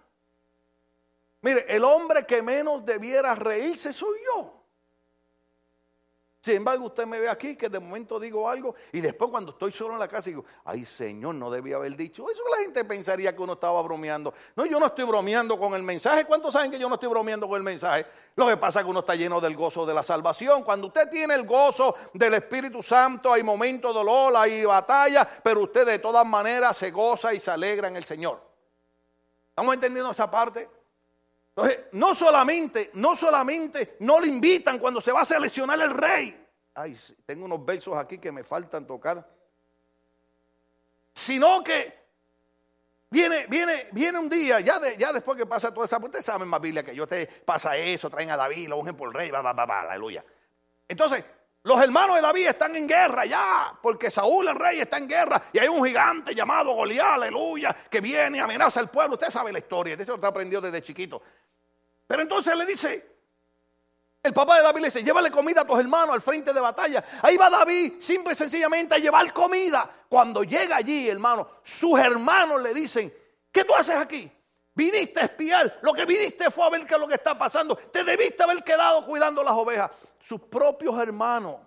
Mire, 1.41 1.65
el 1.69 1.83
hombre 1.83 2.25
que 2.25 2.41
menos 2.41 2.85
debiera 2.85 3.33
reírse 3.35 3.93
soy 3.93 4.17
yo. 4.25 4.59
Sin 6.41 6.55
embargo, 6.55 6.85
usted 6.85 7.05
me 7.05 7.19
ve 7.19 7.27
aquí 7.27 7.57
que 7.57 7.67
de 7.67 7.79
momento 7.81 8.17
digo 8.17 8.49
algo 8.49 8.73
y 8.93 9.01
después 9.01 9.29
cuando 9.29 9.51
estoy 9.51 9.73
solo 9.73 9.93
en 9.93 9.99
la 9.99 10.07
casa 10.07 10.29
digo, 10.29 10.45
ay 10.63 10.85
Señor, 10.85 11.35
no 11.35 11.51
debía 11.51 11.75
haber 11.75 11.97
dicho. 11.97 12.29
Eso 12.31 12.41
la 12.49 12.63
gente 12.63 12.85
pensaría 12.85 13.35
que 13.35 13.41
uno 13.41 13.53
estaba 13.53 13.81
bromeando. 13.81 14.33
No, 14.55 14.65
yo 14.65 14.79
no 14.79 14.85
estoy 14.85 15.03
bromeando 15.03 15.59
con 15.59 15.73
el 15.73 15.83
mensaje. 15.83 16.23
¿Cuántos 16.23 16.53
saben 16.53 16.71
que 16.71 16.79
yo 16.79 16.87
no 16.87 16.95
estoy 16.95 17.09
bromeando 17.09 17.45
con 17.45 17.57
el 17.57 17.63
mensaje? 17.63 18.05
Lo 18.37 18.47
que 18.47 18.55
pasa 18.55 18.79
es 18.79 18.85
que 18.85 18.89
uno 18.89 19.01
está 19.01 19.15
lleno 19.15 19.41
del 19.41 19.53
gozo 19.57 19.85
de 19.85 19.93
la 19.93 20.01
salvación. 20.01 20.63
Cuando 20.63 20.87
usted 20.87 21.09
tiene 21.09 21.35
el 21.35 21.45
gozo 21.45 21.93
del 22.13 22.33
Espíritu 22.35 22.81
Santo, 22.81 23.33
hay 23.33 23.43
momentos 23.43 23.93
de 23.93 23.99
dolor, 23.99 24.33
hay 24.37 24.63
batalla, 24.63 25.27
pero 25.43 25.63
usted 25.63 25.85
de 25.85 25.99
todas 25.99 26.25
maneras 26.25 26.77
se 26.77 26.89
goza 26.89 27.33
y 27.33 27.41
se 27.41 27.51
alegra 27.51 27.89
en 27.89 27.97
el 27.97 28.05
Señor. 28.05 28.41
¿Estamos 29.49 29.73
entendiendo 29.73 30.09
esa 30.09 30.31
parte? 30.31 30.69
Entonces, 31.59 31.87
no 31.91 32.15
solamente, 32.15 32.91
no 32.93 33.17
solamente 33.17 33.97
no 33.99 34.21
le 34.21 34.27
invitan 34.27 34.79
cuando 34.79 35.01
se 35.01 35.11
va 35.11 35.21
a 35.21 35.25
seleccionar 35.25 35.77
el 35.81 35.91
rey. 35.91 36.47
Ay, 36.73 36.97
tengo 37.25 37.43
unos 37.43 37.65
versos 37.65 37.97
aquí 37.97 38.17
que 38.17 38.31
me 38.31 38.45
faltan 38.45 38.87
tocar. 38.87 39.27
Sino 41.13 41.61
que 41.61 41.99
viene, 43.09 43.45
viene, 43.47 43.89
viene 43.91 44.19
un 44.19 44.29
día, 44.29 44.61
ya, 44.61 44.79
ya 44.97 45.11
después 45.11 45.37
que 45.37 45.45
pasa 45.45 45.73
toda 45.73 45.85
esa, 45.85 45.97
ustedes 45.97 46.23
saben 46.23 46.47
más 46.47 46.61
Biblia 46.61 46.81
que 46.81 46.95
yo, 46.95 47.05
te 47.05 47.27
pasa 47.27 47.75
eso, 47.75 48.09
traen 48.09 48.31
a 48.31 48.37
David, 48.37 48.69
lo 48.69 48.77
ungen 48.77 48.95
por 48.95 49.13
rey, 49.13 49.29
va, 49.29 49.41
va, 49.41 49.51
va, 49.51 49.65
va, 49.65 49.81
aleluya. 49.81 50.23
Entonces, 50.87 51.25
los 51.63 51.83
hermanos 51.83 52.15
de 52.15 52.21
David 52.21 52.47
están 52.47 52.73
en 52.77 52.87
guerra 52.87 53.25
ya, 53.25 53.77
porque 53.81 54.09
Saúl 54.09 54.47
el 54.47 54.55
rey 54.55 54.79
está 54.79 54.97
en 54.97 55.09
guerra 55.09 55.43
y 55.51 55.59
hay 55.59 55.67
un 55.67 55.85
gigante 55.85 56.33
llamado 56.33 56.71
Goliat, 56.71 57.15
aleluya, 57.15 57.75
que 57.89 57.99
viene 57.99 58.37
y 58.37 58.39
amenaza 58.39 58.79
al 58.79 58.89
pueblo. 58.89 59.15
Usted 59.15 59.29
sabe 59.29 59.51
la 59.51 59.59
historia, 59.59 59.95
eso 59.95 60.11
lo 60.11 60.15
está 60.15 60.29
aprendido 60.29 60.61
desde 60.61 60.81
chiquito. 60.81 61.21
Pero 62.09 62.23
entonces 62.23 62.57
le 62.57 62.65
dice, 62.65 63.07
el 64.23 64.33
papá 64.33 64.57
de 64.57 64.63
David 64.63 64.81
le 64.81 64.87
dice, 64.87 65.03
llévale 65.03 65.29
comida 65.29 65.61
a 65.61 65.65
tus 65.65 65.79
hermanos 65.79 66.15
al 66.15 66.21
frente 66.21 66.51
de 66.51 66.59
batalla. 66.59 67.03
Ahí 67.21 67.37
va 67.37 67.51
David, 67.51 67.93
simple 67.99 68.33
y 68.33 68.35
sencillamente, 68.35 68.95
a 68.95 68.97
llevar 68.97 69.31
comida. 69.31 69.87
Cuando 70.09 70.43
llega 70.43 70.77
allí, 70.77 71.07
hermano, 71.07 71.47
sus 71.61 71.99
hermanos 71.99 72.63
le 72.63 72.73
dicen, 72.73 73.13
¿qué 73.51 73.63
tú 73.63 73.75
haces 73.75 73.95
aquí? 73.95 74.27
Viniste 74.73 75.19
a 75.19 75.25
espiar, 75.25 75.77
lo 75.83 75.93
que 75.93 76.03
viniste 76.05 76.49
fue 76.49 76.65
a 76.65 76.71
ver 76.71 76.83
qué 76.87 76.95
es 76.95 76.99
lo 76.99 77.07
que 77.07 77.13
está 77.13 77.37
pasando. 77.37 77.75
Te 77.75 78.03
debiste 78.03 78.41
haber 78.41 78.63
quedado 78.63 79.05
cuidando 79.05 79.43
las 79.43 79.53
ovejas. 79.53 79.91
Sus 80.19 80.41
propios 80.41 80.99
hermanos, 80.99 81.57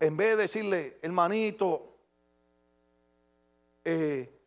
en 0.00 0.16
vez 0.16 0.30
de 0.30 0.36
decirle, 0.44 0.98
hermanito, 1.02 1.94
eh, 3.84 4.37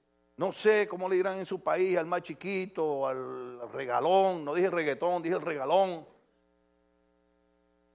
no 0.42 0.52
sé 0.52 0.88
cómo 0.88 1.08
le 1.08 1.18
dirán 1.18 1.38
en 1.38 1.46
su 1.46 1.62
país 1.62 1.96
al 1.96 2.08
más 2.08 2.24
chiquito, 2.24 3.08
al 3.08 3.72
regalón, 3.72 4.44
no 4.44 4.56
dije 4.56 4.72
reggaetón, 4.72 5.22
dije 5.22 5.36
el 5.36 5.42
regalón, 5.44 6.04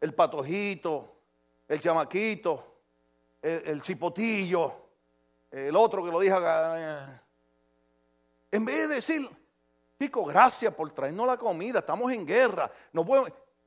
el 0.00 0.14
patojito, 0.14 1.16
el 1.66 1.80
chamaquito, 1.80 2.76
el, 3.42 3.82
cipotillo, 3.82 4.72
el 5.50 5.74
otro 5.74 6.04
que 6.04 6.12
lo 6.12 6.20
dijo. 6.20 6.36
En 8.52 8.64
vez 8.64 8.88
de 8.90 8.94
decir, 8.94 9.28
chico, 9.98 10.24
gracias 10.24 10.72
por 10.72 10.92
traernos 10.92 11.26
la 11.26 11.36
comida, 11.36 11.80
estamos 11.80 12.12
en 12.12 12.24
guerra, 12.24 12.70
no 12.92 13.04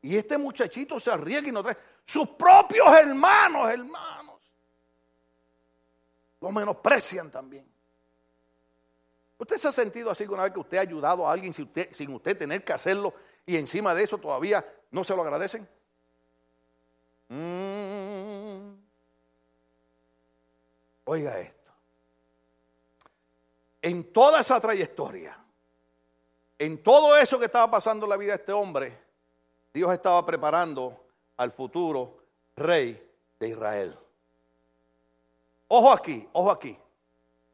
Y 0.02 0.16
este 0.16 0.38
muchachito 0.38 1.02
se 1.02 1.12
arriesga 1.12 1.50
y 1.50 1.52
nos 1.52 1.64
trae 1.64 1.78
sus 2.06 2.30
propios 2.30 2.88
hermanos, 2.98 3.72
hermanos. 3.72 4.40
Lo 6.40 6.50
menosprecian 6.50 7.30
también. 7.30 7.69
¿Usted 9.40 9.58
se 9.58 9.70
ha 9.70 9.72
sentido 9.72 10.12
así 10.12 10.26
una 10.26 10.44
vez 10.44 10.52
que 10.52 10.60
usted 10.60 10.78
ha 10.78 10.82
ayudado 10.82 11.26
a 11.26 11.32
alguien 11.32 11.54
sin 11.54 11.66
usted, 11.66 11.90
sin 11.94 12.14
usted 12.14 12.38
tener 12.38 12.62
que 12.62 12.74
hacerlo 12.74 13.14
y 13.46 13.56
encima 13.56 13.96
de 13.96 14.04
eso 14.04 14.18
todavía 14.18 14.66
no 14.92 15.04
se 15.06 15.16
lo 15.16 15.22
agradecen? 15.22 15.68
Mm. 17.30 18.74
Oiga 21.06 21.40
esto. 21.40 21.72
En 23.82 24.12
toda 24.12 24.42
esa 24.42 24.60
trayectoria, 24.60 25.38
en 26.58 26.84
todo 26.84 27.16
eso 27.16 27.40
que 27.40 27.46
estaba 27.46 27.72
pasando 27.72 28.06
en 28.06 28.10
la 28.10 28.18
vida 28.18 28.34
de 28.34 28.40
este 28.40 28.52
hombre, 28.52 29.00
Dios 29.74 29.90
estaba 29.94 30.26
preparando 30.26 31.02
al 31.38 31.52
futuro 31.52 32.24
rey 32.58 33.02
de 33.40 33.48
Israel. 33.48 33.98
Ojo 35.70 35.94
aquí, 35.94 36.28
ojo 36.34 36.52
aquí. 36.52 36.78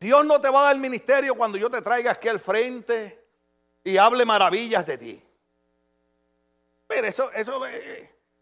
Dios 0.05 0.23
no 0.23 0.39
te 0.39 0.51
va 0.51 0.59
a 0.59 0.63
dar 0.65 0.77
ministerio 0.77 1.33
cuando 1.33 1.57
yo 1.57 1.67
te 1.67 1.81
traiga 1.81 2.11
aquí 2.11 2.27
al 2.27 2.39
frente 2.39 3.25
y 3.83 3.97
hable 3.97 4.23
maravillas 4.23 4.85
de 4.85 4.99
ti. 4.99 5.23
Mire, 6.87 7.07
eso, 7.07 7.31
eso, 7.31 7.59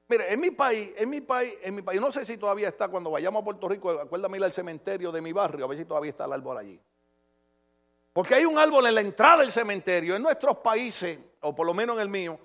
mire, 0.09 0.33
en 0.33 0.41
mi 0.41 0.51
país, 0.51 0.91
en 0.97 1.09
mi 1.09 1.21
país, 1.21 1.53
en 1.61 1.75
mi 1.75 1.81
país, 1.81 2.01
no 2.01 2.11
sé 2.11 2.25
si 2.25 2.35
todavía 2.35 2.67
está 2.67 2.89
cuando 2.89 3.11
vayamos 3.11 3.41
a 3.41 3.45
Puerto 3.45 3.69
Rico, 3.69 3.91
acuérdame 3.91 4.39
ir 4.39 4.43
al 4.43 4.51
cementerio 4.51 5.09
de 5.09 5.21
mi 5.21 5.31
barrio, 5.31 5.63
a 5.63 5.69
ver 5.69 5.77
si 5.77 5.85
todavía 5.85 6.09
está 6.09 6.25
el 6.25 6.33
árbol 6.33 6.57
allí. 6.57 6.77
Porque 8.11 8.35
hay 8.35 8.43
un 8.43 8.57
árbol 8.57 8.85
en 8.87 8.95
la 8.95 9.01
entrada 9.01 9.37
del 9.37 9.51
cementerio. 9.51 10.17
En 10.17 10.21
nuestros 10.21 10.57
países, 10.57 11.17
o 11.39 11.55
por 11.55 11.65
lo 11.65 11.73
menos 11.73 11.95
en 11.95 12.01
el 12.01 12.09
mío, 12.09 12.37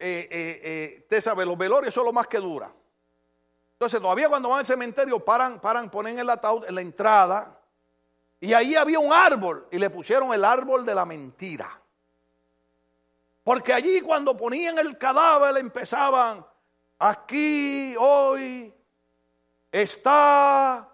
eh, 0.00 0.28
eh, 0.28 0.60
eh, 0.64 0.96
usted 1.02 1.20
sabe, 1.20 1.46
los 1.46 1.56
velorios 1.56 1.94
son 1.94 2.06
lo 2.06 2.12
más 2.12 2.26
que 2.26 2.38
dura. 2.38 2.72
Entonces, 3.74 4.00
todavía 4.00 4.28
cuando 4.28 4.48
van 4.48 4.58
al 4.58 4.66
cementerio, 4.66 5.24
paran, 5.24 5.60
paran, 5.60 5.88
ponen 5.88 6.18
el 6.18 6.28
ataúd 6.28 6.64
en 6.66 6.74
la 6.74 6.80
entrada 6.80 7.57
y 8.40 8.52
ahí 8.52 8.76
había 8.76 9.00
un 9.00 9.12
árbol 9.12 9.66
y 9.70 9.78
le 9.78 9.90
pusieron 9.90 10.32
el 10.32 10.44
árbol 10.44 10.84
de 10.86 10.94
la 10.94 11.04
mentira. 11.04 11.80
Porque 13.42 13.72
allí 13.72 14.00
cuando 14.00 14.36
ponían 14.36 14.78
el 14.78 14.96
cadáver 14.96 15.56
empezaban, 15.56 16.46
aquí 16.98 17.96
hoy 17.98 18.72
está 19.72 20.88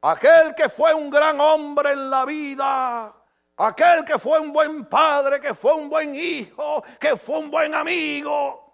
aquel 0.00 0.54
que 0.54 0.68
fue 0.68 0.94
un 0.94 1.10
gran 1.10 1.38
hombre 1.40 1.92
en 1.92 2.08
la 2.08 2.24
vida, 2.24 3.14
aquel 3.56 4.04
que 4.04 4.18
fue 4.18 4.38
un 4.38 4.52
buen 4.52 4.86
padre, 4.86 5.40
que 5.40 5.52
fue 5.52 5.74
un 5.74 5.90
buen 5.90 6.14
hijo, 6.14 6.82
que 6.98 7.16
fue 7.16 7.38
un 7.38 7.50
buen 7.50 7.74
amigo. 7.74 8.64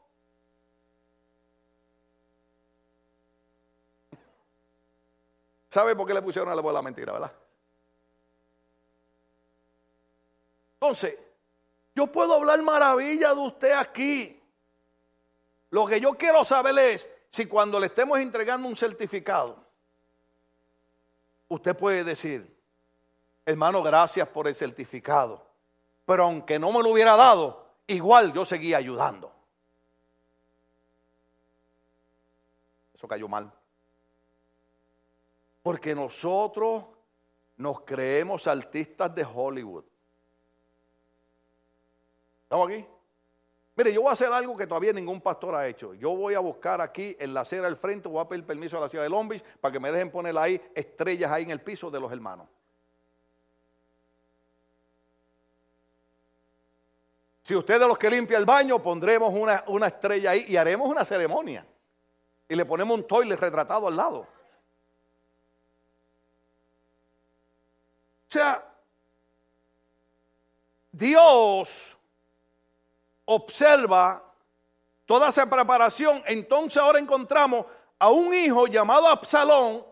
¿Sabe 5.68 5.96
por 5.96 6.06
qué 6.06 6.14
le 6.14 6.22
pusieron 6.22 6.52
el 6.52 6.58
árbol 6.58 6.72
de 6.72 6.78
la 6.78 6.82
mentira, 6.82 7.12
verdad? 7.12 7.32
Entonces, 10.84 11.18
yo 11.94 12.08
puedo 12.08 12.34
hablar 12.34 12.60
maravilla 12.60 13.32
de 13.32 13.40
usted 13.40 13.72
aquí. 13.72 14.38
Lo 15.70 15.86
que 15.86 15.98
yo 15.98 16.12
quiero 16.12 16.44
saber 16.44 16.78
es 16.78 17.08
si 17.30 17.46
cuando 17.46 17.80
le 17.80 17.86
estemos 17.86 18.18
entregando 18.18 18.68
un 18.68 18.76
certificado, 18.76 19.64
usted 21.48 21.74
puede 21.74 22.04
decir, 22.04 22.54
hermano, 23.46 23.82
gracias 23.82 24.28
por 24.28 24.46
el 24.46 24.54
certificado. 24.54 25.42
Pero 26.04 26.24
aunque 26.24 26.58
no 26.58 26.70
me 26.70 26.82
lo 26.82 26.90
hubiera 26.90 27.16
dado, 27.16 27.66
igual 27.86 28.34
yo 28.34 28.44
seguía 28.44 28.76
ayudando. 28.76 29.32
Eso 32.94 33.08
cayó 33.08 33.26
mal. 33.26 33.50
Porque 35.62 35.94
nosotros 35.94 36.84
nos 37.56 37.80
creemos 37.80 38.46
artistas 38.46 39.14
de 39.14 39.24
Hollywood. 39.24 39.84
¿Estamos 42.44 42.68
aquí? 42.68 42.86
Mire, 43.76 43.92
yo 43.92 44.02
voy 44.02 44.10
a 44.10 44.12
hacer 44.12 44.32
algo 44.32 44.56
que 44.56 44.66
todavía 44.66 44.92
ningún 44.92 45.20
pastor 45.20 45.54
ha 45.56 45.66
hecho. 45.66 45.94
Yo 45.94 46.14
voy 46.14 46.34
a 46.34 46.38
buscar 46.38 46.80
aquí 46.80 47.16
en 47.18 47.34
la 47.34 47.40
acera 47.40 47.66
al 47.66 47.76
frente, 47.76 48.08
voy 48.08 48.20
a 48.20 48.28
pedir 48.28 48.46
permiso 48.46 48.78
a 48.78 48.80
la 48.80 48.88
ciudad 48.88 49.04
de 49.04 49.10
Long 49.10 49.28
Beach 49.28 49.42
para 49.60 49.72
que 49.72 49.80
me 49.80 49.90
dejen 49.90 50.10
poner 50.10 50.36
ahí 50.38 50.60
estrellas 50.74 51.32
ahí 51.32 51.42
en 51.42 51.50
el 51.50 51.60
piso 51.60 51.90
de 51.90 51.98
los 51.98 52.12
hermanos. 52.12 52.46
Si 57.42 57.54
usted 57.54 57.74
es 57.74 57.80
de 57.80 57.88
los 57.88 57.98
que 57.98 58.08
limpia 58.08 58.38
el 58.38 58.46
baño, 58.46 58.80
pondremos 58.80 59.34
una, 59.34 59.64
una 59.66 59.88
estrella 59.88 60.30
ahí 60.30 60.46
y 60.48 60.56
haremos 60.56 60.88
una 60.88 61.04
ceremonia. 61.04 61.66
Y 62.48 62.54
le 62.54 62.64
ponemos 62.64 62.96
un 62.96 63.06
toile 63.06 63.34
retratado 63.36 63.88
al 63.88 63.96
lado. 63.96 64.20
O 68.28 68.30
sea, 68.30 68.64
Dios 70.90 71.93
observa 73.26 74.22
toda 75.06 75.28
esa 75.28 75.48
preparación. 75.48 76.22
Entonces 76.26 76.82
ahora 76.82 76.98
encontramos 76.98 77.66
a 77.98 78.08
un 78.08 78.34
hijo 78.34 78.66
llamado 78.66 79.08
Absalón 79.08 79.84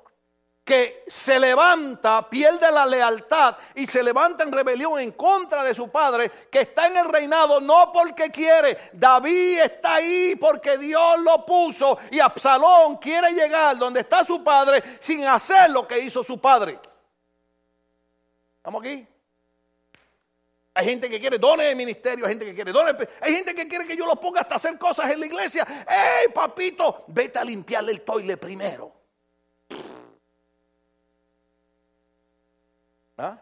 que 0.64 1.02
se 1.08 1.40
levanta, 1.40 2.28
pierde 2.30 2.70
la 2.70 2.86
lealtad 2.86 3.56
y 3.74 3.86
se 3.86 4.02
levanta 4.02 4.44
en 4.44 4.52
rebelión 4.52 5.00
en 5.00 5.10
contra 5.12 5.64
de 5.64 5.74
su 5.74 5.88
padre, 5.88 6.30
que 6.50 6.60
está 6.60 6.86
en 6.86 6.96
el 6.98 7.08
reinado 7.08 7.60
no 7.60 7.90
porque 7.92 8.30
quiere. 8.30 8.90
David 8.92 9.58
está 9.58 9.94
ahí 9.94 10.36
porque 10.36 10.78
Dios 10.78 11.18
lo 11.18 11.44
puso 11.44 11.98
y 12.12 12.20
Absalón 12.20 12.96
quiere 12.98 13.32
llegar 13.32 13.76
donde 13.76 14.00
está 14.00 14.24
su 14.24 14.44
padre 14.44 14.98
sin 15.00 15.26
hacer 15.26 15.70
lo 15.70 15.86
que 15.86 15.98
hizo 15.98 16.22
su 16.22 16.40
padre. 16.40 16.78
¿Estamos 18.58 18.82
aquí? 18.82 19.06
Hay 20.74 20.86
gente 20.86 21.10
que 21.10 21.20
quiere 21.20 21.38
dones 21.38 21.68
de 21.68 21.74
ministerio, 21.74 22.24
hay 22.24 22.32
gente 22.32 22.46
que 22.46 22.54
quiere 22.54 22.72
dones, 22.72 22.94
hay 23.20 23.34
gente 23.34 23.54
que 23.54 23.68
quiere 23.68 23.86
que 23.86 23.96
yo 23.96 24.06
lo 24.06 24.16
ponga 24.16 24.40
hasta 24.40 24.54
hacer 24.54 24.78
cosas 24.78 25.10
en 25.10 25.20
la 25.20 25.26
iglesia. 25.26 25.66
¡Ey, 25.86 26.32
papito! 26.32 27.04
Vete 27.08 27.38
a 27.38 27.44
limpiarle 27.44 27.92
el 27.92 28.00
toile 28.00 28.38
primero. 28.38 28.92
¿Ah? 33.18 33.38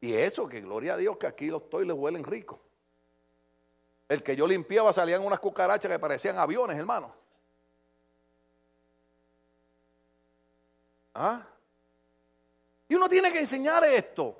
Y 0.00 0.14
eso, 0.14 0.48
que 0.48 0.60
gloria 0.60 0.94
a 0.94 0.96
Dios 0.96 1.18
que 1.18 1.26
aquí 1.26 1.48
los 1.48 1.68
toiles 1.68 1.94
huelen 1.94 2.24
ricos. 2.24 2.58
El 4.08 4.22
que 4.22 4.34
yo 4.34 4.46
limpiaba 4.46 4.92
salían 4.94 5.24
unas 5.24 5.40
cucarachas 5.40 5.90
que 5.90 5.98
parecían 5.98 6.38
aviones, 6.38 6.78
hermano. 6.78 7.14
¿Ah? 11.14 11.46
Y 12.88 12.94
uno 12.94 13.08
tiene 13.08 13.32
que 13.32 13.40
enseñar 13.40 13.84
esto. 13.84 14.36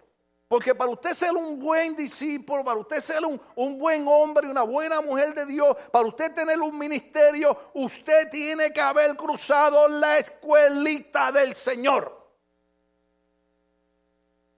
Porque 0.48 0.74
para 0.74 0.90
usted 0.90 1.12
ser 1.12 1.32
un 1.32 1.58
buen 1.58 1.94
discípulo, 1.94 2.64
para 2.64 2.78
usted 2.78 3.00
ser 3.02 3.24
un, 3.24 3.38
un, 3.54 3.78
buen 3.78 4.08
hombre 4.08 4.48
y 4.48 4.50
una 4.50 4.62
buena 4.62 5.02
mujer 5.02 5.34
de 5.34 5.44
Dios, 5.44 5.76
para 5.92 6.06
usted 6.06 6.34
tener 6.34 6.58
un 6.58 6.78
ministerio, 6.78 7.70
usted 7.74 8.30
tiene 8.30 8.72
que 8.72 8.80
haber 8.80 9.14
cruzado 9.14 9.86
la 9.88 10.16
escuelita 10.16 11.30
del 11.30 11.54
Señor. 11.54 12.18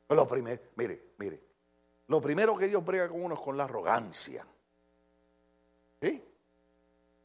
Lo 0.09 0.29
primero, 0.29 0.61
mire, 0.77 1.11
mire, 1.19 1.43
lo 2.07 2.21
primero 2.21 2.57
que 2.57 2.69
Dios 2.69 2.85
brega 2.85 3.09
con 3.09 3.23
uno 3.23 3.35
es 3.35 3.41
con 3.41 3.57
la 3.57 3.65
arrogancia. 3.65 4.47
¿Sí? 6.01 6.25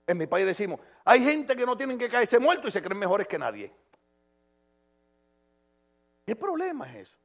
En 0.08 0.18
mi 0.18 0.28
país 0.28 0.46
decimos, 0.46 0.80
hay 1.04 1.24
gente 1.24 1.56
que 1.56 1.66
no 1.66 1.78
tienen 1.78 1.98
que 1.98 2.10
caerse 2.10 2.40
muertos 2.40 2.70
y 2.70 2.72
se 2.72 2.82
creen 2.82 3.00
mejores 3.00 3.28
que 3.28 3.40
nadie. 3.40 3.72
¿Qué 6.26 6.36
problema 6.36 6.90
es 6.92 7.08
eso? 7.08 7.18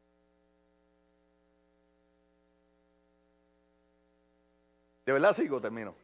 De 5.07 5.13
verdad 5.13 5.35
sigo, 5.35 5.61
termino. 5.61 5.95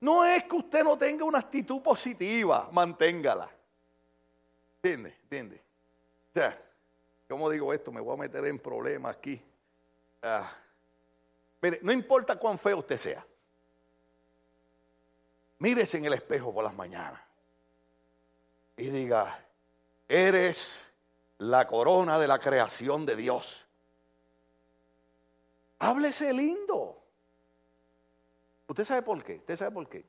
No 0.00 0.24
es 0.24 0.44
que 0.44 0.56
usted 0.56 0.84
no 0.84 0.96
tenga 0.96 1.24
una 1.24 1.38
actitud 1.38 1.82
positiva, 1.82 2.68
manténgala. 2.72 3.50
¿Entiende? 4.76 5.16
¿Entiende? 5.22 5.56
O 6.30 6.34
sea, 6.34 6.62
¿cómo 7.28 7.50
digo 7.50 7.72
esto? 7.72 7.90
Me 7.90 8.00
voy 8.00 8.14
a 8.14 8.20
meter 8.20 8.44
en 8.46 8.58
problemas 8.58 9.16
aquí. 9.16 9.42
Ah. 10.22 10.52
Mire, 11.60 11.80
no 11.82 11.90
importa 11.92 12.36
cuán 12.36 12.58
feo 12.58 12.78
usted 12.78 12.96
sea. 12.96 13.26
Mírese 15.58 15.98
en 15.98 16.04
el 16.04 16.12
espejo 16.12 16.54
por 16.54 16.62
las 16.62 16.74
mañanas 16.74 17.20
y 18.76 18.90
diga, 18.90 19.42
eres 20.06 20.85
la 21.38 21.66
corona 21.66 22.18
de 22.18 22.28
la 22.28 22.38
creación 22.38 23.04
de 23.06 23.16
Dios. 23.16 23.66
Háblese 25.78 26.32
lindo. 26.32 27.02
¿Usted 28.68 28.84
sabe 28.84 29.02
por 29.02 29.22
qué? 29.22 29.36
¿Usted 29.36 29.56
sabe 29.56 29.70
por 29.70 29.88
qué? 29.88 30.04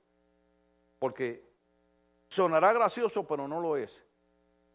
Porque 0.99 1.43
sonará 2.29 2.73
gracioso, 2.73 3.27
pero 3.27 3.47
no 3.47 3.59
lo 3.59 3.77
es. 3.77 4.03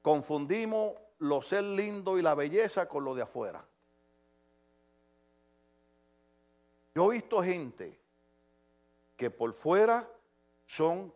Confundimos 0.03 0.95
lo 1.19 1.41
ser 1.43 1.65
lindo 1.65 2.19
y 2.19 2.23
la 2.23 2.35
belleza 2.35 2.89
con 2.89 3.05
lo 3.05 3.15
de 3.15 3.23
afuera. 3.23 3.65
Yo 6.95 7.11
he 7.11 7.15
visto 7.15 7.43
gente 7.43 7.99
que 9.17 9.31
por 9.31 9.53
fuera 9.55 10.07
son 10.67 11.13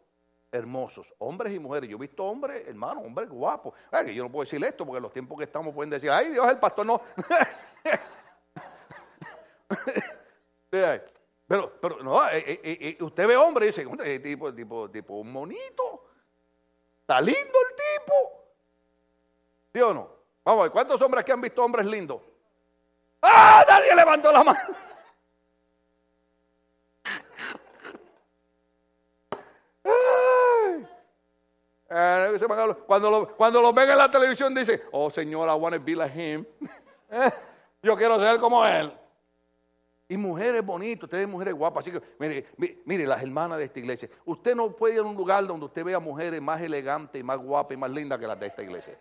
hermosos, 0.56 1.14
hombres 1.18 1.54
y 1.54 1.58
mujeres. 1.58 1.88
Yo 1.88 1.96
he 1.96 2.00
visto 2.00 2.24
hombres, 2.24 2.62
hermanos, 2.66 3.04
hombres 3.04 3.28
guapos. 3.28 3.74
Ay, 3.90 4.14
yo 4.14 4.24
no 4.24 4.30
puedo 4.32 4.44
decir 4.44 4.64
esto 4.64 4.84
porque 4.84 5.00
los 5.00 5.12
tiempos 5.12 5.38
que 5.38 5.44
estamos 5.44 5.74
pueden 5.74 5.90
decir, 5.90 6.10
ay 6.10 6.30
Dios, 6.30 6.48
el 6.48 6.58
pastor 6.58 6.86
no. 6.86 7.00
pero, 11.46 11.72
pero 11.80 12.02
no, 12.02 12.28
eh, 12.28 12.44
eh, 12.46 12.60
eh, 12.64 12.98
usted 13.00 13.26
ve 13.26 13.36
hombre 13.36 13.66
dice, 13.66 13.86
tipo, 14.20 14.52
tipo, 14.54 14.90
tipo, 14.90 15.14
un 15.14 15.32
monito. 15.32 16.10
Está 17.00 17.20
lindo 17.20 17.40
el 17.40 17.76
tipo. 17.76 18.14
¿Sí 19.72 19.80
o 19.80 19.94
no? 19.94 20.10
Vamos 20.44 20.60
a 20.60 20.62
ver, 20.64 20.72
¿cuántos 20.72 21.00
hombres 21.02 21.24
que 21.24 21.32
han 21.32 21.40
visto 21.40 21.64
hombres 21.64 21.86
lindos? 21.86 22.20
¡Ah! 23.22 23.64
Nadie 23.68 23.94
levantó 23.94 24.32
la 24.32 24.42
mano. 24.42 24.85
Eh, 31.88 32.38
cuando 32.86 33.10
lo, 33.10 33.36
cuando 33.36 33.62
lo 33.62 33.72
ven 33.72 33.90
en 33.90 33.98
la 33.98 34.10
televisión 34.10 34.54
dice, 34.54 34.84
oh 34.92 35.08
Señor, 35.10 35.48
I 35.48 35.52
want 35.52 35.74
to 35.74 35.80
be 35.80 35.94
like 35.94 36.14
him. 36.14 36.44
Eh, 37.08 37.30
yo 37.84 37.96
quiero 37.96 38.18
ser 38.18 38.40
como 38.40 38.66
él. 38.66 38.92
Y 40.08 40.16
mujeres 40.16 40.66
bonitas, 40.66 41.04
ustedes 41.04 41.28
mujeres 41.28 41.54
guapas. 41.54 41.84
Así 41.84 41.92
que, 41.92 42.02
mire, 42.18 42.48
mire, 42.84 43.06
las 43.06 43.22
hermanas 43.22 43.58
de 43.58 43.66
esta 43.66 43.78
iglesia. 43.78 44.08
Usted 44.24 44.56
no 44.56 44.70
puede 44.74 44.94
ir 44.94 45.00
a 45.00 45.02
un 45.04 45.16
lugar 45.16 45.46
donde 45.46 45.66
usted 45.66 45.84
vea 45.84 46.00
mujeres 46.00 46.42
más 46.42 46.60
elegantes, 46.60 47.22
más 47.22 47.38
guapas 47.38 47.74
y 47.74 47.76
más 47.76 47.88
lindas 47.90 48.18
que 48.18 48.26
las 48.26 48.40
de 48.40 48.46
esta 48.46 48.60
iglesia. 48.60 48.98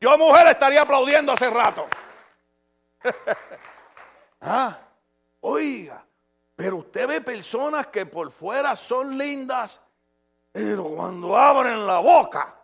Yo, 0.00 0.18
mujer, 0.18 0.48
estaría 0.48 0.82
aplaudiendo 0.82 1.30
hace 1.30 1.48
rato. 1.50 1.86
ah, 4.40 4.80
oiga, 5.40 6.04
pero 6.56 6.78
usted 6.78 7.06
ve 7.06 7.20
personas 7.20 7.86
que 7.86 8.06
por 8.06 8.28
fuera 8.32 8.74
son 8.74 9.16
lindas 9.16 9.80
pero 10.52 10.84
cuando 10.84 11.34
abren 11.36 11.86
la 11.86 11.98
boca, 11.98 12.54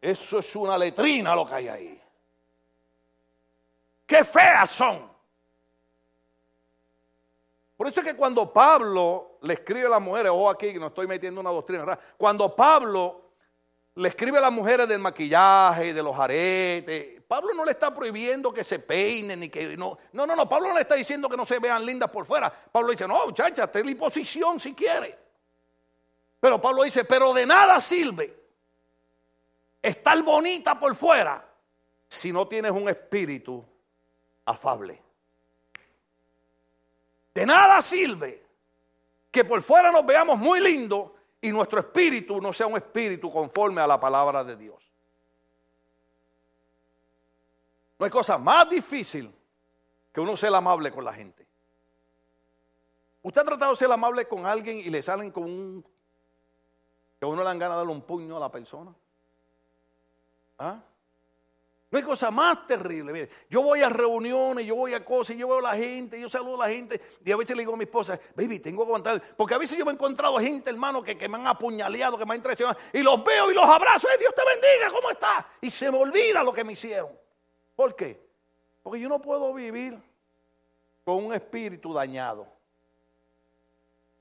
eso 0.00 0.38
es 0.38 0.54
una 0.54 0.76
letrina 0.76 1.34
lo 1.34 1.46
que 1.46 1.54
hay 1.54 1.68
ahí. 1.68 2.02
Qué 4.06 4.22
feas 4.22 4.70
son. 4.70 5.10
Por 7.76 7.88
eso 7.88 8.00
es 8.00 8.06
que 8.06 8.14
cuando 8.14 8.52
Pablo 8.52 9.38
le 9.42 9.54
escribe 9.54 9.86
a 9.86 9.90
las 9.90 10.00
mujeres, 10.00 10.30
ojo 10.30 10.48
aquí 10.48 10.72
que 10.72 10.78
no 10.78 10.88
estoy 10.88 11.06
metiendo 11.06 11.40
una 11.40 11.50
doctrina 11.50 11.84
rara, 11.84 12.00
cuando 12.16 12.54
Pablo 12.54 13.22
le 13.96 14.08
escribe 14.08 14.38
a 14.38 14.42
las 14.42 14.52
mujeres 14.52 14.86
del 14.86 14.98
maquillaje, 14.98 15.92
de 15.92 16.02
los 16.02 16.18
aretes, 16.18 17.15
Pablo 17.28 17.52
no 17.54 17.64
le 17.64 17.72
está 17.72 17.92
prohibiendo 17.92 18.52
que 18.52 18.62
se 18.62 18.78
peinen 18.78 19.40
ni 19.40 19.48
que 19.48 19.76
no. 19.76 19.98
No, 20.12 20.26
no, 20.26 20.36
no, 20.36 20.48
Pablo 20.48 20.68
no 20.68 20.74
le 20.74 20.82
está 20.82 20.94
diciendo 20.94 21.28
que 21.28 21.36
no 21.36 21.44
se 21.44 21.58
vean 21.58 21.84
lindas 21.84 22.08
por 22.10 22.24
fuera. 22.24 22.50
Pablo 22.50 22.92
dice, 22.92 23.08
no, 23.08 23.26
muchacha, 23.26 23.70
ten 23.70 23.86
la 23.86 23.96
posición 23.96 24.60
si 24.60 24.74
quiere. 24.74 25.18
Pero 26.38 26.60
Pablo 26.60 26.84
dice, 26.84 27.04
pero 27.04 27.34
de 27.34 27.44
nada 27.44 27.80
sirve 27.80 28.32
estar 29.82 30.22
bonita 30.22 30.78
por 30.78 30.94
fuera 30.94 31.44
si 32.08 32.32
no 32.32 32.46
tienes 32.46 32.70
un 32.70 32.88
espíritu 32.88 33.64
afable. 34.44 35.02
De 37.34 37.44
nada 37.44 37.82
sirve 37.82 38.44
que 39.32 39.44
por 39.44 39.62
fuera 39.62 39.90
nos 39.90 40.06
veamos 40.06 40.38
muy 40.38 40.60
lindos 40.60 41.10
y 41.40 41.50
nuestro 41.50 41.80
espíritu 41.80 42.40
no 42.40 42.52
sea 42.52 42.68
un 42.68 42.76
espíritu 42.76 43.32
conforme 43.32 43.80
a 43.80 43.86
la 43.86 43.98
palabra 43.98 44.44
de 44.44 44.56
Dios. 44.56 44.85
No 47.98 48.04
hay 48.04 48.10
cosa 48.10 48.38
más 48.38 48.68
difícil 48.68 49.32
que 50.12 50.20
uno 50.20 50.36
ser 50.36 50.54
amable 50.54 50.90
con 50.90 51.04
la 51.04 51.12
gente. 51.12 51.46
¿Usted 53.22 53.40
ha 53.40 53.44
tratado 53.44 53.72
de 53.72 53.76
ser 53.76 53.90
amable 53.90 54.26
con 54.26 54.46
alguien 54.46 54.78
y 54.78 54.90
le 54.90 55.02
salen 55.02 55.30
con 55.30 55.44
un... 55.44 55.84
que 57.18 57.26
uno 57.26 57.42
le 57.42 57.50
han 57.50 57.58
ganado 57.58 57.80
darle 57.80 57.92
un 57.92 58.02
puño 58.02 58.36
a 58.36 58.40
la 58.40 58.50
persona? 58.50 58.94
¿Ah? 60.58 60.80
No 61.90 61.98
hay 61.98 62.04
cosa 62.04 62.30
más 62.30 62.66
terrible. 62.66 63.28
Yo 63.48 63.62
voy 63.62 63.80
a 63.80 63.88
reuniones, 63.88 64.66
yo 64.66 64.74
voy 64.74 64.92
a 64.92 65.04
cosas, 65.04 65.36
yo 65.36 65.48
veo 65.48 65.58
a 65.58 65.62
la 65.62 65.76
gente, 65.76 66.20
yo 66.20 66.28
saludo 66.28 66.62
a 66.62 66.66
la 66.66 66.72
gente 66.72 67.00
y 67.24 67.30
a 67.30 67.36
veces 67.36 67.56
le 67.56 67.62
digo 67.62 67.74
a 67.74 67.76
mi 67.76 67.84
esposa, 67.84 68.18
baby, 68.34 68.58
tengo 68.58 68.82
que 68.82 68.88
aguantar. 68.88 69.22
Porque 69.36 69.54
a 69.54 69.58
veces 69.58 69.78
yo 69.78 69.84
me 69.84 69.92
he 69.92 69.94
encontrado 69.94 70.38
gente, 70.38 70.68
hermano, 70.70 71.02
que, 71.02 71.16
que 71.16 71.28
me 71.28 71.36
han 71.36 71.46
apuñaleado, 71.46 72.18
que 72.18 72.26
me 72.26 72.34
han 72.34 72.42
traicionado 72.42 72.78
y 72.92 73.02
los 73.02 73.24
veo 73.24 73.50
y 73.50 73.54
los 73.54 73.64
abrazo. 73.64 74.08
Dios 74.18 74.34
te 74.34 74.42
bendiga! 74.44 74.90
¿Cómo 74.90 75.10
está? 75.10 75.48
Y 75.60 75.70
se 75.70 75.90
me 75.90 75.98
olvida 75.98 76.42
lo 76.42 76.52
que 76.52 76.64
me 76.64 76.74
hicieron. 76.74 77.25
¿Por 77.76 77.94
qué? 77.94 78.26
Porque 78.82 78.98
yo 78.98 79.08
no 79.08 79.20
puedo 79.20 79.52
vivir 79.52 80.00
con 81.04 81.26
un 81.26 81.34
espíritu 81.34 81.92
dañado. 81.92 82.48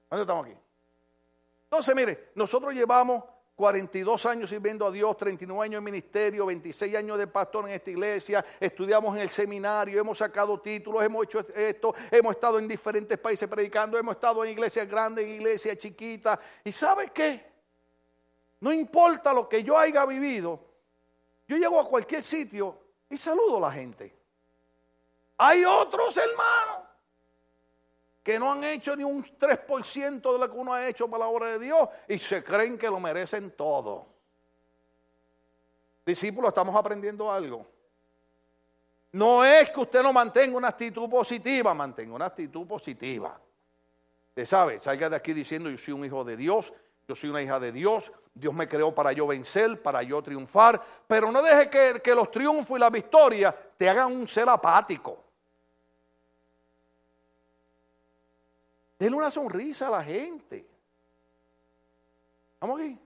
¿Dónde 0.10 0.24
estamos 0.24 0.46
aquí? 0.46 0.56
Entonces, 1.64 1.96
mire, 1.96 2.32
nosotros 2.36 2.74
llevamos 2.74 3.24
42 3.56 4.26
años 4.26 4.50
sirviendo 4.50 4.86
a 4.86 4.92
Dios, 4.92 5.16
39 5.16 5.64
años 5.64 5.82
de 5.82 5.86
ministerio, 5.86 6.46
26 6.46 6.96
años 6.96 7.18
de 7.18 7.28
pastor 7.28 7.68
en 7.68 7.74
esta 7.74 7.90
iglesia, 7.90 8.46
estudiamos 8.60 9.16
en 9.16 9.22
el 9.22 9.30
seminario, 9.30 10.00
hemos 10.00 10.18
sacado 10.18 10.60
títulos, 10.60 11.02
hemos 11.04 11.24
hecho 11.24 11.40
esto, 11.56 11.96
hemos 12.12 12.36
estado 12.36 12.60
en 12.60 12.68
diferentes 12.68 13.18
países 13.18 13.48
predicando, 13.48 13.98
hemos 13.98 14.16
estado 14.16 14.44
en 14.44 14.52
iglesias 14.52 14.88
grandes, 14.88 15.26
en 15.26 15.32
iglesias 15.32 15.78
chiquitas. 15.78 16.38
¿Y 16.66 16.72
sabe 16.72 17.10
qué? 17.14 17.46
No 18.60 18.74
importa 18.74 19.34
lo 19.34 19.48
que 19.48 19.64
yo 19.64 19.78
haya 19.78 20.06
vivido, 20.06 20.60
yo 21.48 21.56
llego 21.56 21.80
a 21.80 21.88
cualquier 21.88 22.24
sitio 22.24 22.85
y 23.10 23.18
saludo 23.18 23.58
a 23.58 23.62
la 23.62 23.72
gente. 23.72 24.16
Hay 25.38 25.66
otros 25.66 26.16
hermanos 26.18 26.86
que 28.24 28.40
no 28.40 28.52
han 28.52 28.64
hecho 28.64 28.96
ni 28.96 29.04
un 29.04 29.24
3% 29.24 30.34
de 30.34 30.40
lo 30.40 30.52
que 30.52 30.58
uno 30.58 30.74
ha 30.74 30.88
hecho 30.88 31.08
para 31.08 31.26
la 31.26 31.30
obra 31.30 31.50
de 31.50 31.60
Dios 31.60 31.88
y 32.08 32.18
se 32.18 32.44
creen 32.44 32.78
que 32.78 32.88
lo 32.88 33.00
merecen 33.00 33.52
todo. 33.52 34.08
Discípulos, 36.06 36.50
estamos 36.50 36.76
aprendiendo 36.76 37.32
algo. 37.32 37.66
No 39.12 39.46
es 39.46 39.70
que 39.70 39.80
usted 39.80 40.04
no 40.04 40.12
mantenga 40.12 40.58
una 40.58 40.70
actitud 40.70 41.10
positiva, 41.10 41.74
mantenga 41.74 42.16
una 42.16 42.26
actitud 42.26 42.66
positiva. 42.66 43.40
Usted 44.30 44.46
sabe, 44.46 44.80
salga 44.80 45.10
de 45.10 45.16
aquí 45.16 45.32
diciendo 45.32 45.70
yo 45.70 45.78
soy 45.78 45.94
un 45.94 46.04
hijo 46.04 46.24
de 46.24 46.36
Dios, 46.36 46.74
yo 47.08 47.16
soy 47.16 47.30
una 47.30 47.42
hija 47.42 47.60
de 47.60 47.72
Dios, 47.72 48.12
Dios 48.34 48.54
me 48.54 48.68
creó 48.68 48.94
para 48.94 49.12
yo 49.14 49.28
vencer, 49.28 49.82
para 49.82 50.02
yo 50.02 50.22
triunfar, 50.22 50.84
pero 51.08 51.32
no 51.32 51.42
deje 51.42 52.02
que, 52.02 52.16
los 52.16 52.32
triunfos 52.32 52.78
y 52.78 52.80
la 52.80 52.90
victoria 52.90 53.56
te 53.78 53.88
hagan 53.88 54.12
un 54.12 54.28
ser 54.28 54.50
apático. 54.50 55.24
Denle 58.98 59.18
una 59.18 59.30
sonrisa 59.30 59.88
a 59.88 59.92
la 59.92 60.04
gente. 60.04 60.66
Vamos 62.60 62.82
aquí. 62.82 63.00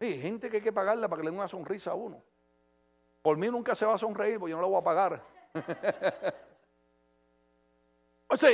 Hay 0.00 0.20
gente 0.20 0.50
que 0.50 0.58
hay 0.58 0.62
que 0.62 0.72
pagarle 0.72 1.08
para 1.08 1.20
que 1.20 1.24
le 1.24 1.30
den 1.30 1.38
una 1.38 1.48
sonrisa 1.48 1.92
a 1.92 1.94
uno. 1.94 2.22
Por 3.22 3.38
mí 3.38 3.48
nunca 3.48 3.74
se 3.74 3.86
va 3.86 3.94
a 3.94 3.98
sonreír 3.98 4.38
porque 4.38 4.50
yo 4.50 4.56
no 4.56 4.62
lo 4.62 4.68
voy 4.68 4.80
a 4.80 4.84
pagar. 4.84 5.22
o 8.28 8.36
sea, 8.36 8.50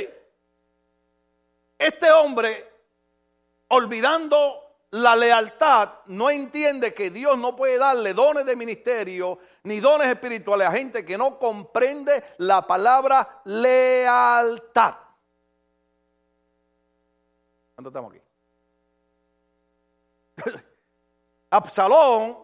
este 1.77 2.11
hombre, 2.11 2.72
olvidando 3.73 4.63
la 4.91 5.15
lealtad, 5.15 5.89
no 6.05 6.29
entiende 6.29 6.93
que 6.93 7.09
Dios 7.09 7.37
no 7.37 7.55
puede 7.55 7.79
darle 7.79 8.13
dones 8.13 8.45
de 8.45 8.55
ministerio 8.55 9.39
ni 9.63 9.79
dones 9.79 10.07
espirituales 10.07 10.67
a 10.67 10.71
gente 10.71 11.03
que 11.03 11.17
no 11.17 11.39
comprende 11.39 12.23
la 12.37 12.67
palabra 12.67 13.41
lealtad. 13.45 14.95
¿Cuánto 17.73 17.89
estamos 17.89 18.13
aquí? 18.13 18.21
Absalón 21.49 22.37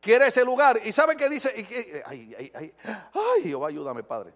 quiere 0.00 0.28
ese 0.28 0.44
lugar. 0.44 0.80
¿Y 0.84 0.92
sabe 0.92 1.16
qué 1.16 1.28
dice? 1.28 1.52
Ay, 2.06 2.34
ay, 2.38 2.52
ay, 2.54 2.74
ay, 2.84 3.42
Jehová, 3.42 3.68
ayúdame, 3.68 4.02
Padre. 4.02 4.32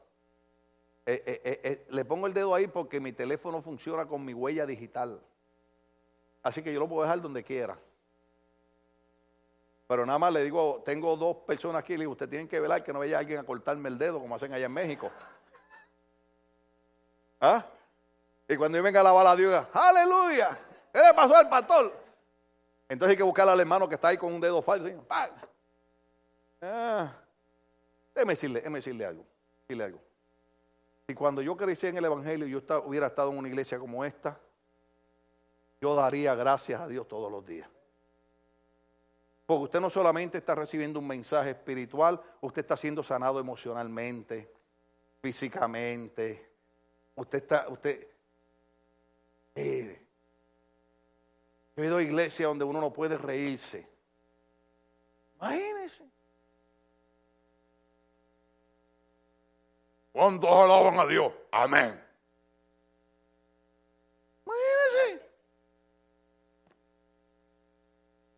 Eh, 1.07 1.23
eh, 1.27 1.61
eh, 1.63 1.87
le 1.91 2.05
pongo 2.05 2.27
el 2.27 2.35
dedo 2.35 2.55
ahí 2.55 2.67
porque 2.67 2.99
mi 2.99 3.13
teléfono 3.13 3.61
funciona 3.61 4.07
con 4.07 4.25
mi 4.25 4.33
huella 4.35 4.67
digital. 4.67 5.21
Así 6.45 6.63
que 6.63 6.73
yo 6.73 6.79
lo 6.79 6.89
puedo 6.89 7.03
dejar 7.03 7.21
donde 7.23 7.43
quiera. 7.43 7.77
Pero 9.89 10.05
nada 10.05 10.19
más 10.19 10.33
le 10.33 10.45
digo, 10.45 10.83
tengo 10.85 11.17
dos 11.17 11.39
personas 11.39 11.81
aquí, 11.81 11.95
le 11.95 12.01
digo, 12.01 12.13
usted 12.13 12.29
tiene 12.29 12.47
que 12.47 12.61
velar 12.61 12.85
que 12.85 12.93
no 12.93 12.99
vaya 12.99 13.19
alguien 13.19 13.41
a 13.41 13.45
cortarme 13.45 13.89
el 13.89 13.99
dedo 13.99 14.21
como 14.21 14.35
hacen 14.35 14.53
allá 14.53 14.67
en 14.67 14.73
México. 14.73 15.11
¿Ah? 17.41 17.65
Y 18.47 18.57
cuando 18.57 18.77
yo 18.77 18.85
venga 18.85 19.01
a 19.01 19.03
lavar 19.03 19.27
a 19.27 19.37
Dios, 19.37 19.67
aleluya, 19.73 20.59
¿qué 20.93 21.01
le 21.01 21.15
pasó 21.15 21.35
al 21.35 21.49
pastor? 21.49 21.93
Entonces 22.89 23.13
hay 23.13 23.17
que 23.17 23.23
buscar 23.23 23.49
al 23.49 23.59
hermano 23.59 23.89
que 23.89 23.95
está 23.95 24.09
ahí 24.09 24.19
con 24.19 24.33
un 24.33 24.41
dedo 24.41 24.61
falso. 24.61 24.87
Ah, 26.61 27.13
déjeme 28.15 28.35
decirle, 28.35 28.61
déjeme 28.61 28.79
decirle 28.79 29.07
algo, 29.07 29.25
decirle 29.63 29.85
algo. 29.85 30.01
Y 31.07 31.15
cuando 31.15 31.41
yo 31.41 31.57
crecí 31.57 31.87
en 31.87 31.97
el 31.97 32.05
Evangelio 32.05 32.47
yo 32.47 32.61
hubiera 32.85 33.07
estado 33.07 33.31
en 33.31 33.39
una 33.39 33.49
iglesia 33.49 33.79
como 33.79 34.05
esta, 34.05 34.39
yo 35.81 35.95
daría 35.95 36.35
gracias 36.35 36.81
a 36.81 36.89
Dios 36.89 37.07
todos 37.09 37.31
los 37.31 37.45
días. 37.45 37.69
Porque 39.47 39.65
usted 39.65 39.81
no 39.81 39.91
solamente 39.91 40.39
está 40.39 40.55
recibiendo 40.55 40.99
un 40.99 41.07
mensaje 41.07 41.51
espiritual, 41.51 42.21
usted 42.41 42.63
está 42.63 42.77
siendo 42.77 43.03
sanado 43.03 43.39
emocionalmente, 43.39 44.51
físicamente. 45.21 46.51
Usted 47.17 47.39
está, 47.39 47.69
usted, 47.69 48.09
yo 51.77 51.83
he 51.83 51.87
ido 51.87 51.99
a 51.99 52.03
iglesias 52.03 52.49
donde 52.49 52.65
uno 52.65 52.81
no 52.81 52.93
puede 52.93 53.19
reírse. 53.19 53.87
Imagínense. 55.37 56.05
¿Cuántos 60.13 60.51
alaban 60.51 60.99
a 61.01 61.07
Dios? 61.07 61.33
Amén. 61.51 62.01
Imagínense. 64.47 65.29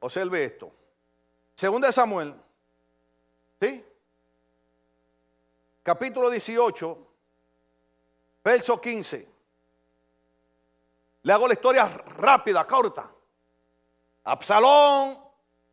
Observe 0.06 0.44
esto. 0.44 0.72
Segunda 1.56 1.88
de 1.88 1.92
Samuel. 1.92 2.32
¿Sí? 3.60 3.84
Capítulo 5.82 6.30
18, 6.30 6.98
verso 8.44 8.80
15. 8.80 9.28
Le 11.22 11.32
hago 11.32 11.48
la 11.48 11.54
historia 11.54 11.88
rápida, 12.18 12.64
corta. 12.68 13.10
Absalón 14.22 15.18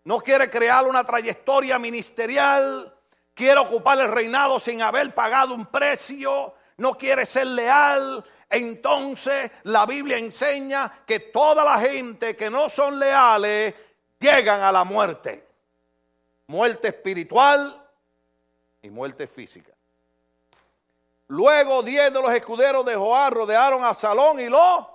no 0.05 0.19
quiere 0.19 0.49
crear 0.49 0.88
una 0.88 1.03
trayectoria 1.03 1.77
ministerial, 1.77 2.91
quiere 3.36 3.59
ocupar 3.59 3.99
el 3.99 4.09
reinado 4.09 4.59
sin 4.59 4.81
haber 4.81 5.13
pagado 5.13 5.53
un 5.53 5.67
precio, 5.67 6.55
no 6.77 6.97
quiere 6.97 7.27
ser 7.27 7.45
leal. 7.45 8.25
Entonces 8.49 9.51
la 9.65 9.86
Biblia 9.86 10.17
enseña 10.17 11.03
que 11.05 11.19
toda 11.19 11.63
la 11.63 11.77
gente 11.77 12.36
que 12.36 12.49
no 12.49 12.67
son 12.67 12.97
leales 12.97 13.75
llegan 14.24 14.61
a 14.61 14.71
la 14.71 14.84
muerte. 14.84 15.45
Muerte 16.47 16.88
espiritual 16.88 17.88
y 18.82 18.89
muerte 18.89 19.28
física. 19.28 19.71
Luego 21.28 21.84
diez 21.84 22.11
de 22.11 22.21
los 22.21 22.34
escuderos 22.34 22.86
de 22.86 22.95
Joab 22.95 23.34
rodearon 23.34 23.84
a 23.84 23.89
Absalón 23.89 24.39
y 24.39 24.49
lo 24.49 24.89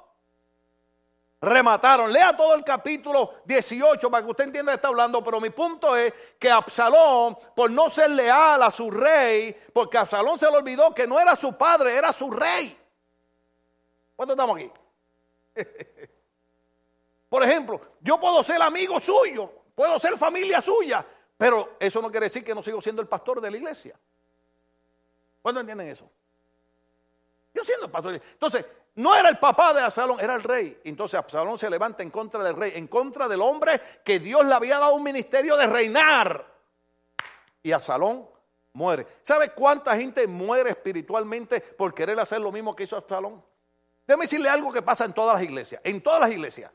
remataron. 1.40 2.12
Lea 2.12 2.36
todo 2.36 2.54
el 2.54 2.64
capítulo 2.64 3.34
18 3.44 4.10
para 4.10 4.24
que 4.24 4.30
usted 4.30 4.44
entienda 4.44 4.72
qué 4.72 4.76
está 4.76 4.88
hablando, 4.88 5.22
pero 5.22 5.40
mi 5.40 5.50
punto 5.50 5.96
es 5.96 6.12
que 6.38 6.50
Absalón, 6.50 7.36
por 7.54 7.70
no 7.70 7.88
ser 7.90 8.10
leal 8.10 8.62
a 8.62 8.70
su 8.70 8.90
rey, 8.90 9.56
porque 9.72 9.98
Absalón 9.98 10.38
se 10.38 10.50
le 10.50 10.56
olvidó 10.56 10.94
que 10.94 11.06
no 11.06 11.18
era 11.18 11.36
su 11.36 11.56
padre, 11.56 11.96
era 11.96 12.12
su 12.12 12.30
rey. 12.30 12.76
¿Cuántos 14.16 14.34
estamos 14.34 14.56
aquí? 14.56 14.70
por 17.28 17.42
ejemplo, 17.42 17.80
yo 18.00 18.18
puedo 18.18 18.42
ser 18.42 18.60
amigo 18.62 19.00
suyo, 19.00 19.52
puedo 19.74 19.98
ser 19.98 20.16
familia 20.16 20.60
suya, 20.60 21.04
pero 21.36 21.76
eso 21.78 22.00
no 22.00 22.10
quiere 22.10 22.26
decir 22.26 22.42
que 22.42 22.54
no 22.54 22.62
sigo 22.62 22.80
siendo 22.80 23.02
el 23.02 23.08
pastor 23.08 23.40
de 23.40 23.50
la 23.50 23.56
iglesia. 23.56 23.98
¿Cuántos 25.42 25.60
entienden 25.60 25.88
eso? 25.88 26.10
Yo 27.54 27.64
siendo 27.64 27.86
el 27.86 27.92
pastor. 27.92 28.14
Entonces, 28.14 28.64
no 28.96 29.14
era 29.14 29.28
el 29.28 29.38
papá 29.38 29.74
de 29.74 29.80
Absalón, 29.80 30.18
era 30.20 30.34
el 30.34 30.42
rey. 30.42 30.80
Entonces 30.84 31.18
Absalón 31.18 31.58
se 31.58 31.70
levanta 31.70 32.02
en 32.02 32.10
contra 32.10 32.42
del 32.42 32.56
rey, 32.56 32.72
en 32.74 32.88
contra 32.88 33.28
del 33.28 33.40
hombre 33.42 33.80
que 34.02 34.18
Dios 34.18 34.44
le 34.44 34.54
había 34.54 34.78
dado 34.78 34.94
un 34.94 35.02
ministerio 35.02 35.56
de 35.56 35.66
reinar. 35.66 36.46
Y 37.62 37.72
Absalón 37.72 38.28
muere. 38.72 39.06
¿Sabe 39.22 39.52
cuánta 39.52 39.96
gente 39.96 40.26
muere 40.26 40.70
espiritualmente 40.70 41.60
por 41.60 41.94
querer 41.94 42.18
hacer 42.18 42.40
lo 42.40 42.50
mismo 42.50 42.74
que 42.74 42.84
hizo 42.84 42.96
Absalón? 42.96 43.44
Déjeme 44.06 44.24
decirle 44.24 44.48
algo 44.48 44.72
que 44.72 44.82
pasa 44.82 45.04
en 45.04 45.12
todas 45.12 45.34
las 45.34 45.42
iglesias. 45.42 45.80
En 45.84 46.00
todas 46.00 46.20
las 46.20 46.32
iglesias 46.32 46.72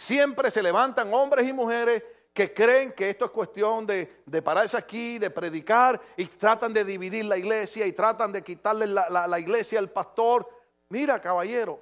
siempre 0.00 0.50
se 0.50 0.62
levantan 0.62 1.12
hombres 1.12 1.46
y 1.46 1.52
mujeres 1.52 2.02
que 2.32 2.54
creen 2.54 2.92
que 2.92 3.10
esto 3.10 3.26
es 3.26 3.30
cuestión 3.32 3.86
de, 3.86 4.06
pararse 4.42 4.78
aquí, 4.78 5.18
de 5.18 5.28
predicar, 5.28 6.00
y 6.16 6.24
tratan 6.24 6.72
de 6.72 6.84
dividir 6.84 7.26
la 7.26 7.36
iglesia 7.36 7.86
y 7.86 7.92
tratan 7.92 8.32
de 8.32 8.42
quitarle 8.42 8.86
la, 8.86 9.26
la 9.26 9.38
iglesia 9.38 9.78
al 9.78 9.90
pastor 9.90 10.48
mira 10.88 11.20
caballero, 11.20 11.80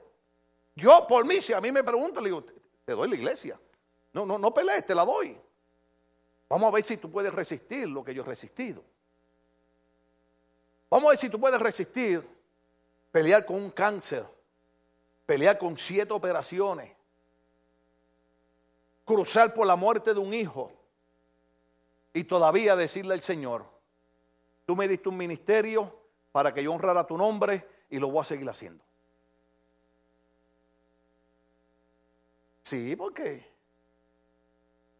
yo 0.74 1.06
por 1.06 1.24
mí, 1.24 1.40
si 1.40 1.52
a 1.52 1.60
mí 1.60 1.70
me 1.70 1.84
preguntan, 1.84 2.24
le 2.24 2.30
digo, 2.30 2.44
te 2.84 2.92
doy 2.92 3.08
la 3.08 3.14
iglesia. 3.14 3.58
No, 4.12 4.26
no, 4.26 4.36
no 4.36 4.52
pelees, 4.52 4.84
te 4.84 4.94
la 4.94 5.04
doy. 5.04 5.38
Vamos 6.48 6.68
a 6.68 6.74
ver 6.74 6.84
si 6.84 6.96
tú 6.96 7.10
puedes 7.10 7.32
resistir 7.32 7.88
lo 7.88 8.02
que 8.02 8.14
yo 8.14 8.22
he 8.22 8.26
resistido. 8.26 8.82
Vamos 10.90 11.06
a 11.06 11.10
ver 11.10 11.18
si 11.18 11.28
tú 11.28 11.38
puedes 11.38 11.60
resistir 11.60 12.26
pelear 13.12 13.46
con 13.46 13.56
un 13.56 13.70
cáncer, 13.70 14.24
pelear 15.24 15.56
con 15.58 15.78
siete 15.78 16.12
operaciones, 16.12 16.97
cruzar 19.08 19.54
por 19.54 19.66
la 19.66 19.74
muerte 19.74 20.12
de 20.12 20.20
un 20.20 20.34
hijo 20.34 20.70
y 22.12 22.24
todavía 22.24 22.76
decirle 22.76 23.14
al 23.14 23.22
Señor, 23.22 23.64
tú 24.66 24.76
me 24.76 24.86
diste 24.86 25.08
un 25.08 25.16
ministerio 25.16 25.98
para 26.30 26.52
que 26.52 26.62
yo 26.62 26.74
honrara 26.74 27.06
tu 27.06 27.16
nombre 27.16 27.66
y 27.88 27.98
lo 27.98 28.10
voy 28.10 28.20
a 28.20 28.24
seguir 28.24 28.48
haciendo. 28.50 28.84
Sí, 32.60 32.94
porque 32.96 33.50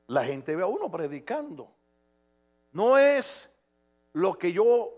la 0.07 0.25
gente 0.25 0.57
ve 0.57 0.63
a 0.63 0.67
uno 0.67 0.91
predicando. 0.91 1.71
No 2.73 2.97
es 2.97 3.51
lo 4.15 4.39
que 4.39 4.55
yo 4.55 4.91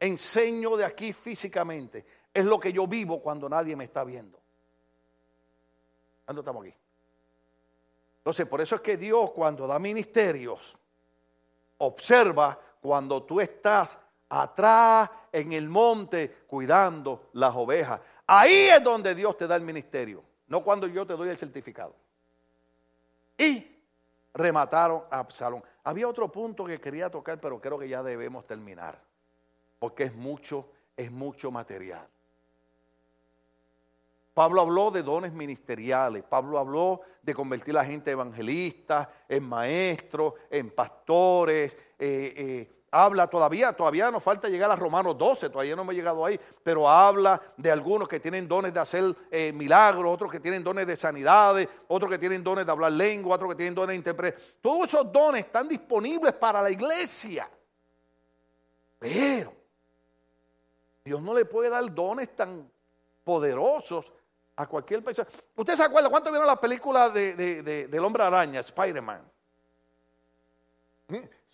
enseño 0.00 0.76
de 0.76 0.84
aquí 0.84 1.12
físicamente, 1.12 2.04
es 2.34 2.44
lo 2.44 2.58
que 2.58 2.72
yo 2.72 2.88
vivo 2.88 3.22
cuando 3.22 3.48
nadie 3.48 3.76
me 3.76 3.84
está 3.84 4.02
viendo. 4.02 4.40
¿Cuándo 6.24 6.40
estamos 6.40 6.66
aquí? 6.66 6.74
Entonces, 8.24 8.46
por 8.46 8.62
eso 8.62 8.76
es 8.76 8.80
que 8.80 8.96
Dios 8.96 9.32
cuando 9.32 9.66
da 9.66 9.78
ministerios, 9.78 10.74
observa 11.76 12.58
cuando 12.80 13.22
tú 13.22 13.38
estás 13.38 13.98
atrás 14.30 15.10
en 15.30 15.52
el 15.52 15.68
monte 15.68 16.44
cuidando 16.46 17.28
las 17.34 17.54
ovejas. 17.54 18.00
Ahí 18.26 18.70
es 18.74 18.82
donde 18.82 19.14
Dios 19.14 19.36
te 19.36 19.46
da 19.46 19.56
el 19.56 19.60
ministerio, 19.60 20.24
no 20.46 20.64
cuando 20.64 20.86
yo 20.86 21.06
te 21.06 21.12
doy 21.12 21.28
el 21.28 21.36
certificado. 21.36 21.94
Y 23.36 23.78
remataron 24.32 25.02
a 25.10 25.18
Absalón. 25.18 25.62
Había 25.82 26.08
otro 26.08 26.32
punto 26.32 26.64
que 26.64 26.80
quería 26.80 27.10
tocar, 27.10 27.38
pero 27.38 27.60
creo 27.60 27.78
que 27.78 27.90
ya 27.90 28.02
debemos 28.02 28.46
terminar, 28.46 28.98
porque 29.78 30.04
es 30.04 30.14
mucho, 30.14 30.66
es 30.96 31.12
mucho 31.12 31.50
material. 31.50 32.08
Pablo 34.34 34.60
habló 34.60 34.90
de 34.90 35.04
dones 35.04 35.32
ministeriales, 35.32 36.24
Pablo 36.24 36.58
habló 36.58 37.00
de 37.22 37.32
convertir 37.32 37.72
a 37.76 37.82
la 37.82 37.84
gente 37.84 38.10
evangelista, 38.10 39.08
en 39.28 39.44
maestros, 39.44 40.34
en 40.50 40.70
pastores, 40.70 41.76
eh, 41.96 42.34
eh, 42.36 42.74
habla 42.90 43.28
todavía, 43.28 43.72
todavía 43.72 44.10
nos 44.10 44.22
falta 44.22 44.48
llegar 44.48 44.70
a 44.72 44.76
Romanos 44.76 45.16
12, 45.16 45.50
todavía 45.50 45.76
no 45.76 45.82
hemos 45.82 45.94
llegado 45.94 46.24
ahí, 46.24 46.38
pero 46.64 46.88
habla 46.88 47.40
de 47.56 47.70
algunos 47.70 48.08
que 48.08 48.18
tienen 48.18 48.48
dones 48.48 48.74
de 48.74 48.80
hacer 48.80 49.16
eh, 49.30 49.52
milagros, 49.52 50.12
otros 50.12 50.32
que 50.32 50.40
tienen 50.40 50.64
dones 50.64 50.86
de 50.86 50.96
sanidades, 50.96 51.68
otros 51.86 52.10
que 52.10 52.18
tienen 52.18 52.42
dones 52.42 52.66
de 52.66 52.72
hablar 52.72 52.90
lengua, 52.90 53.36
otros 53.36 53.50
que 53.50 53.56
tienen 53.56 53.74
dones 53.74 53.90
de 53.90 53.96
interpretar. 53.96 54.40
Todos 54.60 54.86
esos 54.86 55.12
dones 55.12 55.44
están 55.44 55.68
disponibles 55.68 56.32
para 56.34 56.60
la 56.60 56.70
iglesia. 56.72 57.48
Pero 58.98 59.52
Dios 61.04 61.22
no 61.22 61.34
le 61.34 61.44
puede 61.44 61.68
dar 61.68 61.92
dones 61.94 62.34
tan 62.34 62.68
poderosos 63.24 64.12
a 64.56 64.66
cualquier 64.66 65.02
persona. 65.02 65.28
¿Usted 65.56 65.76
se 65.76 65.82
acuerda 65.82 66.08
cuánto 66.08 66.30
vieron 66.30 66.46
la 66.46 66.60
película 66.60 67.10
de, 67.10 67.62
del 67.88 68.04
hombre 68.04 68.22
araña, 68.22 68.60
Spider-Man? 68.60 69.30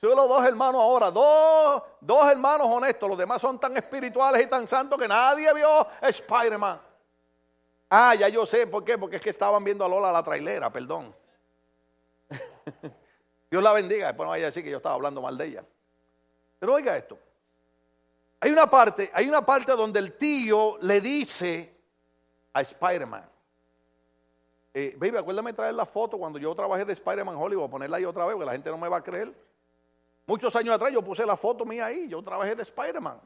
Solo 0.01 0.27
dos 0.27 0.47
hermanos 0.47 0.81
ahora, 0.81 1.11
dos, 1.11 1.83
dos 2.01 2.31
hermanos 2.31 2.67
honestos, 2.71 3.09
los 3.09 3.19
demás 3.19 3.41
son 3.41 3.59
tan 3.59 3.77
espirituales 3.77 4.43
y 4.43 4.47
tan 4.47 4.67
santos 4.67 4.99
que 4.99 5.07
nadie 5.07 5.53
vio 5.53 5.87
Spider-Man. 6.01 6.81
Ah, 7.91 8.15
ya 8.15 8.29
yo 8.29 8.47
sé 8.47 8.67
por 8.67 8.85
qué, 8.85 8.97
porque 8.97 9.17
es 9.17 9.23
que 9.23 9.31
estaban 9.31 9.63
viendo 9.63 9.85
a 9.85 9.89
Lola 9.89 10.13
la 10.13 10.23
trailera, 10.23 10.71
perdón. 10.71 11.15
Dios 13.51 13.63
la 13.63 13.73
bendiga, 13.73 14.07
después 14.07 14.25
no 14.27 14.31
vaya 14.31 14.45
a 14.45 14.47
decir 14.47 14.63
que 14.63 14.71
yo 14.71 14.77
estaba 14.77 14.95
hablando 14.95 15.21
mal 15.21 15.37
de 15.37 15.47
ella. 15.47 15.65
Pero 16.59 16.75
oiga 16.75 16.97
esto. 16.97 17.19
Hay 18.41 18.53
una 18.53 18.71
parte, 18.71 19.11
hay 19.13 19.29
una 19.29 19.45
parte 19.45 19.73
donde 19.73 19.99
el 19.99 20.17
tío 20.17 20.79
le 20.81 21.01
dice 21.01 21.80
a 22.53 22.61
Spider-Man. 22.61 23.29
Eh, 24.73 24.97
baby, 24.99 25.17
acuérdame 25.17 25.53
traer 25.53 25.75
la 25.75 25.85
foto 25.85 26.17
cuando 26.19 26.39
yo 26.39 26.55
trabajé 26.55 26.85
de 26.85 26.93
Spider-Man 26.93 27.37
Hollywood, 27.37 27.69
ponerla 27.69 27.97
ahí 27.97 28.05
otra 28.05 28.25
vez, 28.25 28.35
porque 28.35 28.47
la 28.47 28.53
gente 28.53 28.71
no 28.71 28.79
me 28.79 28.89
va 28.89 28.99
a 28.99 29.03
creer. 29.03 29.35
Muchos 30.27 30.55
años 30.55 30.75
atrás 30.75 30.93
yo 30.93 31.03
puse 31.03 31.27
la 31.27 31.37
foto 31.37 31.65
mía 31.65 31.87
ahí, 31.87 32.09
yo 32.09 32.23
trabajé 32.23 32.55
de 32.55 32.63
Spider-Man. 32.63 33.21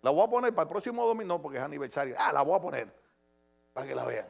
La 0.00 0.10
voy 0.10 0.24
a 0.24 0.30
poner 0.30 0.54
para 0.54 0.62
el 0.62 0.68
próximo 0.68 1.06
domingo, 1.06 1.28
no, 1.28 1.42
porque 1.42 1.58
es 1.58 1.64
aniversario. 1.64 2.14
Ah, 2.18 2.32
la 2.32 2.42
voy 2.42 2.56
a 2.56 2.60
poner 2.60 2.94
para 3.72 3.86
que 3.86 3.94
la 3.94 4.04
vean. 4.04 4.28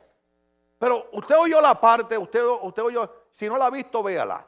Pero 0.79 1.09
usted 1.13 1.37
oyó 1.37 1.61
la 1.61 1.81
parte, 1.81 2.17
usted, 2.17 2.43
usted 2.63 2.83
oyó, 2.83 3.27
si 3.31 3.49
no 3.49 3.57
la 3.57 3.67
ha 3.67 3.71
visto, 3.71 4.03
véala. 4.03 4.45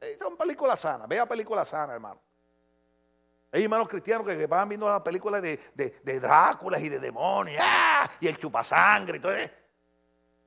Es 0.00 0.20
una 0.20 0.36
película 0.36 0.76
sana, 0.76 1.06
vea 1.06 1.26
película 1.26 1.64
sana, 1.64 1.94
hermano. 1.94 2.20
Hay 3.56 3.64
hermanos 3.64 3.88
cristianos 3.88 4.26
que, 4.26 4.46
van 4.46 4.68
viendo 4.68 4.86
las 4.86 5.00
películas 5.00 5.40
de, 5.40 5.58
de, 5.74 6.20
Dráculas 6.20 6.82
y 6.82 6.90
de 6.90 6.98
demonios, 6.98 7.58
¡ah! 7.64 8.06
y 8.20 8.28
el 8.28 8.36
chupasangre 8.36 9.16
y 9.16 9.20
todo. 9.20 9.32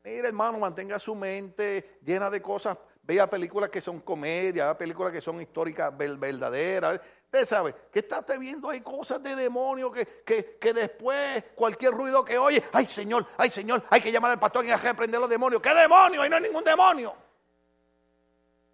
Mira, 0.04 0.28
hermano, 0.28 0.60
mantenga 0.60 1.00
su 1.00 1.16
mente 1.16 1.98
llena 2.06 2.30
de 2.30 2.40
cosas. 2.40 2.78
Vea 3.02 3.28
películas 3.28 3.72
que 3.72 3.82
son 3.82 4.02
comedias, 4.02 4.64
vea 4.68 4.78
películas 4.78 5.12
que 5.12 5.22
son 5.22 5.42
históricas 5.42 5.92
verdaderas. 5.98 7.02
Usted 7.26 7.46
sabe 7.46 7.74
que 7.92 7.98
está 7.98 8.24
viendo 8.38 8.70
hay 8.70 8.82
cosas 8.82 9.24
de 9.24 9.36
demonios 9.36 9.92
que, 9.92 10.58
que, 10.60 10.72
después 10.72 11.46
cualquier 11.56 11.94
ruido 11.94 12.24
que 12.24 12.38
oye, 12.38 12.64
ay 12.72 12.86
Señor, 12.86 13.26
ay 13.38 13.50
Señor, 13.50 13.86
hay 13.90 14.02
que 14.02 14.12
llamar 14.12 14.34
al 14.34 14.40
pastor 14.40 14.64
y 14.66 14.72
hay 14.72 14.80
que 14.80 14.88
reprender 14.88 15.20
los 15.20 15.30
demonios. 15.32 15.64
¿Qué 15.64 15.74
demonio? 15.74 16.22
Ahí 16.22 16.30
no 16.30 16.36
hay 16.36 16.44
ningún 16.44 16.64
demonio. 16.64 17.29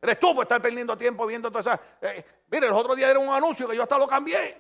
Eres 0.06 0.20
tú 0.20 0.36
por 0.36 0.44
estar 0.44 0.62
perdiendo 0.62 0.96
tiempo 0.96 1.26
viendo 1.26 1.50
todas 1.50 1.66
esas. 1.66 1.80
Eh, 2.00 2.24
mire, 2.52 2.70
los 2.70 2.78
otros 2.78 2.96
días 2.96 3.10
era 3.10 3.20
un 3.20 3.30
anuncio 3.30 3.68
que 3.68 3.76
yo 3.76 3.82
hasta 3.82 3.98
lo 3.98 4.08
cambié. 4.08 4.56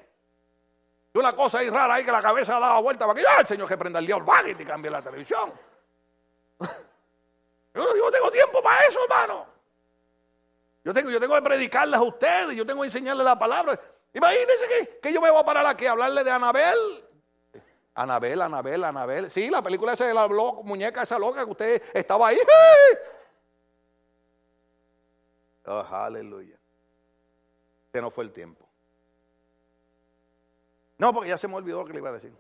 Y 1.13 1.17
una 1.19 1.35
cosa 1.35 1.59
ahí 1.59 1.69
rara 1.69 1.93
ahí 1.93 2.03
que 2.03 2.11
la 2.11 2.21
cabeza 2.21 2.59
daba 2.59 2.79
vuelta 2.79 3.05
para 3.05 3.21
que 3.21 3.25
el 3.39 3.45
Señor 3.45 3.67
que 3.67 3.77
prenda 3.77 3.99
el 3.99 4.07
diablo, 4.07 4.25
vaya 4.25 4.49
y 4.49 4.55
te 4.55 4.65
cambie 4.65 4.89
la 4.89 5.03
televisión. 5.03 5.53
yo, 7.75 7.95
no 7.95 8.11
tengo 8.11 8.31
tiempo 8.31 8.61
para 8.63 8.83
eso, 8.85 9.03
hermano. 9.03 9.45
Yo 10.83 10.93
tengo, 10.93 11.11
yo 11.11 11.19
tengo 11.19 11.35
que 11.35 11.41
predicarles 11.43 11.99
a 11.99 12.03
ustedes, 12.03 12.55
yo 12.55 12.65
tengo 12.65 12.81
que 12.81 12.87
enseñarles 12.87 13.23
la 13.23 13.37
palabra. 13.37 13.79
Imagínense 14.13 14.67
que, 14.67 14.99
que 14.99 15.13
yo 15.13 15.21
me 15.21 15.29
voy 15.29 15.41
a 15.41 15.45
parar 15.45 15.65
aquí 15.67 15.85
a 15.85 15.91
hablarle 15.91 16.23
de 16.23 16.31
Anabel. 16.31 17.05
Anabel, 17.93 18.41
Anabel, 18.41 18.83
Anabel. 18.83 19.29
Sí, 19.29 19.49
la 19.51 19.61
película 19.61 19.93
esa 19.93 20.05
de 20.05 20.13
la 20.13 20.27
muñeca 20.27 21.03
esa 21.03 21.19
loca 21.19 21.45
que 21.45 21.51
usted 21.51 21.83
estaba 21.93 22.29
ahí. 22.29 22.39
Oh, 25.67 25.85
aleluya. 25.89 26.57
Este 27.87 28.01
no 28.01 28.11
fue 28.11 28.23
el 28.23 28.31
tiempo. 28.31 28.67
No, 30.97 31.13
porque 31.13 31.29
ya 31.29 31.37
se 31.37 31.47
me 31.47 31.55
olvidó 31.55 31.79
lo 31.79 31.85
que 31.85 31.93
le 31.93 31.99
iba 31.99 32.09
a 32.09 32.13
decir. 32.13 32.33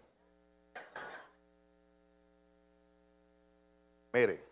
Mire, 4.13 4.43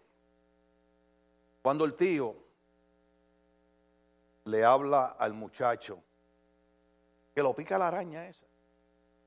cuando 1.61 1.86
el 1.86 1.93
tío 1.93 2.36
le 4.45 4.65
habla 4.65 5.15
al 5.17 5.34
muchacho 5.34 6.03
que 7.34 7.41
lo 7.41 7.55
pica 7.55 7.78
la 7.78 7.88
araña 7.88 8.28
esa. 8.28 8.45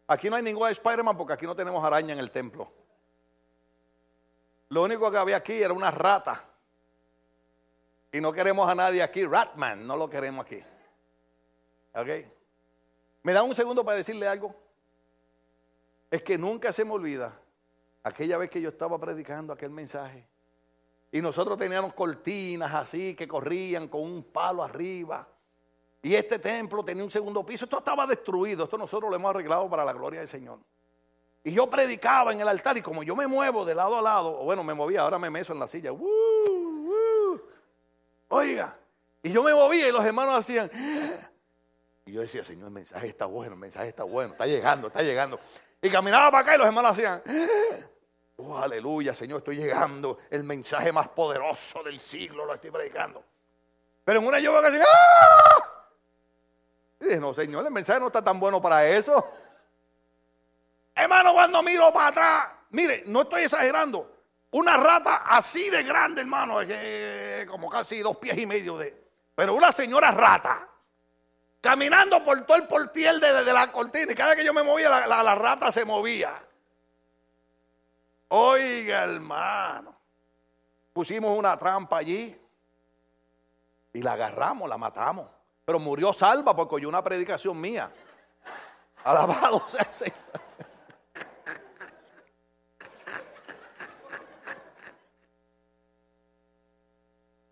Aquí 0.09 0.29
no 0.29 0.37
hay 0.37 0.43
ningún 0.43 0.69
Spider-Man 0.69 1.17
porque 1.17 1.33
aquí 1.33 1.47
no 1.47 1.57
tenemos 1.57 1.83
araña 1.83 2.13
en 2.13 2.19
el 2.19 2.31
templo. 2.31 2.71
Lo 4.69 4.83
único 4.83 5.11
que 5.11 5.17
había 5.17 5.37
aquí 5.37 5.55
era 5.55 5.73
una 5.73 5.91
rata. 5.91 6.45
Y 8.17 8.21
no 8.23 8.33
queremos 8.33 8.67
a 8.67 8.75
nadie 8.75 9.03
aquí, 9.03 9.27
Ratman, 9.27 9.87
no 9.87 9.95
lo 9.95 10.09
queremos 10.09 10.47
aquí. 10.47 10.59
¿Ok? 11.95 12.09
¿Me 13.23 13.35
da 13.35 13.43
un 13.43 13.55
segundo 13.55 13.85
para 13.85 13.99
decirle 13.99 14.27
algo? 14.27 14.55
Es 16.11 16.23
que 16.23 16.39
nunca 16.39 16.73
se 16.73 16.83
me 16.87 16.93
olvida 16.93 17.39
aquella 18.03 18.39
vez 18.39 18.49
que 18.49 18.59
yo 18.59 18.71
estaba 18.71 18.99
predicando 18.99 19.53
aquel 19.53 19.69
mensaje. 19.69 20.27
Y 21.13 21.21
nosotros 21.21 21.59
teníamos 21.59 21.93
cortinas 21.93 22.73
así 22.73 23.15
que 23.15 23.29
corrían 23.29 23.87
con 23.87 24.01
un 24.01 24.23
palo 24.23 24.65
arriba. 24.65 25.29
Y 26.01 26.15
este 26.15 26.39
templo 26.39 26.83
tenía 26.83 27.05
un 27.05 27.11
segundo 27.11 27.45
piso. 27.45 27.67
Esto 27.67 27.81
estaba 27.81 28.07
destruido. 28.07 28.65
Esto 28.65 28.79
nosotros 28.79 29.11
lo 29.11 29.17
hemos 29.17 29.29
arreglado 29.29 29.69
para 29.69 29.85
la 29.85 29.93
gloria 29.93 30.21
del 30.21 30.29
Señor. 30.29 30.59
Y 31.45 31.53
yo 31.53 31.69
predicaba 31.69 32.33
en 32.33 32.41
el 32.41 32.49
altar 32.49 32.79
y 32.79 32.81
como 32.81 33.03
yo 33.03 33.15
me 33.15 33.27
muevo 33.27 33.67
de 33.67 33.75
lado 33.75 33.99
a 33.99 34.01
lado, 34.01 34.39
bueno, 34.39 34.65
me 34.65 34.73
movía, 34.73 35.03
ahora 35.03 35.19
me 35.19 35.29
meso 35.29 35.53
en 35.53 35.59
la 35.59 35.69
silla. 35.69 35.91
Oiga, 38.37 38.77
y 39.23 39.33
yo 39.33 39.43
me 39.43 39.55
movía 39.55 39.89
y 39.89 39.93
los 39.93 40.05
hermanos 40.05 40.35
hacían. 40.37 40.71
Y 42.05 42.13
yo 42.13 42.21
decía, 42.21 42.45
Señor, 42.45 42.67
el 42.67 42.73
mensaje 42.73 43.09
está 43.09 43.25
bueno, 43.25 43.55
el 43.55 43.59
mensaje 43.59 43.89
está 43.89 44.03
bueno, 44.05 44.33
está 44.33 44.47
llegando, 44.47 44.89
está 44.89 45.03
llegando. 45.03 45.41
Y 45.81 45.89
caminaba 45.89 46.31
para 46.31 46.43
acá 46.43 46.55
y 46.55 46.59
los 46.59 46.67
hermanos 46.67 46.91
hacían. 46.91 47.23
Oh, 48.37 48.59
aleluya, 48.59 49.15
Señor, 49.15 49.39
estoy 49.39 49.57
llegando. 49.57 50.19
El 50.29 50.45
mensaje 50.45 50.93
más 50.93 51.09
poderoso 51.09 51.83
del 51.83 51.99
siglo 51.99 52.45
lo 52.45 52.53
estoy 52.53 52.71
predicando. 52.71 53.25
Pero 54.05 54.21
en 54.21 54.27
una 54.27 54.39
yo 54.39 54.53
que 54.61 54.83
¡ah! 54.87 55.89
Y 57.01 57.05
dije, 57.07 57.19
no, 57.21 57.33
Señor, 57.33 57.65
el 57.65 57.73
mensaje 57.73 57.99
no 57.99 58.09
está 58.09 58.23
tan 58.23 58.39
bueno 58.39 58.61
para 58.61 58.87
eso. 58.87 59.27
Hermano, 60.95 61.33
cuando 61.33 61.63
miro 61.63 61.91
para 61.91 62.09
atrás, 62.09 62.49
mire, 62.69 63.05
no 63.07 63.23
estoy 63.23 63.45
exagerando. 63.45 64.16
Una 64.57 64.79
rata 64.79 65.17
así 65.17 65.69
de 65.69 65.83
grande, 65.83 66.23
hermano, 66.23 66.61
como 67.47 67.69
casi 67.69 68.01
dos 68.01 68.17
pies 68.17 68.39
y 68.39 68.47
medio 68.47 68.79
de. 68.79 69.05
Pero 69.35 69.55
una 69.55 69.71
señora 69.71 70.11
rata, 70.11 70.67
caminando 71.61 72.25
por 72.25 72.41
todo 72.47 72.57
el 72.57 72.67
portiel 72.67 73.21
de, 73.21 73.53
la 73.53 73.71
cortina, 73.71 74.13
y 74.13 74.15
cada 74.15 74.31
vez 74.31 74.39
que 74.39 74.45
yo 74.47 74.55
me 74.55 74.63
movía, 74.63 75.07
la, 75.07 75.35
rata 75.35 75.71
se 75.71 75.85
movía. 75.85 76.43
Oiga, 78.29 79.03
hermano, 79.03 79.95
pusimos 80.95 81.39
una 81.39 81.55
trampa 81.59 81.99
allí 81.99 82.35
y 83.93 84.01
la 84.01 84.15
agarramos, 84.15 84.71
la 84.71 84.79
matamos. 84.79 85.29
Pero 85.67 85.79
murió 85.79 86.15
salva 86.15 86.57
porque 86.57 86.77
oyó 86.77 86.89
una 86.89 87.05
predicación 87.05 87.61
mía. 87.61 87.93
Alabado 89.05 89.69
sea 89.69 89.83
el 89.83 89.93
Señor. 89.93 90.46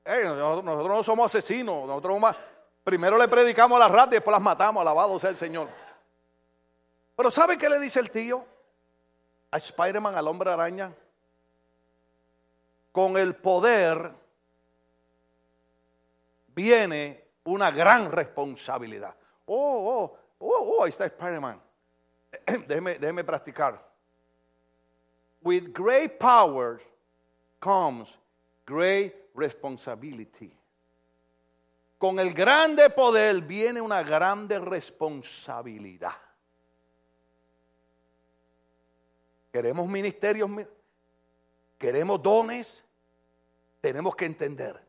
Nosotros, 0.04 0.88
no 0.88 1.02
somos 1.02 1.26
asesinos, 1.26 1.86
nosotros 1.86 2.36
primero 2.82 3.16
le 3.16 3.26
predicamos 3.28 3.76
a 3.76 3.80
las 3.80 3.90
ratas 3.90 4.12
y 4.12 4.16
después 4.16 4.32
las 4.32 4.42
matamos, 4.42 4.80
alabado 4.80 5.18
sea 5.18 5.30
el 5.30 5.36
Señor. 5.36 5.68
Pero 7.16 7.30
¿sabe 7.30 7.56
qué 7.56 7.68
le 7.68 7.80
dice 7.80 8.00
el 8.00 8.10
tío 8.10 8.44
a 9.50 9.56
Spider-Man, 9.56 10.16
al 10.16 10.28
hombre 10.28 10.50
araña? 10.50 10.92
Con 12.92 13.16
el 13.16 13.34
poder 13.34 14.12
viene 16.54 17.24
una 17.44 17.70
gran 17.70 18.12
responsabilidad. 18.12 19.14
Oh, 19.46 20.10
oh, 20.10 20.18
oh, 20.38 20.76
oh, 20.78 20.84
ahí 20.84 20.90
está 20.90 21.06
Spider-Man. 21.06 21.60
déjeme, 22.66 22.98
déjeme 22.98 23.24
practicar. 23.24 23.82
With 25.42 25.72
great 25.72 26.18
power 26.18 26.80
comes 27.60 28.18
great 28.66 29.23
responsibility. 29.34 30.56
Con 31.98 32.18
el 32.18 32.32
grande 32.34 32.90
poder 32.90 33.42
viene 33.42 33.80
una 33.80 34.02
grande 34.02 34.58
responsabilidad. 34.58 36.16
Queremos 39.52 39.88
ministerios, 39.88 40.50
queremos 41.78 42.20
dones, 42.22 42.84
tenemos 43.80 44.16
que 44.16 44.26
entender 44.26 44.84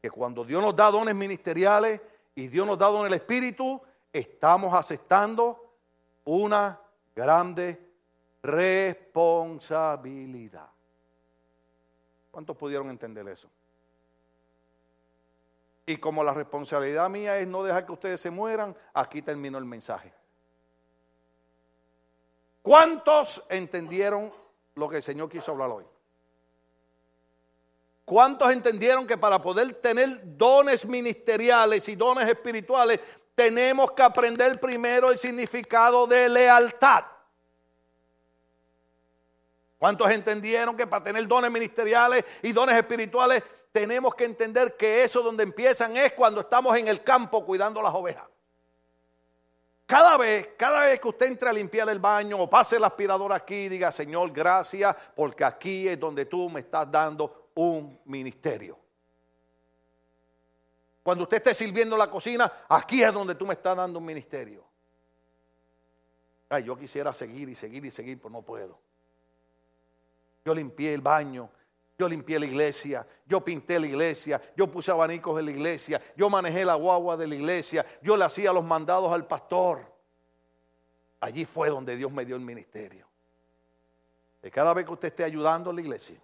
que 0.00 0.10
cuando 0.10 0.44
Dios 0.44 0.62
nos 0.62 0.76
da 0.76 0.90
dones 0.90 1.14
ministeriales 1.14 2.00
y 2.34 2.46
Dios 2.46 2.66
nos 2.66 2.78
da 2.78 2.86
dones 2.86 3.08
el 3.08 3.14
Espíritu, 3.14 3.82
estamos 4.12 4.72
aceptando 4.72 5.74
una 6.24 6.80
grande 7.14 7.88
responsabilidad. 8.42 10.70
¿Cuántos 12.30 12.56
pudieron 12.56 12.88
entender 12.90 13.26
eso? 13.28 13.50
Y 15.88 15.96
como 15.96 16.22
la 16.22 16.34
responsabilidad 16.34 17.08
mía 17.08 17.38
es 17.38 17.48
no 17.48 17.62
dejar 17.62 17.86
que 17.86 17.92
ustedes 17.92 18.20
se 18.20 18.30
mueran, 18.30 18.76
aquí 18.92 19.22
terminó 19.22 19.56
el 19.56 19.64
mensaje. 19.64 20.12
¿Cuántos 22.60 23.42
entendieron 23.48 24.30
lo 24.74 24.86
que 24.86 24.98
el 24.98 25.02
Señor 25.02 25.30
quiso 25.30 25.52
hablar 25.52 25.70
hoy? 25.70 25.86
¿Cuántos 28.04 28.52
entendieron 28.52 29.06
que 29.06 29.16
para 29.16 29.40
poder 29.40 29.72
tener 29.80 30.36
dones 30.36 30.84
ministeriales 30.84 31.88
y 31.88 31.96
dones 31.96 32.28
espirituales 32.28 33.00
tenemos 33.34 33.92
que 33.92 34.02
aprender 34.02 34.60
primero 34.60 35.10
el 35.10 35.16
significado 35.16 36.06
de 36.06 36.28
lealtad? 36.28 37.06
¿Cuántos 39.78 40.10
entendieron 40.10 40.76
que 40.76 40.86
para 40.86 41.04
tener 41.04 41.26
dones 41.26 41.50
ministeriales 41.50 42.26
y 42.42 42.52
dones 42.52 42.76
espirituales 42.76 43.42
tenemos 43.78 44.12
que 44.16 44.24
entender 44.24 44.76
que 44.76 45.04
eso 45.04 45.22
donde 45.22 45.44
empiezan 45.44 45.96
es 45.96 46.12
cuando 46.12 46.40
estamos 46.40 46.76
en 46.76 46.88
el 46.88 47.04
campo 47.04 47.46
cuidando 47.46 47.80
las 47.80 47.94
ovejas. 47.94 48.24
Cada 49.86 50.16
vez, 50.16 50.50
cada 50.56 50.80
vez 50.80 50.98
que 50.98 51.06
usted 51.06 51.26
entre 51.26 51.48
a 51.48 51.52
limpiar 51.52 51.88
el 51.88 52.00
baño 52.00 52.40
o 52.40 52.50
pase 52.50 52.74
el 52.74 52.82
aspirador 52.82 53.32
aquí, 53.32 53.68
diga, 53.68 53.92
Señor, 53.92 54.32
gracias, 54.32 54.96
porque 55.14 55.44
aquí 55.44 55.86
es 55.86 55.98
donde 55.98 56.24
tú 56.24 56.50
me 56.50 56.60
estás 56.60 56.90
dando 56.90 57.50
un 57.54 58.00
ministerio. 58.04 58.76
Cuando 61.04 61.22
usted 61.22 61.36
esté 61.36 61.54
sirviendo 61.54 61.96
la 61.96 62.10
cocina, 62.10 62.52
aquí 62.68 63.00
es 63.00 63.12
donde 63.14 63.36
tú 63.36 63.46
me 63.46 63.54
estás 63.54 63.76
dando 63.76 64.00
un 64.00 64.04
ministerio. 64.04 64.64
Ay, 66.48 66.64
yo 66.64 66.76
quisiera 66.76 67.12
seguir 67.12 67.48
y 67.48 67.54
seguir 67.54 67.84
y 67.84 67.92
seguir, 67.92 68.18
pero 68.18 68.30
no 68.30 68.42
puedo. 68.42 68.76
Yo 70.44 70.52
limpié 70.52 70.94
el 70.94 71.00
baño, 71.00 71.48
yo 71.98 72.08
limpié 72.08 72.38
la 72.38 72.46
iglesia, 72.46 73.04
yo 73.26 73.44
pinté 73.44 73.80
la 73.80 73.88
iglesia, 73.88 74.40
yo 74.56 74.70
puse 74.70 74.92
abanicos 74.92 75.36
en 75.40 75.46
la 75.46 75.50
iglesia, 75.50 76.00
yo 76.16 76.30
manejé 76.30 76.64
la 76.64 76.76
guagua 76.76 77.16
de 77.16 77.26
la 77.26 77.34
iglesia, 77.34 77.84
yo 78.00 78.16
le 78.16 78.24
hacía 78.24 78.52
los 78.52 78.64
mandados 78.64 79.12
al 79.12 79.26
pastor. 79.26 79.84
Allí 81.20 81.44
fue 81.44 81.68
donde 81.68 81.96
Dios 81.96 82.12
me 82.12 82.24
dio 82.24 82.36
el 82.36 82.42
ministerio. 82.42 83.04
Y 84.44 84.50
cada 84.50 84.72
vez 84.72 84.86
que 84.86 84.92
usted 84.92 85.08
esté 85.08 85.24
ayudando 85.24 85.70
a 85.70 85.72
la 85.72 85.80
iglesia, 85.80 86.22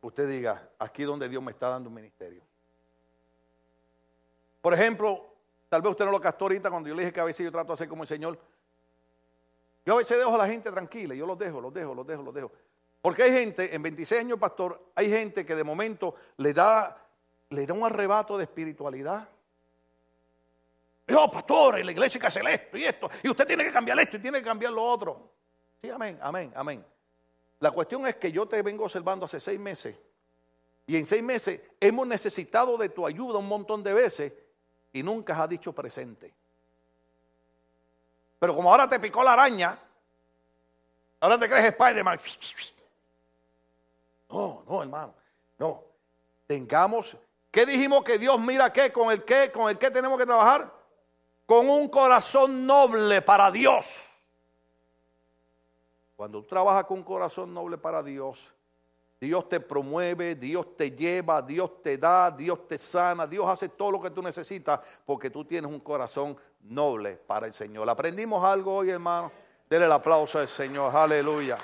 usted 0.00 0.26
diga, 0.26 0.70
aquí 0.78 1.02
es 1.02 1.08
donde 1.08 1.28
Dios 1.28 1.42
me 1.42 1.52
está 1.52 1.68
dando 1.68 1.90
un 1.90 1.94
ministerio. 1.94 2.42
Por 4.62 4.72
ejemplo, 4.72 5.34
tal 5.68 5.82
vez 5.82 5.90
usted 5.90 6.06
no 6.06 6.12
lo 6.12 6.20
captó 6.22 6.46
ahorita 6.46 6.70
cuando 6.70 6.88
yo 6.88 6.94
le 6.94 7.02
dije 7.02 7.12
que 7.12 7.20
a 7.20 7.24
veces 7.24 7.44
yo 7.44 7.52
trato 7.52 7.68
de 7.68 7.74
hacer 7.74 7.88
como 7.88 8.04
el 8.04 8.08
Señor. 8.08 8.38
Yo 9.84 9.92
a 9.92 9.98
veces 9.98 10.16
dejo 10.16 10.34
a 10.34 10.38
la 10.38 10.48
gente 10.48 10.70
tranquila, 10.70 11.14
yo 11.14 11.26
los 11.26 11.38
dejo, 11.38 11.60
los 11.60 11.74
dejo, 11.74 11.94
los 11.94 12.06
dejo, 12.06 12.22
los 12.22 12.34
dejo. 12.34 12.50
Porque 13.04 13.22
hay 13.22 13.32
gente, 13.32 13.74
en 13.74 13.82
26 13.82 14.18
años, 14.22 14.38
pastor, 14.38 14.82
hay 14.94 15.10
gente 15.10 15.44
que 15.44 15.54
de 15.54 15.62
momento 15.62 16.14
le 16.38 16.54
da, 16.54 17.06
le 17.50 17.66
da 17.66 17.74
un 17.74 17.84
arrebato 17.84 18.38
de 18.38 18.44
espiritualidad. 18.44 19.28
Yo, 21.06 21.30
pastor, 21.30 21.80
en 21.80 21.84
la 21.84 21.92
iglesia 21.92 22.16
hay 22.16 22.20
que 22.22 22.26
hacer 22.28 22.48
esto 22.48 22.78
y 22.78 22.84
esto, 22.86 23.10
y 23.22 23.28
usted 23.28 23.46
tiene 23.46 23.62
que 23.62 23.72
cambiar 23.72 24.00
esto 24.00 24.16
y 24.16 24.20
tiene 24.20 24.38
que 24.38 24.44
cambiar 24.44 24.72
lo 24.72 24.82
otro. 24.82 25.32
Sí, 25.82 25.90
amén, 25.90 26.18
amén, 26.22 26.50
amén. 26.56 26.82
La 27.60 27.72
cuestión 27.72 28.06
es 28.06 28.16
que 28.16 28.32
yo 28.32 28.46
te 28.46 28.62
vengo 28.62 28.84
observando 28.84 29.26
hace 29.26 29.38
seis 29.38 29.60
meses, 29.60 29.94
y 30.86 30.96
en 30.96 31.06
seis 31.06 31.22
meses 31.22 31.60
hemos 31.78 32.06
necesitado 32.06 32.78
de 32.78 32.88
tu 32.88 33.06
ayuda 33.06 33.38
un 33.38 33.48
montón 33.48 33.82
de 33.82 33.92
veces, 33.92 34.32
y 34.94 35.02
nunca 35.02 35.42
has 35.42 35.50
dicho 35.50 35.74
presente. 35.74 36.32
Pero 38.38 38.56
como 38.56 38.70
ahora 38.70 38.88
te 38.88 38.98
picó 38.98 39.22
la 39.22 39.34
araña, 39.34 39.78
ahora 41.20 41.38
te 41.38 41.50
crees 41.50 41.66
Spider-Man. 41.66 42.18
No, 44.28 44.64
no, 44.68 44.82
hermano. 44.82 45.14
No. 45.58 45.82
Tengamos, 46.46 47.16
¿qué 47.50 47.64
dijimos 47.64 48.04
que 48.04 48.18
Dios 48.18 48.38
mira 48.40 48.72
qué? 48.72 48.92
¿Con 48.92 49.10
el 49.10 49.24
qué? 49.24 49.50
¿Con 49.50 49.70
el 49.70 49.78
qué 49.78 49.90
tenemos 49.90 50.18
que 50.18 50.26
trabajar? 50.26 50.72
Con 51.46 51.68
un 51.68 51.88
corazón 51.88 52.66
noble 52.66 53.22
para 53.22 53.50
Dios. 53.50 53.94
Cuando 56.16 56.40
tú 56.42 56.48
trabajas 56.48 56.84
con 56.84 56.98
un 56.98 57.04
corazón 57.04 57.52
noble 57.52 57.76
para 57.76 58.02
Dios, 58.02 58.52
Dios 59.20 59.48
te 59.48 59.58
promueve, 59.60 60.34
Dios 60.34 60.76
te 60.76 60.90
lleva, 60.90 61.40
Dios 61.40 61.82
te 61.82 61.96
da, 61.96 62.30
Dios 62.30 62.68
te 62.68 62.78
sana, 62.78 63.26
Dios 63.26 63.48
hace 63.48 63.70
todo 63.70 63.92
lo 63.92 64.00
que 64.00 64.10
tú 64.10 64.22
necesitas 64.22 64.80
porque 65.04 65.30
tú 65.30 65.44
tienes 65.44 65.70
un 65.70 65.80
corazón 65.80 66.36
noble 66.60 67.16
para 67.16 67.46
el 67.46 67.54
Señor. 67.54 67.88
¿Aprendimos 67.88 68.44
algo 68.44 68.76
hoy, 68.76 68.90
hermano? 68.90 69.32
Denle 69.68 69.86
el 69.86 69.92
aplauso 69.92 70.38
al 70.38 70.48
Señor, 70.48 70.94
aleluya. 70.94 71.56